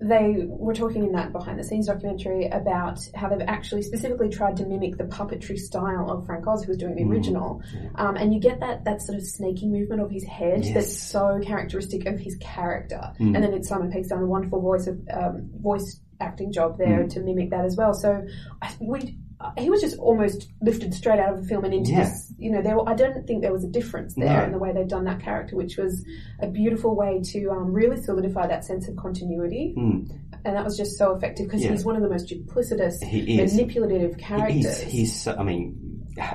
they 0.00 0.44
were 0.48 0.74
talking 0.74 1.04
in 1.04 1.12
that 1.12 1.32
behind 1.32 1.58
the 1.58 1.64
scenes 1.64 1.86
documentary 1.86 2.46
about 2.48 2.98
how 3.14 3.28
they've 3.28 3.46
actually 3.46 3.80
specifically 3.80 4.28
tried 4.28 4.56
to 4.56 4.66
mimic 4.66 4.98
the 4.98 5.04
puppetry 5.04 5.56
style 5.56 6.10
of 6.10 6.26
Frank 6.26 6.46
Oz, 6.46 6.62
who 6.64 6.68
was 6.72 6.76
doing 6.76 6.94
the 6.96 7.04
Mm. 7.04 7.10
original. 7.10 7.62
Um, 7.94 8.16
and 8.16 8.34
you 8.34 8.40
get 8.40 8.60
that 8.60 8.84
that 8.84 9.00
sort 9.00 9.16
of 9.16 9.24
snaky 9.24 9.66
movement 9.68 10.02
of 10.02 10.10
his 10.10 10.24
head 10.24 10.64
Yes. 10.64 10.74
that's 10.74 10.96
so 10.98 11.38
characteristic 11.42 12.06
of 12.06 12.18
his 12.18 12.36
character. 12.36 13.00
Mm. 13.18 13.34
And 13.34 13.44
then 13.44 13.54
it's 13.54 13.68
Simon 13.68 13.90
Pegg's 13.90 14.08
done 14.08 14.22
a 14.22 14.26
wonderful 14.26 14.60
voice 14.60 14.86
of 14.88 15.00
um, 15.10 15.48
voice 15.60 16.00
acting 16.20 16.52
job 16.52 16.76
there 16.76 17.04
Mm. 17.04 17.10
to 17.10 17.20
mimic 17.22 17.50
that 17.50 17.64
as 17.64 17.76
well. 17.76 17.94
So 17.94 18.24
I, 18.60 18.70
we. 18.80 19.18
He 19.58 19.68
was 19.70 19.80
just 19.80 19.98
almost 19.98 20.48
lifted 20.62 20.94
straight 20.94 21.18
out 21.18 21.34
of 21.34 21.42
the 21.42 21.48
film 21.48 21.64
and 21.64 21.74
into 21.74 21.90
Yeah. 21.92 22.04
this. 22.04 22.32
You 22.38 22.50
know, 22.50 22.62
there. 22.62 22.76
I 22.88 22.94
don't 22.94 23.26
think 23.26 23.42
there 23.42 23.52
was 23.52 23.64
a 23.64 23.68
difference 23.68 24.14
there 24.14 24.38
No. 24.38 24.44
in 24.44 24.52
the 24.52 24.58
way 24.58 24.72
they'd 24.72 24.88
done 24.88 25.04
that 25.04 25.20
character, 25.20 25.56
which 25.56 25.76
was 25.76 26.04
a 26.40 26.48
beautiful 26.48 26.96
way 26.96 27.20
to 27.32 27.50
um, 27.50 27.72
really 27.72 27.96
solidify 28.02 28.46
that 28.46 28.64
sense 28.64 28.88
of 28.88 28.96
continuity. 28.96 29.74
Mm. 29.76 30.10
And 30.44 30.56
that 30.56 30.64
was 30.64 30.76
just 30.76 30.96
so 30.98 31.14
effective 31.14 31.46
because 31.46 31.62
Yeah. 31.64 31.70
he's 31.70 31.84
one 31.84 31.96
of 31.96 32.02
the 32.02 32.08
most 32.08 32.28
duplicitous, 32.28 32.94
manipulative 33.02 34.16
characters. 34.18 34.80
He's, 34.82 34.92
he's 34.92 35.20
so, 35.22 35.34
I 35.38 35.42
mean, 35.42 35.76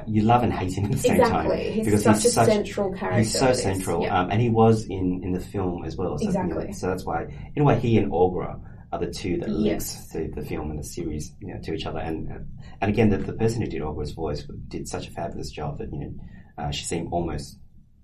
you 0.08 0.24
love 0.24 0.43
and 0.43 0.52
hate 0.52 0.74
him 0.78 0.86
at 0.86 0.91
the 0.91 0.98
same 0.98 1.17
time. 1.17 1.45
exactly. 1.48 1.72
He's 1.72 1.86
because 1.86 2.04
such 2.04 2.15
he's 2.17 2.26
a 2.26 2.30
such- 2.32 2.48
central 2.48 2.91
character. 2.93 3.19
He's 3.19 3.38
so 3.39 3.54
central, 3.54 4.04
Yeah. 4.04 4.19
um, 4.22 4.30
and 4.32 4.41
he 4.41 4.50
was 4.50 4.86
in, 4.86 5.22
in 5.24 5.32
the 5.32 5.39
film 5.39 5.86
as 5.86 5.95
well. 5.95 6.17
So, 6.17 6.26
you 6.26 6.34
know, 6.34 6.41
Exactly. 6.45 6.74
so 6.74 6.88
that's 6.88 7.06
why, 7.06 7.28
in 7.56 7.62
a 7.62 7.65
way, 7.65 7.80
he 7.80 7.98
and 7.98 8.12
Aughra 8.12 8.60
are 8.91 8.99
the 8.99 9.12
two 9.12 9.38
that 9.38 9.49
Yes. 9.49 9.58
links 9.58 10.08
the, 10.13 10.41
the 10.41 10.45
film 10.47 10.71
and 10.71 10.80
the 10.80 10.84
series 10.84 11.32
you 11.39 11.54
know, 11.54 11.60
to 11.62 11.73
each 11.73 11.86
other. 11.86 11.99
And 11.99 12.32
uh, 12.32 12.36
and 12.82 12.89
again, 12.89 13.10
the, 13.10 13.17
the 13.17 13.34
person 13.34 13.62
who 13.62 13.67
did 13.67 13.82
Aughra's 13.82 14.12
voice 14.12 14.43
did 14.67 14.88
such 14.88 15.08
a 15.08 15.12
fabulous 15.12 15.52
job 15.52 15.78
that 15.78 15.91
you 15.93 15.99
know 15.99 16.13
uh, 16.58 16.71
she 16.71 16.84
seemed 16.86 17.10
almost 17.12 17.58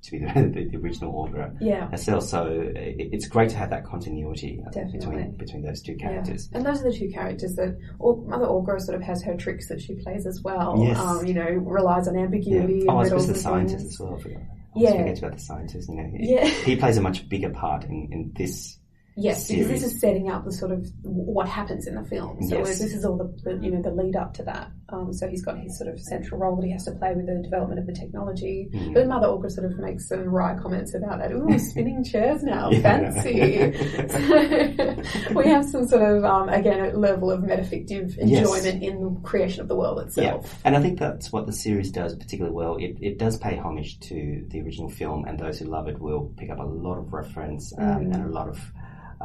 to 0.04 0.12
be 0.12 0.19
the, 0.19 0.28
the, 0.54 0.69
the 0.69 0.78
original 0.78 1.12
Aughra 1.13 1.56
yeah. 1.60 1.89
herself. 1.89 2.24
So 2.26 2.45
it, 2.45 3.10
it's 3.12 3.28
great 3.28 3.50
to 3.50 3.56
have 3.58 3.71
that 3.71 3.84
continuity 3.86 4.62
uh, 4.65 4.69
Definitely. 4.69 5.00
between 5.00 5.38
between 5.38 5.62
those 5.63 5.82
two 5.82 5.95
characters. 5.95 6.48
Yeah. 6.52 6.58
And 6.60 6.65
those 6.67 6.82
are 6.82 6.91
the 6.91 6.95
two 6.98 7.10
characters 7.10 7.56
that 7.56 7.76
or 7.98 8.17
Mother 8.17 8.45
Aughra 8.45 8.80
sort 8.80 8.95
of 8.95 9.02
has 9.02 9.24
her 9.24 9.36
tricks 9.36 9.67
that 9.69 9.82
she 9.82 9.95
plays 9.95 10.28
as 10.28 10.41
well. 10.43 10.76
Yes. 10.80 11.00
Um, 11.00 11.26
you 11.26 11.34
know, 11.34 11.50
relies 11.50 12.08
on 12.08 12.13
Yeah. 12.15 12.26
ambiguity 12.26 12.86
Oh, 12.88 12.98
I 13.00 13.06
suppose 13.06 13.28
the 13.28 13.34
scientist 13.36 13.86
as 13.88 14.00
well. 14.00 14.15
I 14.17 14.21
forgot. 14.21 14.38
I 14.41 14.80
Yeah. 14.80 14.89
yeah. 14.91 14.98
forget 15.00 15.17
about 15.19 15.34
the 15.34 15.39
scientist. 15.39 15.89
You 15.89 15.95
know, 15.95 16.12
he, 16.15 16.34
Yeah. 16.36 16.45
he 16.45 16.76
plays 16.76 16.98
a 16.98 17.02
much 17.02 17.28
bigger 17.28 17.50
part 17.50 17.86
in, 17.86 18.10
in 18.12 18.32
this. 18.36 18.78
Yes, 19.17 19.47
because 19.47 19.67
this 19.69 19.84
is 19.84 19.99
setting 20.01 20.30
up 20.30 20.43
the 20.43 20.51
sort 20.51 20.71
of 20.73 20.86
what 21.04 21.47
happens 21.47 21.88
in 21.88 21.95
the 21.95 22.04
film. 22.04 22.38
So 22.49 22.58
Yes. 22.58 22.80
this 22.80 22.93
is 22.93 23.06
all 23.06 23.15
the, 23.15 23.34
the 23.43 23.63
you 23.63 23.71
know 23.71 23.82
the 23.82 23.91
lead 23.91 24.15
up 24.17 24.34
to 24.36 24.43
that. 24.43 24.71
Um, 24.89 25.13
so 25.13 25.28
he's 25.28 25.43
got 25.43 25.58
his 25.58 25.78
sort 25.78 25.89
of 25.89 25.99
central 25.99 26.39
role 26.39 26.58
that 26.58 26.65
he 26.65 26.71
has 26.73 26.84
to 26.86 26.91
play 26.91 27.13
with 27.15 27.25
the 27.25 27.41
development 27.41 27.80
of 27.80 27.88
the 27.88 27.93
technology. 27.93 28.69
Mm. 28.73 28.93
But 28.93 29.08
Mother 29.08 29.28
Aughra 29.28 29.49
sort 29.49 29.71
of 29.71 29.78
makes 29.80 30.08
some 30.10 30.25
wry 30.25 30.56
comments 30.58 30.93
about 30.93 31.19
that. 31.19 31.32
Ooh, 31.32 31.58
spinning 31.60 32.04
chairs 32.04 32.43
now, 32.43 32.69
Yeah, 32.71 32.82
fancy. 32.82 33.73
so 34.10 35.34
we 35.34 35.47
have 35.47 35.65
some 35.65 35.88
sort 35.88 36.04
of 36.04 36.23
um, 36.25 36.49
again 36.49 36.80
a 36.93 36.97
level 36.97 37.32
of 37.32 37.41
metafictive 37.41 38.15
Yes. 38.17 38.39
enjoyment 38.47 38.84
in 38.84 39.01
the 39.01 39.19
creation 39.21 39.62
of 39.62 39.67
the 39.67 39.75
world 39.75 39.97
Yeah, 39.99 40.06
itself. 40.06 40.60
and 40.65 40.75
I 40.75 40.82
think 40.82 40.99
that's 40.99 41.32
what 41.32 41.45
the 41.47 41.54
series 41.54 41.91
does 41.91 42.15
particularly 42.15 42.56
well. 42.56 42.75
It, 42.78 42.97
it 43.01 43.17
does 43.17 43.38
pay 43.38 43.58
homage 43.58 43.99
to 44.01 44.45
the 44.49 44.62
original 44.62 44.89
film, 44.89 45.25
and 45.25 45.39
those 45.39 45.60
who 45.60 45.65
love 45.65 45.88
it 45.88 45.99
will 45.99 46.34
pick 46.38 46.49
up 46.49 46.60
a 46.60 46.63
lot 46.63 46.97
of 46.97 47.13
reference 47.13 47.73
um, 47.78 47.86
Mm. 47.86 48.13
and 48.15 48.25
a 48.25 48.30
lot 48.30 48.49
of, 48.49 48.60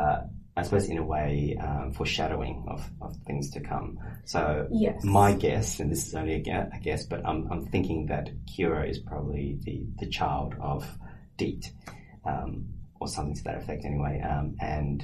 uh, 0.01 0.19
I 0.57 0.63
suppose, 0.63 0.89
in 0.89 0.99
a 0.99 1.05
way, 1.05 1.57
um, 1.67 1.93
foreshadowing 1.93 2.57
of, 2.75 2.81
of 3.01 3.17
things 3.27 3.51
to 3.53 3.61
come. 3.61 3.99
So 4.25 4.67
Yes. 4.71 5.03
my 5.05 5.33
guess, 5.33 5.81
and 5.81 5.91
this 5.93 6.07
is 6.09 6.15
only 6.15 6.35
a, 6.35 6.43
gue- 6.49 6.69
a 6.77 6.81
guess, 6.81 7.07
but 7.07 7.21
I'm, 7.25 7.41
I'm 7.53 7.65
thinking 7.67 8.07
that 8.07 8.27
Kira 8.47 8.89
is 8.93 8.99
probably 8.99 9.59
the, 9.67 9.77
the 10.01 10.07
child 10.19 10.55
of 10.61 10.81
Deet, 11.37 11.65
um, 12.25 12.67
or 13.01 13.09
something 13.09 13.35
to 13.37 13.45
that 13.45 13.59
effect 13.63 13.85
anyway, 13.85 14.21
um, 14.33 14.57
and 14.61 14.99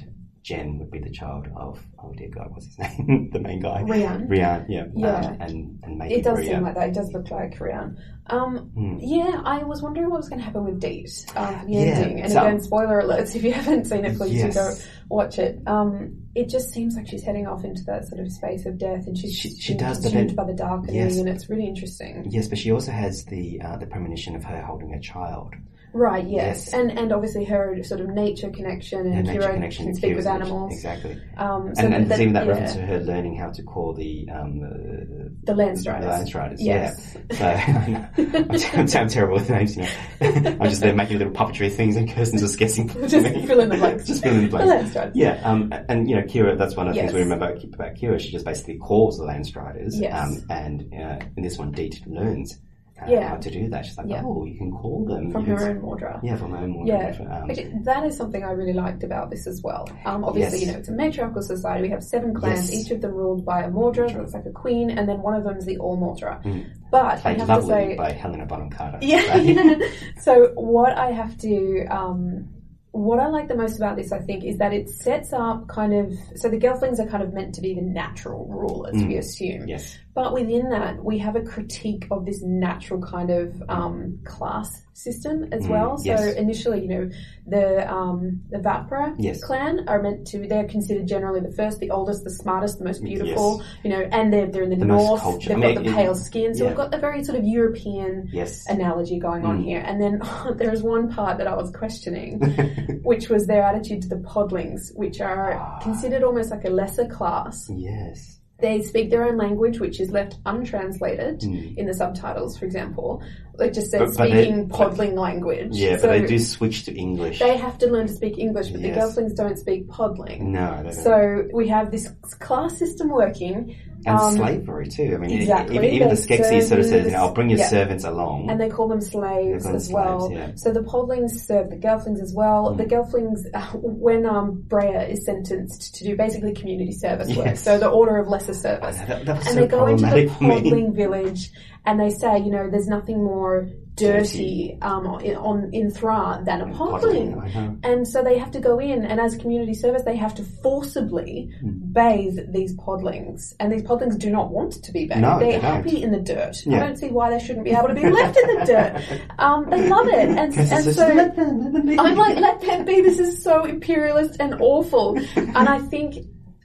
Jen 0.47 0.79
would 0.79 0.89
be 0.89 0.99
the 0.99 1.09
child 1.09 1.45
of, 1.57 1.77
oh 2.01 2.13
dear 2.13 2.29
God, 2.29 2.51
what's 2.51 2.67
his 2.67 2.79
name? 2.99 3.29
the 3.33 3.39
main 3.39 3.59
guy. 3.59 3.81
Rian. 3.81 4.29
Rian, 4.29 4.65
yeah. 4.69 4.85
Yeah. 4.95 5.15
Um, 5.17 5.37
and, 5.41 5.79
and 5.83 5.97
maybe 5.97 6.13
It 6.15 6.23
does 6.23 6.39
seem 6.39 6.61
like 6.63 6.75
that. 6.75 6.87
It 6.87 6.93
does 6.95 7.11
look 7.11 7.29
like 7.29 7.57
Rian. 7.59 7.97
Um, 8.27 8.57
Hmm. 8.73 8.97
yeah, 9.01 9.41
I 9.43 9.63
was 9.63 9.81
wondering 9.81 10.09
what 10.09 10.17
was 10.19 10.29
going 10.29 10.39
to 10.39 10.45
happen 10.45 10.63
with 10.63 10.79
Deet, 10.79 11.25
um, 11.35 11.65
the 11.65 11.73
Yeah, 11.73 11.79
ending. 11.79 12.21
And 12.21 12.31
so- 12.31 12.41
again, 12.41 12.61
spoiler 12.61 13.01
alerts 13.01 13.35
if 13.35 13.43
you 13.43 13.51
haven't 13.51 13.85
seen 13.87 14.05
it, 14.05 14.15
please 14.17 14.35
Yes. 14.35 14.53
do 14.53 14.59
go 14.61 15.15
watch 15.15 15.37
it. 15.37 15.59
Um, 15.67 16.15
it 16.33 16.47
just 16.47 16.69
seems 16.71 16.95
like 16.95 17.07
she's 17.09 17.23
heading 17.23 17.45
off 17.45 17.65
into 17.65 17.83
that 17.83 18.07
sort 18.07 18.21
of 18.21 18.31
space 18.31 18.65
of 18.65 18.77
death, 18.77 19.05
and 19.05 19.17
she's 19.17 19.33
She- 19.33 19.49
she 19.49 19.73
does, 19.73 19.99
consumed 19.99 20.33
by 20.35 20.45
the 20.45 20.53
darkening, 20.53 20.95
Yes. 20.95 21.17
and 21.17 21.27
it's 21.27 21.49
really 21.49 21.67
interesting. 21.67 22.25
Yes, 22.29 22.47
but 22.47 22.57
she 22.57 22.71
also 22.71 22.91
has 22.93 23.25
the 23.25 23.59
uh, 23.61 23.75
the 23.77 23.85
premonition 23.87 24.33
of 24.35 24.45
her 24.45 24.61
holding 24.61 24.93
a 24.93 24.99
child. 25.01 25.53
Right? 25.93 26.27
Yes, 26.27 26.65
Yes. 26.67 26.73
and 26.73 26.91
and 26.97 27.11
obviously 27.11 27.45
her 27.45 27.81
sort 27.83 28.01
of 28.01 28.09
nature 28.09 28.49
connection, 28.51 29.11
Her 29.11 29.19
and 29.19 29.27
nature 29.27 29.39
Kira 29.41 29.53
connection 29.53 29.85
can 29.85 29.95
speak 29.95 30.11
Kira's 30.11 30.17
with 30.17 30.27
animals. 30.27 30.73
Exactly. 30.73 31.19
Um, 31.37 31.73
so 31.75 31.83
and 31.85 31.93
and 31.93 32.11
that, 32.11 32.19
even 32.19 32.33
that 32.33 32.45
yeah, 32.45 32.51
reference 32.51 32.73
to 32.73 32.81
her 32.85 32.99
learning 32.99 33.35
how 33.37 33.49
to 33.51 33.63
call 33.63 33.93
the 33.93 34.27
um, 34.29 34.59
the, 34.59 35.31
the 35.43 35.53
Landstriders. 35.53 36.01
the 36.01 36.07
Landstriders. 36.07 36.57
Yes. 36.59 37.17
Yeah. 37.31 38.09
So 38.15 38.73
I'm, 38.77 38.87
I'm 39.01 39.07
terrible 39.07 39.35
with 39.35 39.49
names. 39.49 39.75
You 39.75 39.83
know. 39.83 39.89
I'm 40.61 40.69
just 40.69 40.81
there 40.81 40.93
making 40.93 41.17
little 41.17 41.33
puppetry 41.33 41.71
things, 41.73 41.95
and 41.95 42.11
Kirsten's 42.11 42.41
just 42.41 42.59
guessing. 42.59 42.89
Just 43.07 43.11
fill 43.47 43.59
in 43.61 43.69
the 43.69 43.77
blanks. 43.77 44.05
just 44.05 44.21
fill 44.23 44.33
in 44.35 44.41
the 44.43 44.47
The 44.49 44.57
blanks. 44.65 44.93
Landstriders. 44.95 45.11
Yeah, 45.15 45.41
um, 45.43 45.73
and 45.89 46.09
you 46.09 46.15
know, 46.15 46.23
Kira. 46.23 46.57
That's 46.57 46.75
one 46.75 46.87
of 46.87 46.93
the 46.95 47.01
things 47.01 47.13
we 47.13 47.21
remember 47.21 47.45
about 47.53 47.95
Kira. 47.95 48.19
She 48.19 48.31
just 48.31 48.45
basically 48.45 48.77
calls 48.77 49.17
the 49.17 49.23
Landstriders. 49.25 49.93
Yes. 49.93 50.13
Um, 50.13 50.43
and 50.49 50.93
uh, 50.93 51.25
in 51.37 51.43
this 51.43 51.57
one, 51.57 51.71
Deet 51.71 52.05
learns 52.05 52.59
uh, 53.01 53.05
Yeah. 53.09 53.29
how 53.29 53.35
to 53.37 53.51
do 53.51 53.69
that. 53.69 53.85
She's 53.85 53.97
like, 53.97 54.07
Yeah. 54.07 54.21
oh, 54.25 54.45
you 54.45 54.55
can 54.57 54.71
call 54.71 55.05
them 55.05 55.31
From 55.31 55.45
You 55.45 55.55
her 55.55 55.69
own 55.69 55.81
Maudra. 55.81 56.19
Yeah, 56.23 56.35
from 56.35 56.51
her 56.51 56.57
own 56.57 56.69
more 56.71 56.85
Yeah. 56.85 57.15
Um, 57.29 57.47
Which, 57.47 57.59
that 57.83 58.05
is 58.05 58.17
something 58.17 58.43
I 58.43 58.51
really 58.51 58.73
liked 58.73 59.03
about 59.03 59.29
this 59.29 59.45
as 59.47 59.61
well. 59.63 59.87
Um, 60.05 60.23
obviously, 60.23 60.59
Yes. 60.59 60.65
you 60.67 60.71
know, 60.73 60.79
it's 60.79 60.89
a 60.89 60.93
matriarchal 60.93 61.41
society. 61.41 61.83
We 61.83 61.89
have 61.89 62.03
seven 62.03 62.33
clans, 62.33 62.71
Yes. 62.71 62.85
each 62.85 62.91
of 62.91 63.01
them 63.01 63.11
ruled 63.13 63.45
by 63.45 63.63
a 63.63 63.69
Maudra, 63.69 64.11
that's 64.11 64.33
like 64.33 64.45
a 64.45 64.51
queen, 64.51 64.89
and 64.89 65.07
then 65.07 65.21
one 65.21 65.35
of 65.35 65.43
them 65.43 65.57
is 65.57 65.65
the 65.65 65.77
All 65.77 65.95
Maudra. 65.97 66.41
Mm. 66.43 66.65
But 66.91 67.25
I 67.25 67.33
have 67.33 67.47
to 67.47 67.61
say, 67.67 67.95
by 67.95 68.11
Helena 68.13 68.45
Bonham 68.45 68.69
Carter. 68.69 68.97
yeah, 69.01 69.35
yeah. 69.37 69.75
So 70.19 70.51
what 70.55 70.97
I 70.97 71.11
have 71.11 71.37
to, 71.39 71.85
um, 71.89 72.47
what 72.91 73.19
I 73.19 73.27
like 73.27 73.47
the 73.47 73.55
most 73.55 73.77
about 73.77 73.95
this, 73.95 74.11
I 74.11 74.19
think, 74.19 74.43
is 74.43 74.57
that 74.57 74.73
it 74.73 74.89
sets 74.89 75.31
up 75.33 75.67
kind 75.67 75.93
of. 75.93 76.13
So 76.35 76.49
the 76.49 76.57
Gelflings 76.57 76.97
are 76.99 77.05
kind 77.05 77.21
of 77.21 77.31
meant 77.33 77.53
to 77.55 77.61
be 77.61 77.75
the 77.75 77.81
natural 77.81 78.47
rulers, 78.47 78.95
we 78.95 79.15
Mm. 79.15 79.19
assume. 79.19 79.67
Yes. 79.67 79.97
But 80.19 80.33
within 80.33 80.65
that, 80.71 80.93
we 81.09 81.15
have 81.19 81.35
a 81.35 81.43
critique 81.53 82.05
of 82.09 82.25
this 82.25 82.41
natural 82.41 82.99
kind 83.15 83.29
of 83.29 83.47
um, 83.69 84.17
class 84.25 84.81
system 84.93 85.35
as 85.51 85.61
Mm, 85.67 85.69
well. 85.69 85.91
So 85.99 86.05
yes. 86.05 86.33
initially, 86.35 86.79
you 86.81 86.87
know, 86.87 87.05
the 87.45 87.65
um, 87.97 88.41
the 88.49 88.57
Vapra 88.57 89.13
Yes. 89.19 89.43
clan 89.43 89.87
are 89.87 90.01
meant 90.01 90.25
to. 90.31 90.47
They're 90.47 90.67
considered 90.67 91.07
generally 91.07 91.39
the 91.41 91.51
first, 91.59 91.79
the 91.79 91.91
oldest, 91.91 92.23
the 92.23 92.31
smartest, 92.31 92.79
the 92.79 92.85
most 92.85 93.03
beautiful. 93.03 93.61
You 93.83 93.91
know, 93.91 94.01
and 94.17 94.33
they're 94.33 94.47
they're 94.51 94.63
in 94.63 94.71
the, 94.71 94.75
The 94.77 94.85
north. 94.85 95.21
They've 95.45 95.51
I 95.55 95.59
mean, 95.59 95.75
got 95.75 95.83
the 95.83 95.93
pale 95.93 96.15
skin. 96.15 96.55
So 96.55 96.63
yeah. 96.63 96.69
we've 96.71 96.77
got 96.77 96.95
a 96.95 96.97
very 96.97 97.23
sort 97.23 97.37
of 97.37 97.43
European 97.45 98.27
Yes. 98.33 98.65
analogy 98.67 99.19
going 99.19 99.45
on 99.45 99.59
Mm. 99.59 99.65
here. 99.65 99.83
And 99.85 100.01
then 100.01 100.13
there's 100.57 100.81
one 100.81 101.11
part 101.13 101.37
that 101.37 101.45
I 101.45 101.53
was 101.55 101.69
questioning, 101.69 102.39
which 103.03 103.29
was 103.29 103.45
their 103.45 103.61
attitude 103.61 104.01
to 104.01 104.07
the 104.09 104.21
Podlings, 104.33 104.81
which 104.95 105.21
are 105.21 105.53
Ah. 105.53 105.77
considered 105.83 106.23
almost 106.23 106.49
like 106.49 106.65
a 106.65 106.71
lesser 106.71 107.05
class. 107.05 107.69
yes. 107.69 108.36
They 108.59 108.81
speak 108.81 109.11
their 109.11 109.23
own 109.23 109.37
language, 109.37 109.79
which 109.79 109.99
is 109.99 110.09
left 110.09 110.37
untranslated 110.45 111.41
Mm. 111.41 111.77
in 111.77 111.85
the 111.85 111.93
subtitles, 111.93 112.57
for 112.57 112.65
example. 112.65 113.21
It 113.59 113.73
just 113.73 113.91
But- 113.91 113.99
says 114.09 114.17
but 114.17 114.29
they- 114.31 114.45
speaking 114.45 114.67
Podling 114.69 115.13
language. 115.15 115.69
Yeah, 115.75 115.97
so 115.97 116.07
but 116.07 116.21
they 116.21 116.25
do 116.27 116.39
switch 116.39 116.85
to 116.85 116.93
English. 116.95 117.37
they 117.39 117.55
have 117.57 117.77
to 117.79 117.87
learn 117.87 118.07
to 118.07 118.13
speak 118.13 118.37
English, 118.39 118.69
but 118.71 118.81
the 118.81 118.87
Yes. 118.89 119.15
Gelflings 119.15 119.35
don't 119.35 119.57
speak 119.59 119.87
Podling. 119.87 120.41
no, 120.41 120.77
they 120.77 120.83
don't. 120.83 120.93
So 120.93 121.43
we 121.53 121.67
have 121.67 121.91
this 121.91 122.09
class 122.39 122.77
system 122.77 123.09
working, 123.09 123.75
And 124.07 124.17
Um, 124.19 124.35
slavery 124.35 124.87
too. 124.87 125.11
I 125.13 125.17
mean, 125.17 125.41
exactly. 125.41 125.75
even, 125.75 125.89
even 125.89 126.07
the 126.09 126.15
Skeksis 126.15 126.63
sort 126.69 126.79
of 126.79 126.85
says, 126.85 127.05
you 127.05 127.11
know, 127.11 127.17
I'll 127.17 127.33
bring 127.33 127.49
your 127.49 127.59
Yeah. 127.59 127.67
servants 127.67 128.05
along. 128.05 128.49
And 128.49 128.59
they 128.59 128.69
call 128.69 128.87
them 128.87 129.01
slaves 129.01 129.63
call 129.63 129.73
them 129.73 129.75
as 129.75 129.91
well. 129.91 130.29
yeah. 130.31 130.51
So 130.55 130.71
the 130.71 130.79
podlings 130.81 131.31
serve 131.31 131.69
the 131.69 131.75
gelflings 131.75 132.21
as 132.21 132.33
well. 132.33 132.73
The 132.73 132.85
gelflings, 132.85 133.39
when 133.83 134.25
um, 134.25 134.63
Brea 134.67 135.11
is 135.11 135.25
sentenced 135.25 135.95
to 135.95 136.03
do 136.05 136.15
basically 136.15 136.53
community 136.53 136.93
service 136.93 137.35
work, 137.35 137.57
so 137.57 137.77
the 137.77 137.89
order 137.89 138.17
of 138.17 138.27
lesser 138.27 138.53
service, 138.53 138.97
that, 138.97 139.25
that 139.25 139.37
was 139.37 139.47
and 139.47 139.55
so 139.55 139.61
they 139.61 139.67
go 139.67 139.87
into 139.87 140.03
the 140.05 140.27
problematic 140.27 140.31
for 140.31 140.43
me. 140.43 140.71
podling 140.71 140.95
village 140.95 141.51
and 141.85 141.99
they 141.99 142.09
say, 142.09 142.37
you 142.39 142.51
know, 142.51 142.69
there's 142.69 142.87
nothing 142.87 143.23
more 143.23 143.69
dirty 143.97 144.77
um, 144.81 145.19
in, 145.21 145.35
on 145.35 145.69
in 145.73 145.91
Thra 145.91 146.41
than 146.45 146.61
a 146.61 146.65
podling. 146.67 147.79
And 147.83 148.07
so 148.07 148.23
they 148.23 148.37
have 148.37 148.51
to 148.51 148.59
go 148.59 148.79
in, 148.79 149.03
and 149.03 149.19
as 149.19 149.35
community 149.35 149.73
service, 149.73 150.03
they 150.03 150.15
have 150.15 150.35
to 150.35 150.43
forcibly 150.43 151.51
Hmm. 151.59 151.69
bathe 151.91 152.37
these 152.53 152.75
podlings. 152.75 153.53
And 153.59 153.71
these 153.71 153.83
podlings 153.83 154.17
do 154.17 154.29
not 154.29 154.51
want 154.51 154.73
to 154.83 154.91
be 154.91 155.07
bathed. 155.07 155.21
No, 155.21 155.39
They're 155.39 155.53
they 155.53 155.59
happy 155.59 156.03
in 156.03 156.11
the 156.11 156.19
dirt. 156.19 156.55
I 156.67 156.79
don't 156.79 156.97
see 156.97 157.09
why 157.09 157.29
they 157.31 157.39
shouldn't 157.43 157.65
be 157.65 157.71
able 157.71 157.87
to 157.89 157.95
be 157.95 158.07
left 158.09 158.37
in 158.37 158.47
the 158.59 158.65
dirt. 158.65 159.03
Um, 159.39 159.69
they 159.69 159.87
love 159.87 160.07
it. 160.07 160.29
And, 160.29 160.57
and 160.57 160.83
so 160.95 161.07
let 161.13 161.35
them, 161.35 161.73
let 161.73 161.85
them. 161.85 161.99
I'm 161.99 162.15
like, 162.15 162.37
let 162.37 162.59
them 162.61 162.85
be. 162.85 163.01
This 163.01 163.19
is 163.19 163.43
so 163.43 163.65
imperialist 163.65 164.37
and 164.39 164.55
awful. 164.61 165.17
And 165.35 165.57
I 165.69 165.79
think. 165.79 166.15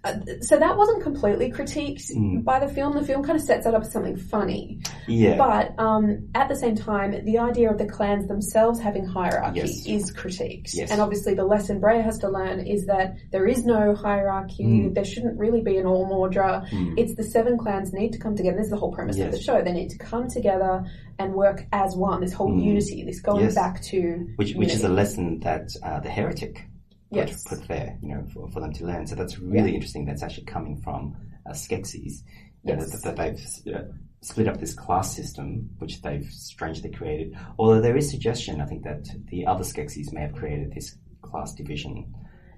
Uh, 0.04 0.14
so 0.40 0.58
that 0.58 0.76
wasn't 0.76 1.00
completely 1.02 1.48
critiqued 1.52 2.10
Mm. 2.16 2.42
by 2.42 2.58
the 2.58 2.66
film. 2.66 2.92
The 2.94 3.04
film 3.04 3.22
kind 3.22 3.36
of 3.38 3.44
sets 3.44 3.64
that 3.64 3.74
up 3.74 3.82
as 3.82 3.92
something 3.92 4.16
funny, 4.16 4.80
yeah. 5.06 5.36
but 5.36 5.74
um, 5.78 6.28
at 6.34 6.48
the 6.48 6.56
same 6.56 6.74
time, 6.74 7.24
the 7.24 7.38
idea 7.38 7.70
of 7.70 7.78
the 7.78 7.86
clans 7.86 8.26
themselves 8.26 8.80
having 8.80 9.04
hierarchy 9.04 9.60
Yes. 9.60 9.86
is 9.86 10.12
critiqued. 10.12 10.74
Yes. 10.74 10.90
And 10.90 11.00
obviously, 11.00 11.34
the 11.34 11.44
lesson 11.44 11.78
Brea 11.78 12.00
has 12.02 12.18
to 12.18 12.28
learn 12.28 12.60
is 12.66 12.86
that 12.86 13.16
there 13.30 13.46
is 13.46 13.64
no 13.64 13.94
hierarchy. 13.94 14.64
Mm. 14.64 14.94
There 14.94 15.04
shouldn't 15.04 15.38
really 15.38 15.60
be 15.60 15.76
an 15.76 15.86
All 15.86 16.04
Maudra. 16.06 16.66
Mm. 16.72 16.94
It's 16.98 17.14
the 17.14 17.22
seven 17.24 17.56
clans 17.56 17.92
need 17.92 18.12
to 18.12 18.18
come 18.18 18.34
together. 18.36 18.56
This 18.56 18.66
is 18.66 18.70
the 18.70 18.76
whole 18.78 18.92
premise 18.92 19.18
of 19.20 19.30
the 19.30 19.40
show. 19.40 19.62
They 19.62 19.72
need 19.72 19.90
to 19.90 19.98
come 19.98 20.26
together 20.28 20.84
and 21.20 21.32
work 21.34 21.64
as 21.72 21.94
one. 21.94 22.20
This 22.22 22.32
whole 22.32 22.50
Mm. 22.50 22.64
unity, 22.64 23.04
this 23.04 23.20
going 23.20 23.44
Yes. 23.44 23.54
back 23.54 23.80
to 23.82 24.26
which 24.36 24.54
which 24.56 24.72
is 24.72 24.82
a 24.82 24.88
lesson 24.88 25.38
that 25.40 25.68
uh, 25.84 26.00
the 26.00 26.08
heretic 26.10 26.64
put, 27.12 27.28
Yes. 27.28 27.44
put 27.44 27.68
there, 27.68 27.98
you 28.02 28.08
know, 28.08 28.24
for, 28.32 28.48
for 28.50 28.60
them 28.60 28.72
to 28.72 28.86
learn. 28.86 29.06
So 29.06 29.14
that's 29.14 29.38
really 29.38 29.74
interesting. 29.74 30.04
That's 30.04 30.22
actually 30.22 30.44
coming 30.46 30.80
from 30.82 31.16
uh, 31.46 31.52
Skeksis. 31.52 32.22
Yes. 32.64 32.90
that, 32.92 33.02
that 33.02 33.16
they've 33.16 33.74
uh, 33.74 33.80
split 34.20 34.46
up 34.48 34.60
this 34.60 34.74
class 34.74 35.14
system, 35.16 35.68
which 35.78 36.00
they've 36.02 36.26
strangely 36.30 36.90
created. 36.90 37.36
Although 37.58 37.80
there 37.80 37.96
is 37.96 38.08
suggestion, 38.10 38.60
I 38.60 38.66
think 38.66 38.84
that 38.84 39.04
the 39.30 39.46
other 39.46 39.64
Skeksis 39.64 40.12
may 40.12 40.20
have 40.22 40.34
created 40.34 40.72
this 40.72 40.96
class 41.22 41.54
division. 41.54 42.14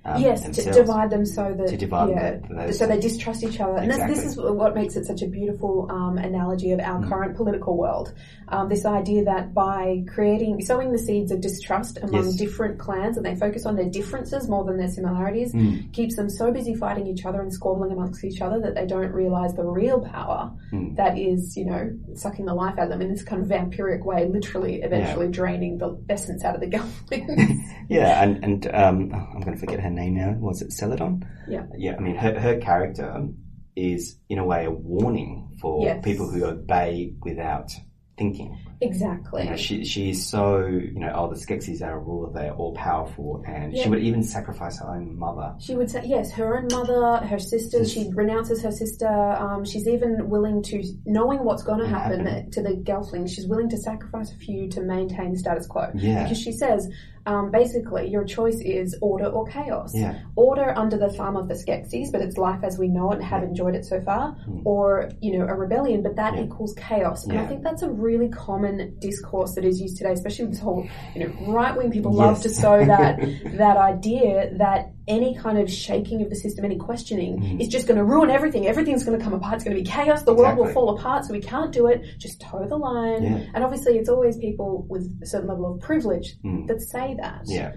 Um, 0.06 0.20
yes, 0.20 0.42
to 0.56 0.70
divide 0.70 1.08
them 1.10 1.24
so 1.24 1.54
that 1.56 1.68
To 1.68 1.76
divide 1.78 2.10
yeah, 2.10 2.32
the- 2.36 2.54
those- 2.66 2.78
so 2.78 2.86
they 2.86 3.00
distrust 3.00 3.42
each 3.42 3.58
other, 3.58 3.76
and 3.78 3.90
that's, 3.90 4.04
this 4.06 4.24
is 4.24 4.36
what 4.36 4.74
makes 4.74 4.96
it 4.96 5.06
such 5.06 5.22
a 5.22 5.26
beautiful 5.26 5.86
um, 5.90 6.18
analogy 6.18 6.72
of 6.72 6.80
Mm. 6.80 6.86
our 6.86 7.08
current 7.08 7.36
political 7.36 7.76
world. 7.78 8.12
Um, 8.48 8.68
this 8.68 8.84
idea 8.84 9.24
that 9.24 9.54
by 9.54 10.04
creating, 10.06 10.60
sowing 10.60 10.92
the 10.92 10.98
seeds 10.98 11.32
of 11.32 11.40
distrust 11.40 11.98
among 12.02 12.24
Yes. 12.26 12.36
different 12.36 12.78
clans, 12.78 13.16
and 13.16 13.24
they 13.24 13.34
focus 13.34 13.64
on 13.64 13.76
their 13.76 13.88
differences 13.88 14.46
more 14.48 14.62
than 14.64 14.76
their 14.76 14.88
similarities, 14.88 15.54
Mm. 15.54 15.90
keeps 15.92 16.16
them 16.16 16.28
so 16.28 16.52
busy 16.52 16.74
fighting 16.74 17.06
each 17.06 17.24
other 17.24 17.40
and 17.40 17.50
squabbling 17.52 17.90
amongst 17.92 18.22
each 18.24 18.42
other 18.42 18.60
that 18.60 18.74
they 18.74 18.84
don't 18.86 19.12
realize 19.12 19.54
the 19.54 19.64
real 19.64 20.00
power 20.00 20.52
Mm. 20.70 20.96
that 20.96 21.16
is, 21.18 21.56
you 21.56 21.64
know, 21.64 21.90
sucking 22.14 22.44
the 22.44 22.54
life 22.54 22.74
out 22.78 22.84
of 22.84 22.90
them 22.90 23.00
in 23.00 23.08
this 23.08 23.22
kind 23.22 23.40
of 23.42 23.48
vampiric 23.48 24.04
way, 24.04 24.28
literally, 24.28 24.82
eventually 24.82 25.28
draining 25.28 25.78
the 25.78 25.96
essence 26.10 26.44
out 26.44 26.54
of 26.54 26.60
the 26.60 26.66
gelflings. 26.76 27.56
Yeah, 27.88 28.22
and 28.22 28.42
and 28.42 28.66
um, 28.74 29.10
oh, 29.14 29.26
I'm 29.34 29.40
going 29.40 29.52
to 29.52 29.58
forget 29.60 29.78
her 29.80 29.90
name 29.94 30.14
now. 30.14 30.32
Was 30.38 30.62
it 30.62 30.68
Seladon? 30.70 31.24
Yeah. 31.48 31.64
Yeah, 31.76 31.96
I 31.96 32.00
mean, 32.00 32.16
her 32.16 32.38
her 32.38 32.58
character 32.58 33.28
is 33.76 34.16
in 34.28 34.38
a 34.38 34.44
way 34.44 34.66
a 34.66 34.70
warning 34.70 35.56
for 35.60 35.82
Yes. 35.84 36.04
people 36.04 36.28
who 36.30 36.44
obey 36.44 37.14
without 37.22 37.72
thinking. 38.16 38.56
exactly. 38.80 39.42
You 39.44 39.50
know, 39.50 39.56
she 39.56 39.84
she 39.84 40.10
is 40.10 40.24
so 40.24 40.66
you 40.66 41.00
know, 41.00 41.12
oh, 41.16 41.28
the 41.28 41.34
Skeksis 41.36 41.82
are 41.82 41.96
a 41.96 41.98
ruler; 41.98 42.30
they're 42.32 42.52
all 42.54 42.72
powerful, 42.74 43.42
and 43.46 43.72
Yeah. 43.72 43.82
she 43.82 43.88
would 43.88 43.98
even 44.04 44.22
sacrifice 44.22 44.78
her 44.78 44.88
own 44.94 45.18
mother. 45.18 45.54
She 45.58 45.74
would 45.74 45.90
say, 45.90 46.02
yes, 46.04 46.30
her 46.32 46.56
own 46.58 46.68
mother, 46.70 47.16
her 47.26 47.38
sister, 47.40 47.84
she 47.84 48.10
renounces 48.14 48.62
her 48.62 48.70
sister. 48.70 49.08
Um, 49.08 49.64
she's 49.64 49.88
even 49.88 50.28
willing 50.28 50.62
to, 50.64 50.84
knowing 51.06 51.42
what's 51.44 51.62
going 51.64 51.80
to 51.80 51.88
happen 51.88 52.24
Happen. 52.26 52.50
to 52.52 52.62
the 52.62 52.74
Gelflings, 52.76 53.30
she's 53.30 53.48
willing 53.48 53.68
to 53.70 53.78
sacrifice 53.78 54.30
a 54.30 54.36
few 54.36 54.68
to 54.68 54.80
maintain 54.82 55.32
the 55.32 55.38
status 55.38 55.66
quo. 55.66 55.90
Yeah. 55.94 56.22
Because 56.24 56.38
she 56.38 56.52
says, 56.52 56.88
um, 57.26 57.50
basically, 57.50 58.08
your 58.08 58.24
choice 58.24 58.60
is 58.60 58.96
order 59.00 59.26
or 59.26 59.46
chaos. 59.46 59.92
Yeah. 59.94 60.20
Order 60.36 60.76
under 60.76 60.98
the 60.98 61.10
thumb 61.10 61.36
of 61.36 61.48
the 61.48 61.54
Skeksis, 61.54 62.12
but 62.12 62.20
it's 62.20 62.36
life 62.36 62.62
as 62.62 62.78
we 62.78 62.88
know 62.88 63.12
it 63.12 63.16
and 63.16 63.24
have 63.24 63.42
enjoyed 63.42 63.74
it 63.74 63.84
so 63.84 64.00
far, 64.00 64.36
or, 64.64 65.10
you 65.20 65.38
know, 65.38 65.46
a 65.46 65.54
rebellion, 65.54 66.02
but 66.02 66.16
that. 66.16 66.34
Yeah. 66.34 66.44
equals 66.44 66.74
chaos. 66.74 67.26
And 67.26 67.38
I 67.38 67.46
think 67.46 67.62
that's 67.62 67.82
a 67.82 67.90
really 67.90 68.28
common 68.28 68.98
discourse 68.98 69.54
that 69.54 69.64
is 69.64 69.80
used 69.80 69.96
today, 69.96 70.12
especially 70.12 70.46
with 70.46 70.54
this 70.54 70.62
whole, 70.62 70.86
you 71.14 71.26
know, 71.26 71.52
right 71.52 71.76
wing 71.76 71.90
people 71.90 72.12
love 72.12 72.42
to 72.42 72.48
sow 72.48 72.84
that 72.84 73.18
that 73.56 73.76
idea 73.76 74.50
that 74.58 74.93
any 75.06 75.34
kind 75.34 75.58
of 75.58 75.70
shaking 75.70 76.22
of 76.22 76.30
the 76.30 76.36
system, 76.36 76.64
any 76.64 76.76
questioning, 76.76 77.38
Mm. 77.40 77.60
is 77.60 77.68
just 77.68 77.86
going 77.86 77.98
to 77.98 78.04
ruin 78.04 78.30
everything. 78.30 78.66
Everything's 78.66 79.04
going 79.04 79.18
to 79.18 79.22
come 79.24 79.34
apart. 79.34 79.54
It's 79.56 79.64
going 79.64 79.76
to 79.76 79.82
be 79.82 79.88
chaos. 79.88 80.22
The 80.22 80.34
world 80.34 80.56
will 80.58 80.72
fall 80.72 80.96
apart. 80.96 81.24
So 81.26 81.32
we 81.32 81.40
can't 81.40 81.72
do 81.72 81.86
it. 81.88 82.02
Just 82.18 82.40
toe 82.40 82.66
the 82.66 82.76
line. 82.76 83.22
Yeah. 83.22 83.38
And 83.54 83.62
obviously, 83.64 83.98
it's 83.98 84.08
always 84.08 84.36
people 84.38 84.86
with 84.88 85.04
a 85.22 85.26
certain 85.26 85.48
level 85.48 85.74
of 85.74 85.80
privilege 85.80 86.36
Mm. 86.42 86.66
that 86.68 86.80
say 86.80 87.16
that. 87.20 87.42
Yeah, 87.46 87.72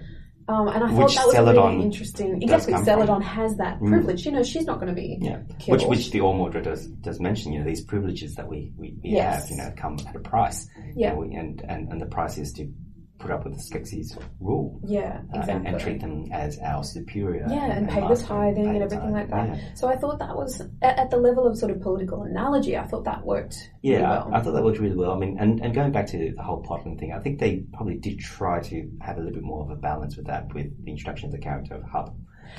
Um, 0.48 0.66
and 0.68 0.82
I 0.82 0.88
thought 0.88 1.04
Which 1.04 1.16
that 1.16 1.26
was 1.26 1.36
really 1.36 1.82
interesting. 1.82 2.40
Exactly, 2.40 2.72
Seladon 2.72 3.20
has 3.22 3.56
that 3.56 3.78
Mm. 3.80 3.88
privilege. 3.90 4.24
You 4.24 4.32
know, 4.32 4.42
she's 4.42 4.64
not 4.64 4.76
going 4.80 4.88
to 4.88 4.94
be 4.94 5.18
yeah. 5.20 5.40
killed. 5.58 5.80
Which 5.80 5.86
which 5.88 6.10
the 6.10 6.20
Allmaudra 6.20 6.62
does 6.62 6.86
does 6.86 7.20
mention. 7.20 7.52
You 7.52 7.58
know, 7.60 7.66
these 7.66 7.84
privileges 7.84 8.34
that 8.36 8.48
we 8.48 8.72
we, 8.78 8.96
we 9.04 9.10
Yes. 9.10 9.42
have, 9.42 9.50
you 9.50 9.56
know, 9.58 9.70
come 9.76 9.98
at 10.08 10.16
a 10.16 10.20
price. 10.20 10.66
Yeah. 10.96 11.12
Know, 11.12 11.20
we- 11.20 11.34
and 11.34 11.60
and 11.68 11.92
and 11.92 12.00
the 12.00 12.06
price 12.06 12.38
is 12.38 12.54
to 12.54 12.66
put 13.18 13.30
up 13.30 13.44
with 13.44 13.54
the 13.54 13.60
Skeksis 13.62 14.16
rule. 14.40 14.80
yeah, 14.84 15.22
uh, 15.34 15.40
exactly. 15.40 15.54
and, 15.54 15.66
and 15.66 15.80
treat 15.80 16.00
them 16.00 16.26
as 16.32 16.58
our 16.60 16.84
superior. 16.84 17.46
Yeah, 17.48 17.72
and, 17.72 17.88
pay 17.88 18.00
the 18.00 18.14
tithing 18.14 18.64
pay 18.64 18.70
and 18.70 18.82
everything 18.82 19.12
like 19.12 19.30
that. 19.30 19.48
Yeah. 19.48 19.74
So 19.74 19.88
I 19.88 19.96
thought 19.96 20.18
that 20.20 20.36
was 20.36 20.60
at, 20.82 20.98
at 20.98 21.10
the 21.10 21.16
level 21.16 21.46
of 21.46 21.58
sort 21.58 21.72
of 21.72 21.80
political 21.80 22.22
analogy. 22.22 22.76
I 22.76 22.86
thought 22.86 23.04
that 23.04 23.24
worked. 23.24 23.70
Yeah, 23.82 23.96
really 23.96 24.04
I- 24.06 24.10
well. 24.10 24.30
I, 24.34 24.40
thought 24.40 24.52
that 24.52 24.62
worked 24.64 24.78
really 24.78 24.96
well. 24.96 25.12
I 25.12 25.18
mean, 25.18 25.36
and, 25.38 25.60
and 25.60 25.74
going 25.74 25.92
back 25.92 26.06
to 26.08 26.32
the 26.36 26.42
whole 26.42 26.62
plotting 26.62 26.98
thing, 26.98 27.12
I 27.12 27.18
think 27.18 27.40
they 27.40 27.64
probably 27.72 27.96
did 27.96 28.20
try 28.20 28.60
to 28.60 28.90
have 29.00 29.16
a 29.16 29.20
little 29.20 29.34
bit 29.34 29.42
more 29.42 29.64
of 29.64 29.70
a 29.70 29.76
balance 29.76 30.16
with 30.16 30.26
that, 30.26 30.52
with 30.54 30.84
the 30.84 30.90
introduction 30.90 31.26
of 31.26 31.32
the 31.32 31.38
character 31.38 31.74
of 31.74 31.82
Hup. 31.84 32.14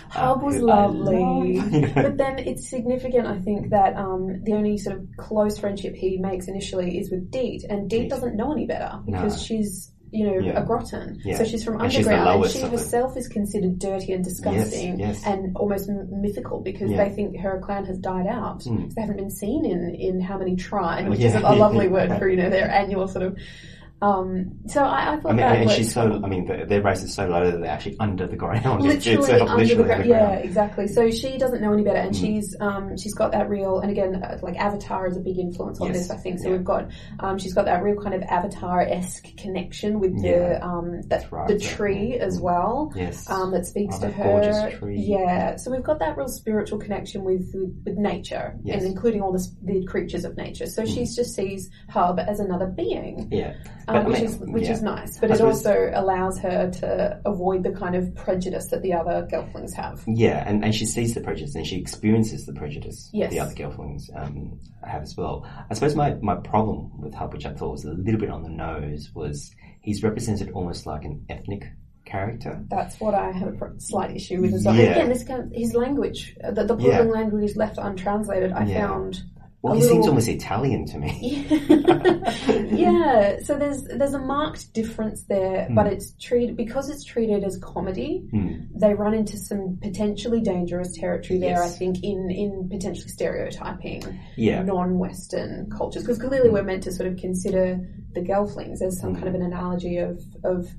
Hup 0.10 0.38
um, 0.38 0.46
was 0.46 0.56
who 0.56 0.62
lovely, 0.62 1.60
but 1.96 2.18
then 2.18 2.40
it's 2.40 2.70
significant. 2.70 3.26
I 3.26 3.40
think 3.40 3.72
that 3.72 3.96
um, 3.96 4.44
the 4.44 4.54
only 4.54 4.78
sort 4.78 4.98
of 4.98 5.08
close 5.18 5.58
friendship 5.58 5.96
he 5.96 6.18
makes 6.18 6.48
initially 6.48 7.00
is 7.00 7.10
with 7.10 7.32
Deet, 7.32 7.64
and 7.64 7.90
Deet 7.90 8.02
Deet. 8.02 8.10
doesn't 8.10 8.36
know 8.36 8.52
any 8.52 8.68
better 8.68 9.00
because 9.06 9.36
No. 9.38 9.44
she's 9.44 9.92
you 10.12 10.26
know 10.28 10.40
Yeah. 10.40 10.60
a 10.62 10.66
Grottan, 10.66 11.20
Yeah. 11.24 11.38
so 11.38 11.44
she's 11.46 11.64
from 11.64 11.80
And 11.82 11.92
she's 11.92 12.08
underground, 12.08 12.44
and 12.44 12.52
she 12.52 12.62
herself 12.62 13.16
is 13.18 13.28
considered 13.28 13.80
dirty 13.80 14.14
and 14.14 14.24
disgusting 14.24 15.00
yes. 15.00 15.22
and 15.26 15.56
almost 15.56 15.90
m- 15.90 16.08
mythical 16.22 16.62
because 16.62 16.90
Yeah. 16.92 17.04
they 17.04 17.10
think 17.14 17.38
her 17.40 17.60
clan 17.64 17.86
has 17.86 17.98
died 17.98 18.28
out. 18.28 18.62
Mm. 18.62 18.94
They 18.94 19.02
haven't 19.02 19.18
been 19.18 19.30
seen 19.32 19.66
in 19.66 19.96
in 19.96 20.20
how 20.20 20.38
many 20.38 20.56
trine, 20.56 21.10
which 21.10 21.20
Yeah. 21.20 21.28
is 21.30 21.36
a, 21.36 21.40
a 21.40 21.56
lovely 21.56 21.88
word 21.96 22.12
for 22.18 22.28
you 22.28 22.38
know 22.38 22.50
their 22.50 22.70
annual 22.70 23.08
sort 23.08 23.26
of. 23.26 23.38
Um, 24.02 24.60
so 24.68 24.84
I, 24.84 25.14
I 25.14 25.20
thought 25.20 25.30
I 25.32 25.36
mean, 25.36 25.38
that 25.46 25.58
and 25.58 25.72
she's 25.72 25.94
so, 25.94 26.22
I 26.24 26.28
mean, 26.28 26.46
the, 26.46 26.66
their 26.66 26.82
race 26.82 27.04
is 27.04 27.14
so 27.14 27.28
low 27.28 27.52
that 27.52 27.60
they're 27.60 27.70
actually 27.70 27.98
under 28.00 28.28
the 28.28 28.38
ground. 28.38 28.82
Literally 28.84 29.18
under 29.42 29.56
literally 29.56 29.76
the 29.76 29.84
ground. 29.84 30.06
Yeah, 30.06 30.32
exactly. 30.36 30.88
So 30.88 31.12
she 31.12 31.38
doesn't 31.38 31.62
know 31.62 31.74
any 31.74 31.84
better, 31.84 32.00
and 32.00 32.16
Mm. 32.16 32.20
she's 32.20 32.56
um, 32.62 32.98
she's 32.98 33.14
got 33.14 33.34
that 33.34 33.50
real. 33.50 33.80
And 33.80 33.92
again, 33.92 34.16
uh, 34.24 34.38
like 34.42 34.56
Avatar 34.58 35.08
is 35.08 35.18
a 35.18 35.20
big 35.20 35.38
influence 35.38 35.82
on 35.82 35.88
Yes. 35.88 35.98
this, 36.08 36.12
I 36.12 36.18
think. 36.18 36.40
So 36.40 36.48
Yeah. 36.50 36.56
we've 36.56 36.64
got 36.64 36.90
um, 37.20 37.38
she's 37.38 37.54
got 37.54 37.66
that 37.66 37.84
real 37.84 38.02
kind 38.02 38.16
of 38.16 38.22
Avatar 38.24 38.82
esque 38.82 39.36
connection 39.38 40.00
with 40.00 40.22
the 40.22 40.30
Yeah. 40.30 40.60
um, 40.62 41.02
that 41.10 41.32
right, 41.32 41.48
the 41.48 41.58
yeah. 41.60 41.70
tree 41.70 42.18
as 42.20 42.40
well. 42.40 42.92
Yes. 42.96 43.30
Um, 43.30 43.52
that 43.52 43.66
speaks 43.66 43.96
Oh, 43.98 44.02
to 44.02 44.08
that 44.08 44.74
her. 44.74 44.92
Yeah, 44.92 45.56
so 45.58 45.72
we've 45.72 45.84
got 45.84 46.00
that 46.00 46.16
real 46.18 46.28
spiritual 46.30 46.80
connection 46.80 47.24
with 47.24 47.52
with, 47.54 47.84
with 47.86 47.98
nature, 47.98 48.56
Yes. 48.64 48.78
Mm. 48.78 48.80
and 48.80 48.88
including 48.92 49.22
all 49.22 49.32
the, 49.32 49.46
the 49.64 49.86
creatures 49.86 50.26
of 50.26 50.38
nature. 50.38 50.66
So 50.68 50.86
she 50.86 51.02
just 51.06 51.36
sees 51.36 51.70
Hup 51.90 52.20
as 52.20 52.40
another 52.40 52.68
being, 52.68 53.28
yeah. 53.32 53.54
Um, 53.96 54.06
which 54.06 54.22
is 54.22 54.38
which 54.38 54.64
yeah. 54.64 54.72
is 54.74 54.82
nice. 54.82 55.18
But 55.20 55.32
I 55.32 55.34
it 55.34 55.38
suppose- 55.38 55.66
also 55.66 55.92
allows 55.94 56.40
her 56.40 56.70
to 56.72 57.22
avoid 57.26 57.64
the 57.64 57.72
kind 57.72 57.96
of 57.96 58.14
prejudice 58.16 58.68
that 58.68 58.82
the 58.82 58.94
other 58.94 59.28
Gelflings 59.32 59.74
have. 59.74 60.04
Yeah, 60.08 60.44
and, 60.48 60.64
and 60.64 60.74
she 60.74 60.86
sees 60.86 61.14
the 61.16 61.22
prejudice 61.22 61.56
and 61.56 61.66
she 61.66 61.78
experiences 61.78 62.46
the 62.46 62.54
prejudice 62.54 63.10
Yes. 63.14 63.32
the 63.32 63.40
other 63.40 63.54
Gelflings 63.54 64.04
um, 64.16 64.60
have 64.84 65.02
as 65.02 65.16
well. 65.18 65.46
I 65.70 65.74
suppose 65.74 65.96
my, 65.96 66.16
my 66.22 66.36
problem 66.36 67.00
with 67.02 67.14
Hup, 67.14 67.34
which 67.34 67.46
I 67.46 67.54
thought 67.54 67.72
was 67.72 67.86
a 67.86 67.92
little 67.94 68.20
bit 68.20 68.30
on 68.30 68.44
the 68.44 68.50
nose, 68.50 69.12
was 69.14 69.52
he's 69.82 70.04
represented 70.04 70.52
almost 70.52 70.86
like 70.86 71.04
an 71.06 71.26
ethnic 71.30 71.66
character. 72.06 72.64
That's 72.70 73.00
what 73.00 73.14
I 73.14 73.32
have 73.32 73.50
a 73.62 73.80
slight 73.80 74.16
issue 74.16 74.42
with. 74.42 74.54
As 74.54 74.66
well. 74.66 74.76
Yeah. 74.76 74.92
Again, 74.92 75.10
this 75.10 75.24
kind 75.24 75.52
his 75.54 75.74
language, 75.74 76.36
the, 76.54 76.64
the 76.66 76.76
Yeah. 76.78 77.02
Language 77.02 77.44
is 77.44 77.56
left 77.56 77.78
untranslated. 77.78 78.52
I 78.52 78.66
Yeah. 78.66 78.88
found 78.88 79.22
Well, 79.62 79.76
he 79.76 79.82
seems 79.82 80.08
almost 80.08 80.30
Italian 80.30 80.86
to 80.86 80.98
me. 80.98 81.46
yeah, 82.72 83.40
so 83.44 83.58
there's 83.58 83.84
there's 83.84 84.14
a 84.14 84.20
marked 84.20 84.74
difference 84.74 85.24
there, 85.24 85.66
hmm. 85.66 85.76
but 85.76 85.88
it's 85.88 86.14
treated 86.14 86.56
because 86.56 86.90
it's 86.90 87.04
treated 87.04 87.44
as 87.44 87.58
comedy. 87.58 88.26
Hmm. 88.32 88.62
They 88.74 88.94
run 88.94 89.14
into 89.14 89.38
some 89.38 89.78
potentially 89.82 90.40
dangerous 90.40 90.96
territory 90.98 91.40
there. 91.40 91.58
Yes. 91.58 91.76
I 91.76 91.78
think 91.78 92.04
in 92.04 92.32
in 92.32 92.70
potentially 92.70 93.10
stereotyping 93.10 94.20
Yeah. 94.38 94.64
non-Western 94.64 95.70
cultures 95.70 96.04
because 96.04 96.20
clearly 96.20 96.48
hmm. 96.48 96.54
we're 96.54 96.64
meant 96.64 96.84
to 96.84 96.94
sort 96.94 97.10
of 97.10 97.18
consider 97.18 97.86
the 98.14 98.22
Gelflings 98.22 98.82
as 98.82 98.98
some 99.02 99.10
hmm. 99.10 99.16
kind 99.16 99.28
of 99.28 99.36
an 99.36 99.42
analogy 99.42 99.98
of 99.98 100.24
of 100.46 100.70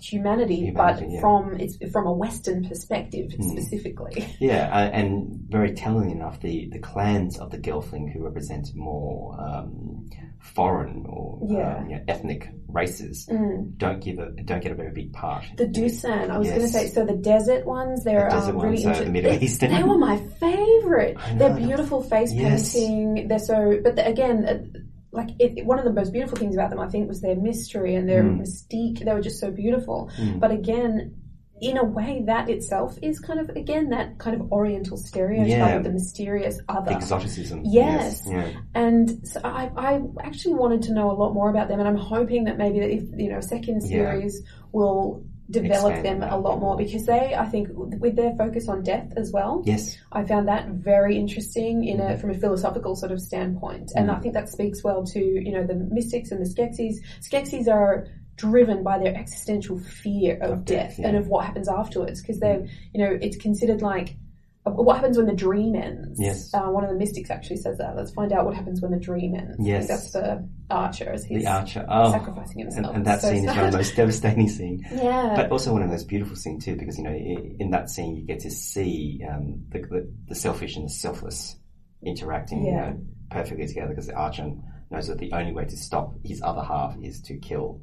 humanity, 0.00 0.72
but 0.74 1.08
yeah. 1.08 1.20
from 1.20 1.58
it's 1.60 1.76
from 1.92 2.06
a 2.06 2.12
Western 2.12 2.66
perspective 2.68 3.32
specifically. 3.40 4.26
Yeah, 4.40 4.68
uh, 4.72 4.90
and 4.90 5.38
very 5.48 5.72
telling 5.74 6.10
enough, 6.10 6.40
the, 6.40 6.68
the 6.72 6.78
clans 6.78 7.38
of 7.38 7.50
the 7.50 7.58
Gelfling 7.58 8.12
who 8.12 8.24
represent 8.24 8.68
more 8.74 9.36
um, 9.40 10.08
foreign 10.40 11.04
or 11.08 11.38
Yeah. 11.48 11.76
um, 11.78 11.90
you 11.90 11.96
know, 11.96 12.02
ethnic 12.08 12.48
races 12.68 13.28
Mm. 13.30 13.76
don't 13.76 14.00
give 14.02 14.18
a 14.18 14.30
don't 14.44 14.62
get 14.62 14.72
a 14.72 14.74
very 14.74 14.92
big 14.92 15.12
part. 15.12 15.44
The 15.56 15.66
Dousan, 15.66 16.30
I 16.30 16.38
was 16.38 16.48
going 16.48 16.62
to 16.62 16.68
say, 16.68 16.88
so 16.88 17.04
the 17.04 17.14
desert 17.16 17.66
ones, 17.66 18.02
they're 18.04 18.28
The 18.30 18.36
um, 18.36 18.58
really 18.58 18.78
uh, 18.78 18.80
the 18.80 18.88
interesting. 18.88 19.12
Middle 19.12 19.42
Eastern. 19.42 19.70
They 19.72 19.82
were 19.82 19.98
my 19.98 20.16
favorite. 20.40 21.16
I 21.18 21.34
They're 21.34 21.54
beautiful 21.56 22.02
face 22.02 22.32
Yes. 22.32 22.72
painting. 22.72 23.28
They're 23.28 23.38
so, 23.38 23.78
but 23.84 23.96
the, 23.96 24.06
again, 24.06 24.46
uh, 24.46 24.78
like 25.12 25.28
it, 25.38 25.64
one 25.66 25.78
of 25.78 25.84
the 25.84 25.92
most 25.92 26.12
beautiful 26.12 26.36
things 26.38 26.54
about 26.54 26.70
them, 26.70 26.80
I 26.80 26.88
think, 26.88 27.06
was 27.08 27.20
their 27.20 27.36
mystery 27.36 27.94
and 27.94 28.08
their 28.08 28.22
Mm. 28.24 28.40
mystique. 28.40 29.04
They 29.04 29.12
were 29.12 29.20
just 29.20 29.38
so 29.40 29.50
beautiful. 29.50 30.10
Mm. 30.18 30.40
But 30.40 30.50
again, 30.52 31.14
in 31.60 31.76
a 31.76 31.84
way, 31.84 32.24
that 32.26 32.48
itself 32.50 32.98
is 33.02 33.20
kind 33.20 33.38
of 33.38 33.50
again 33.50 33.90
that 33.90 34.18
kind 34.18 34.34
of 34.40 34.50
Oriental 34.50 34.96
stereotype 34.96 35.48
Yeah. 35.48 35.76
of 35.76 35.84
the 35.84 35.90
mysterious 35.92 36.58
other. 36.68 36.90
Exoticism. 36.92 37.60
Yes. 37.64 38.22
Yeah. 38.28 38.48
And 38.74 39.20
so 39.28 39.38
I, 39.44 39.70
I 39.76 40.00
actually 40.24 40.54
wanted 40.54 40.82
to 40.84 40.94
know 40.94 41.10
a 41.10 41.16
lot 41.22 41.34
more 41.34 41.50
about 41.50 41.68
them, 41.68 41.78
and 41.78 41.88
I'm 41.88 41.94
hoping 41.96 42.44
that 42.44 42.58
maybe 42.58 42.78
if 42.80 43.04
you 43.16 43.30
know 43.30 43.38
a 43.38 43.42
second 43.42 43.82
Yeah. 43.82 43.88
series 43.88 44.42
will 44.72 45.24
develop 45.52 45.92
Expand 45.94 46.22
them 46.22 46.30
a 46.30 46.38
lot 46.38 46.58
more 46.58 46.76
because 46.76 47.06
they, 47.06 47.34
I 47.34 47.46
think, 47.46 47.68
with 47.74 48.16
their 48.16 48.34
focus 48.36 48.68
on 48.68 48.82
death 48.82 49.12
as 49.16 49.30
well, 49.32 49.62
Yes. 49.64 49.96
I 50.10 50.24
found 50.24 50.48
that 50.48 50.68
very 50.68 51.16
interesting 51.16 51.84
in 51.84 51.98
Mm-hmm. 51.98 52.14
a 52.14 52.18
from 52.18 52.30
a 52.30 52.34
philosophical 52.34 52.96
sort 52.96 53.12
of 53.12 53.20
standpoint, 53.20 53.92
and 53.94 54.10
I 54.10 54.18
think 54.20 54.34
that 54.34 54.48
speaks 54.48 54.82
well 54.82 55.04
to 55.14 55.20
you 55.20 55.52
know 55.52 55.64
the 55.66 55.74
mystics 55.74 56.30
and 56.32 56.40
the 56.44 56.48
Skeksis. 56.48 56.96
Skeksis 57.20 57.68
are 57.68 58.06
driven 58.36 58.82
by 58.82 58.98
their 58.98 59.14
existential 59.14 59.78
fear 59.78 60.38
of, 60.42 60.50
Of 60.52 60.64
death, 60.64 60.88
death, 60.88 60.98
yeah. 60.98 61.08
and 61.08 61.16
of 61.18 61.28
what 61.28 61.44
happens 61.44 61.68
afterwards 61.68 62.20
because 62.22 62.40
they're 62.40 62.66
you 62.92 63.04
know 63.04 63.18
it's 63.20 63.36
considered 63.36 63.82
like 63.82 64.16
what 64.64 64.94
happens 64.96 65.16
when 65.16 65.26
the 65.26 65.34
dream 65.34 65.74
ends. 65.74 66.18
Yes. 66.20 66.54
Uh, 66.54 66.62
one 66.68 66.84
of 66.84 66.90
the 66.90 66.96
mystics 66.96 67.30
actually 67.30 67.56
says 67.56 67.78
that. 67.78 67.96
Let's 67.96 68.12
find 68.12 68.32
out 68.32 68.44
what 68.44 68.54
happens 68.54 68.80
when 68.80 68.92
the 68.92 68.98
dream 68.98 69.34
ends. 69.34 69.56
Yes. 69.60 69.88
that's 69.88 70.12
the 70.12 70.48
archer 70.70 71.10
as 71.10 71.24
he's 71.24 71.42
The 71.42 71.50
archer. 71.50 71.84
Oh, 71.88 72.12
sacrificing 72.12 72.60
and, 72.62 72.72
himself. 72.72 72.94
and 72.96 73.04
that 73.06 73.20
So 73.22 73.28
scene 73.30 73.48
is 73.48 73.56
one 73.56 73.66
of 73.66 73.72
the 73.72 73.78
most 73.78 73.96
devastating 74.02 74.48
scenes. 74.48 74.82
Yeah. 74.92 75.34
But 75.36 75.50
also 75.50 75.72
one 75.72 75.82
of 75.82 75.88
the 75.88 75.94
most 75.94 76.06
beautiful 76.08 76.36
scenes 76.36 76.64
too, 76.64 76.76
because 76.76 76.96
you 76.96 77.04
know 77.04 77.12
in 77.12 77.70
that 77.70 77.90
scene 77.90 78.14
you 78.16 78.24
get 78.24 78.40
to 78.40 78.50
see 78.50 79.20
um, 79.28 79.64
the, 79.70 79.80
the 79.80 80.12
the 80.28 80.34
selfish 80.36 80.76
and 80.76 80.84
the 80.84 80.90
selfless 80.92 81.56
interacting 82.04 82.64
you 82.64 82.72
know, 82.72 83.00
perfectly 83.30 83.66
together. 83.66 83.88
Because 83.88 84.06
the 84.06 84.14
archer 84.14 84.48
knows 84.90 85.08
that 85.08 85.18
the 85.18 85.32
only 85.32 85.52
way 85.52 85.64
to 85.64 85.76
stop 85.76 86.14
his 86.24 86.40
other 86.42 86.62
half 86.62 86.96
is 87.02 87.20
to 87.22 87.36
kill 87.38 87.80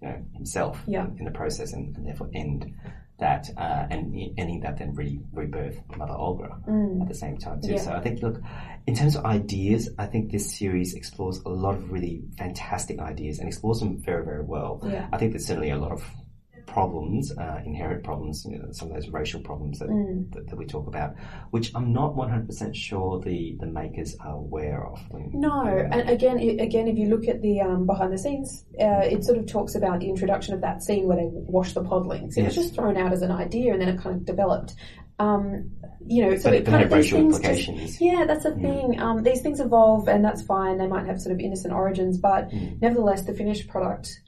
you 0.00 0.08
know 0.08 0.22
himself 0.34 0.80
Yeah. 0.86 1.06
in 1.18 1.24
the 1.24 1.30
process, 1.32 1.72
and, 1.72 1.96
and 1.96 2.06
therefore 2.06 2.30
end 2.34 2.72
that 3.22 3.48
uh, 3.56 3.86
and 3.90 4.00
ending 4.36 4.60
that 4.64 4.74
then 4.78 4.94
re- 4.94 5.20
rebirth 5.32 5.78
Mother 5.96 6.12
Aughra 6.26 6.52
Mm. 6.68 7.02
at 7.02 7.08
the 7.08 7.14
same 7.24 7.36
time 7.38 7.60
too. 7.62 7.72
Yeah. 7.72 7.80
So 7.86 7.92
I 7.92 8.00
think 8.00 8.22
look, 8.22 8.36
in 8.86 8.94
terms 8.94 9.14
of 9.16 9.24
ideas, 9.24 9.88
I 9.98 10.06
think 10.06 10.30
this 10.32 10.46
series 10.58 10.94
explores 10.94 11.38
a 11.46 11.48
lot 11.48 11.74
of 11.78 11.90
really 11.90 12.22
fantastic 12.38 12.98
ideas 13.00 13.38
and 13.38 13.48
explores 13.48 13.78
them 13.80 13.92
very 14.08 14.24
very 14.24 14.44
well. 14.44 14.80
Yeah. 14.84 15.08
I 15.12 15.16
think 15.18 15.32
there's 15.32 15.46
certainly 15.46 15.70
a 15.70 15.78
lot 15.78 15.92
of 15.92 16.02
problems, 16.66 17.32
uh, 17.36 17.60
inherent 17.64 18.02
problems, 18.04 18.44
you 18.48 18.58
know, 18.58 18.68
some 18.72 18.88
of 18.88 18.94
those 18.94 19.08
racial 19.08 19.40
problems 19.40 19.78
that, 19.78 19.88
Mm. 19.88 20.32
that, 20.32 20.48
that 20.48 20.56
we 20.56 20.64
talk 20.66 20.86
about, 20.86 21.14
which 21.50 21.70
I'm 21.74 21.92
not 21.92 22.14
100% 22.16 22.74
sure 22.74 23.20
the, 23.20 23.56
the 23.60 23.66
makers 23.66 24.16
are 24.20 24.36
aware 24.36 24.86
of. 24.86 25.00
When, 25.10 25.30
No, 25.32 25.64
and 25.66 26.08
again, 26.08 26.38
again, 26.38 26.88
if 26.88 26.96
you 26.96 27.08
look 27.08 27.28
at 27.28 27.42
the 27.42 27.60
um, 27.60 27.86
behind 27.86 28.12
the 28.12 28.18
scenes, 28.18 28.64
uh, 28.80 29.02
it 29.04 29.24
sort 29.24 29.38
of 29.38 29.46
talks 29.46 29.74
about 29.74 30.00
the 30.00 30.08
introduction 30.08 30.54
of 30.54 30.60
that 30.62 30.82
scene 30.82 31.06
where 31.06 31.16
they 31.16 31.28
wash 31.30 31.72
the 31.74 31.82
podlings. 31.82 32.36
It 32.36 32.44
was 32.44 32.54
just 32.54 32.74
thrown 32.74 32.96
out 32.96 33.12
as 33.12 33.22
an 33.22 33.30
idea, 33.30 33.72
and 33.72 33.80
then 33.80 33.88
it 33.88 33.98
kind 34.00 34.16
of 34.16 34.24
developed. 34.24 34.74
Um, 35.18 35.70
you 36.04 36.24
know, 36.24 36.36
so 36.36 36.44
but 36.50 36.54
it 36.54 36.66
kind 36.66 36.82
of 36.82 36.90
these 36.90 37.12
racial 37.12 37.18
things 37.18 37.38
just- 37.38 37.68
implications. 37.68 38.00
yeah, 38.00 38.24
that's 38.26 38.42
the 38.44 38.54
thing. 38.56 38.98
Um, 38.98 39.22
these 39.22 39.40
things 39.40 39.60
evolve, 39.60 40.08
and 40.08 40.24
that's 40.24 40.42
fine. 40.42 40.78
They 40.78 40.88
might 40.88 41.06
have 41.06 41.20
sort 41.20 41.32
of 41.34 41.40
innocent 41.40 41.72
origins, 41.72 42.18
but 42.18 42.50
Mm. 42.50 42.80
nevertheless, 42.82 43.22
the 43.24 43.34
finished 43.34 43.68
product 43.68 44.20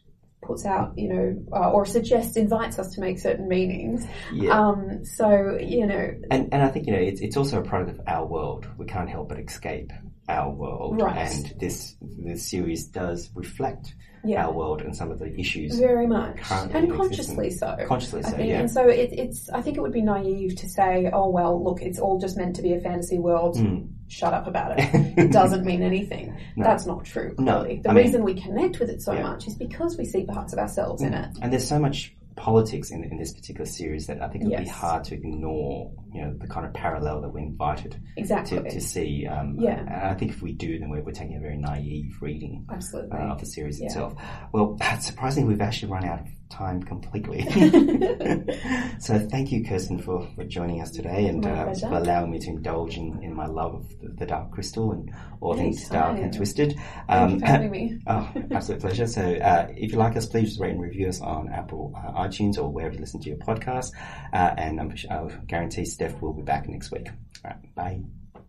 puts 0.47 0.64
out, 0.64 0.92
you 0.97 1.09
know, 1.09 1.42
uh, 1.53 1.70
or 1.70 1.84
suggests, 1.86 2.36
invites 2.36 2.78
us 2.78 2.95
to 2.95 3.01
make 3.01 3.18
certain 3.18 3.49
meanings. 3.49 4.07
Yeah. 4.32 4.59
Um, 4.59 5.05
so 5.05 5.59
you 5.61 5.86
know, 5.86 6.14
and, 6.30 6.53
and 6.53 6.62
I 6.62 6.68
think, 6.68 6.86
you 6.86 6.92
know, 6.92 7.01
it's, 7.01 7.20
it's 7.20 7.36
also 7.36 7.61
a 7.61 7.64
product 7.64 7.99
of 7.99 8.01
our 8.07 8.26
world. 8.26 8.66
We 8.76 8.86
can't 8.86 9.09
help 9.09 9.28
but 9.28 9.38
escape 9.38 9.92
our 10.28 10.51
world. 10.51 11.01
Right. 11.01 11.16
And 11.16 11.55
this, 11.59 11.97
this 12.01 12.49
series 12.49 12.86
does 12.86 13.30
reflect 13.34 13.95
yeah, 14.24 14.47
our 14.47 14.53
world 14.53 14.80
and 14.80 14.97
some 14.97 15.11
of 15.11 15.18
the 15.18 15.38
issues. 15.38 15.78
very 15.78 16.07
much, 16.07 16.38
and 16.51 16.92
consciously 16.95 17.51
so. 17.51 17.76
Consciously 17.86 18.22
so, 18.22 18.36
yeah. 18.38 18.61
and 18.61 18.70
so 18.70 18.88
it, 18.88 19.11
it's. 19.12 19.51
I 19.51 19.61
think 19.61 19.76
it 19.76 19.80
would 19.80 19.92
be 19.92 20.01
naive 20.01 20.57
to 20.57 20.68
say, 20.68 21.11
"Oh 21.12 21.28
well, 21.28 21.62
look, 21.62 21.82
it's 21.82 21.99
all 21.99 22.18
just 22.18 22.36
meant 22.36 22.57
to 22.57 22.62
be 22.62 22.72
a 22.72 22.80
fantasy 22.80 23.18
world. 23.18 23.57
Mm. 23.57 23.88
Shut 24.09 24.35
up 24.35 24.47
about 24.47 24.79
it. 24.79 24.91
It 25.19 25.33
doesn't 25.33 25.65
mean 25.65 25.83
anything." 25.83 26.37
No. 26.57 26.65
That's 26.65 26.87
not 26.87 27.05
true. 27.05 27.35
No, 27.39 27.63
the 27.65 27.89
I 27.89 27.93
mean- 27.93 28.05
reason 28.05 28.25
we 28.25 28.35
connect 28.35 28.79
with 28.81 28.91
it 28.91 29.03
so 29.03 29.13
Yeah. 29.13 29.23
much 29.23 29.47
is 29.47 29.55
because 29.55 29.97
we 29.97 30.05
see 30.05 30.25
parts 30.25 30.53
of 30.53 30.59
ourselves 30.59 31.03
in 31.03 31.13
mm. 31.13 31.25
it. 31.25 31.39
And 31.41 31.53
there's 31.53 31.67
so 31.67 31.79
much 31.79 32.15
politics 32.37 32.91
in, 32.91 33.05
in 33.05 33.17
this 33.17 33.33
particular 33.33 33.67
series 33.67 34.07
that 34.07 34.21
I 34.23 34.29
think 34.29 34.45
it 34.45 34.49
would 34.49 34.59
be 34.59 34.69
hard 34.69 35.05
to 35.05 35.15
ignore, 35.15 35.91
you 36.15 36.23
know, 36.23 36.33
the 36.39 36.47
kind 36.47 36.65
of 36.65 36.73
parallel 36.73 37.21
that 37.23 37.29
we're 37.31 37.41
invited 37.41 38.01
Exactly. 38.17 38.59
to, 38.59 38.71
to 38.71 38.81
see. 38.81 39.27
Um, 39.27 39.57
Yeah. 39.59 39.81
And 39.81 39.89
I 39.91 40.15
think 40.15 40.31
if 40.31 40.41
we 40.43 40.53
do, 40.53 40.79
then 40.79 40.89
we're, 40.91 41.03
we're 41.03 41.12
taking 41.12 41.37
a 41.37 41.41
very 41.41 41.57
naive 41.59 42.17
reading 42.21 42.65
Absolutely. 42.71 43.19
uh, 43.19 43.33
of 43.33 43.41
the 43.41 43.47
series 43.47 43.81
Yeah. 43.81 43.87
itself. 43.87 44.15
Well, 44.53 44.79
surprisingly, 45.01 45.49
we've 45.49 45.61
actually 45.61 45.91
run 45.93 46.05
out 46.05 46.21
of 46.21 46.27
time 46.51 46.83
completely. 46.85 47.43
so 48.99 49.19
thank 49.31 49.51
you, 49.53 49.65
Kirsten, 49.65 49.99
for, 50.01 50.29
for 50.35 50.45
joining 50.45 50.81
us 50.81 50.91
today 50.91 51.27
and 51.27 51.45
uh, 51.45 51.73
for 51.75 51.95
allowing 51.99 52.31
me 52.31 52.39
to 52.39 52.51
indulge 52.51 52.97
in, 52.97 53.21
in 53.23 53.35
my 53.35 53.47
love 53.47 53.75
of 53.75 53.89
the, 54.01 54.09
the 54.19 54.27
Dark 54.27 54.53
Crystal 54.53 54.93
and 54.93 55.11
all 55.41 55.55
things 55.57 55.89
dark 55.89 56.19
and 56.19 56.33
twisted. 56.33 56.75
Thank 57.09 57.31
you 57.31 57.37
Um, 57.37 57.41
for 57.41 57.47
having 57.47 57.71
me. 57.71 57.99
Oh, 58.07 58.31
absolute 58.53 58.81
pleasure. 58.81 59.07
So, 59.07 59.23
uh, 59.35 59.69
if 59.71 59.93
you 59.93 59.99
like 59.99 60.17
us, 60.17 60.27
please 60.27 60.59
rate 60.61 60.73
and 60.73 60.81
review 60.81 61.09
us 61.09 61.21
on 61.21 61.49
Apple 61.51 61.93
uh, 61.97 62.12
iTunes 62.23 62.59
or 62.59 62.69
wherever 62.71 62.95
you 62.95 63.01
listen 63.01 63.21
to 63.21 63.29
your 63.29 63.39
podcast. 63.39 63.91
Uh, 64.33 64.55
and 64.57 64.79
I'm, 64.81 64.95
I'll 65.11 65.31
guarantee 65.47 65.85
Will 66.21 66.33
be 66.33 66.43
back 66.43 66.69
next 66.69 66.91
week. 66.91 67.09
All 67.45 67.51
right, 67.51 67.75
bye. 67.75 68.01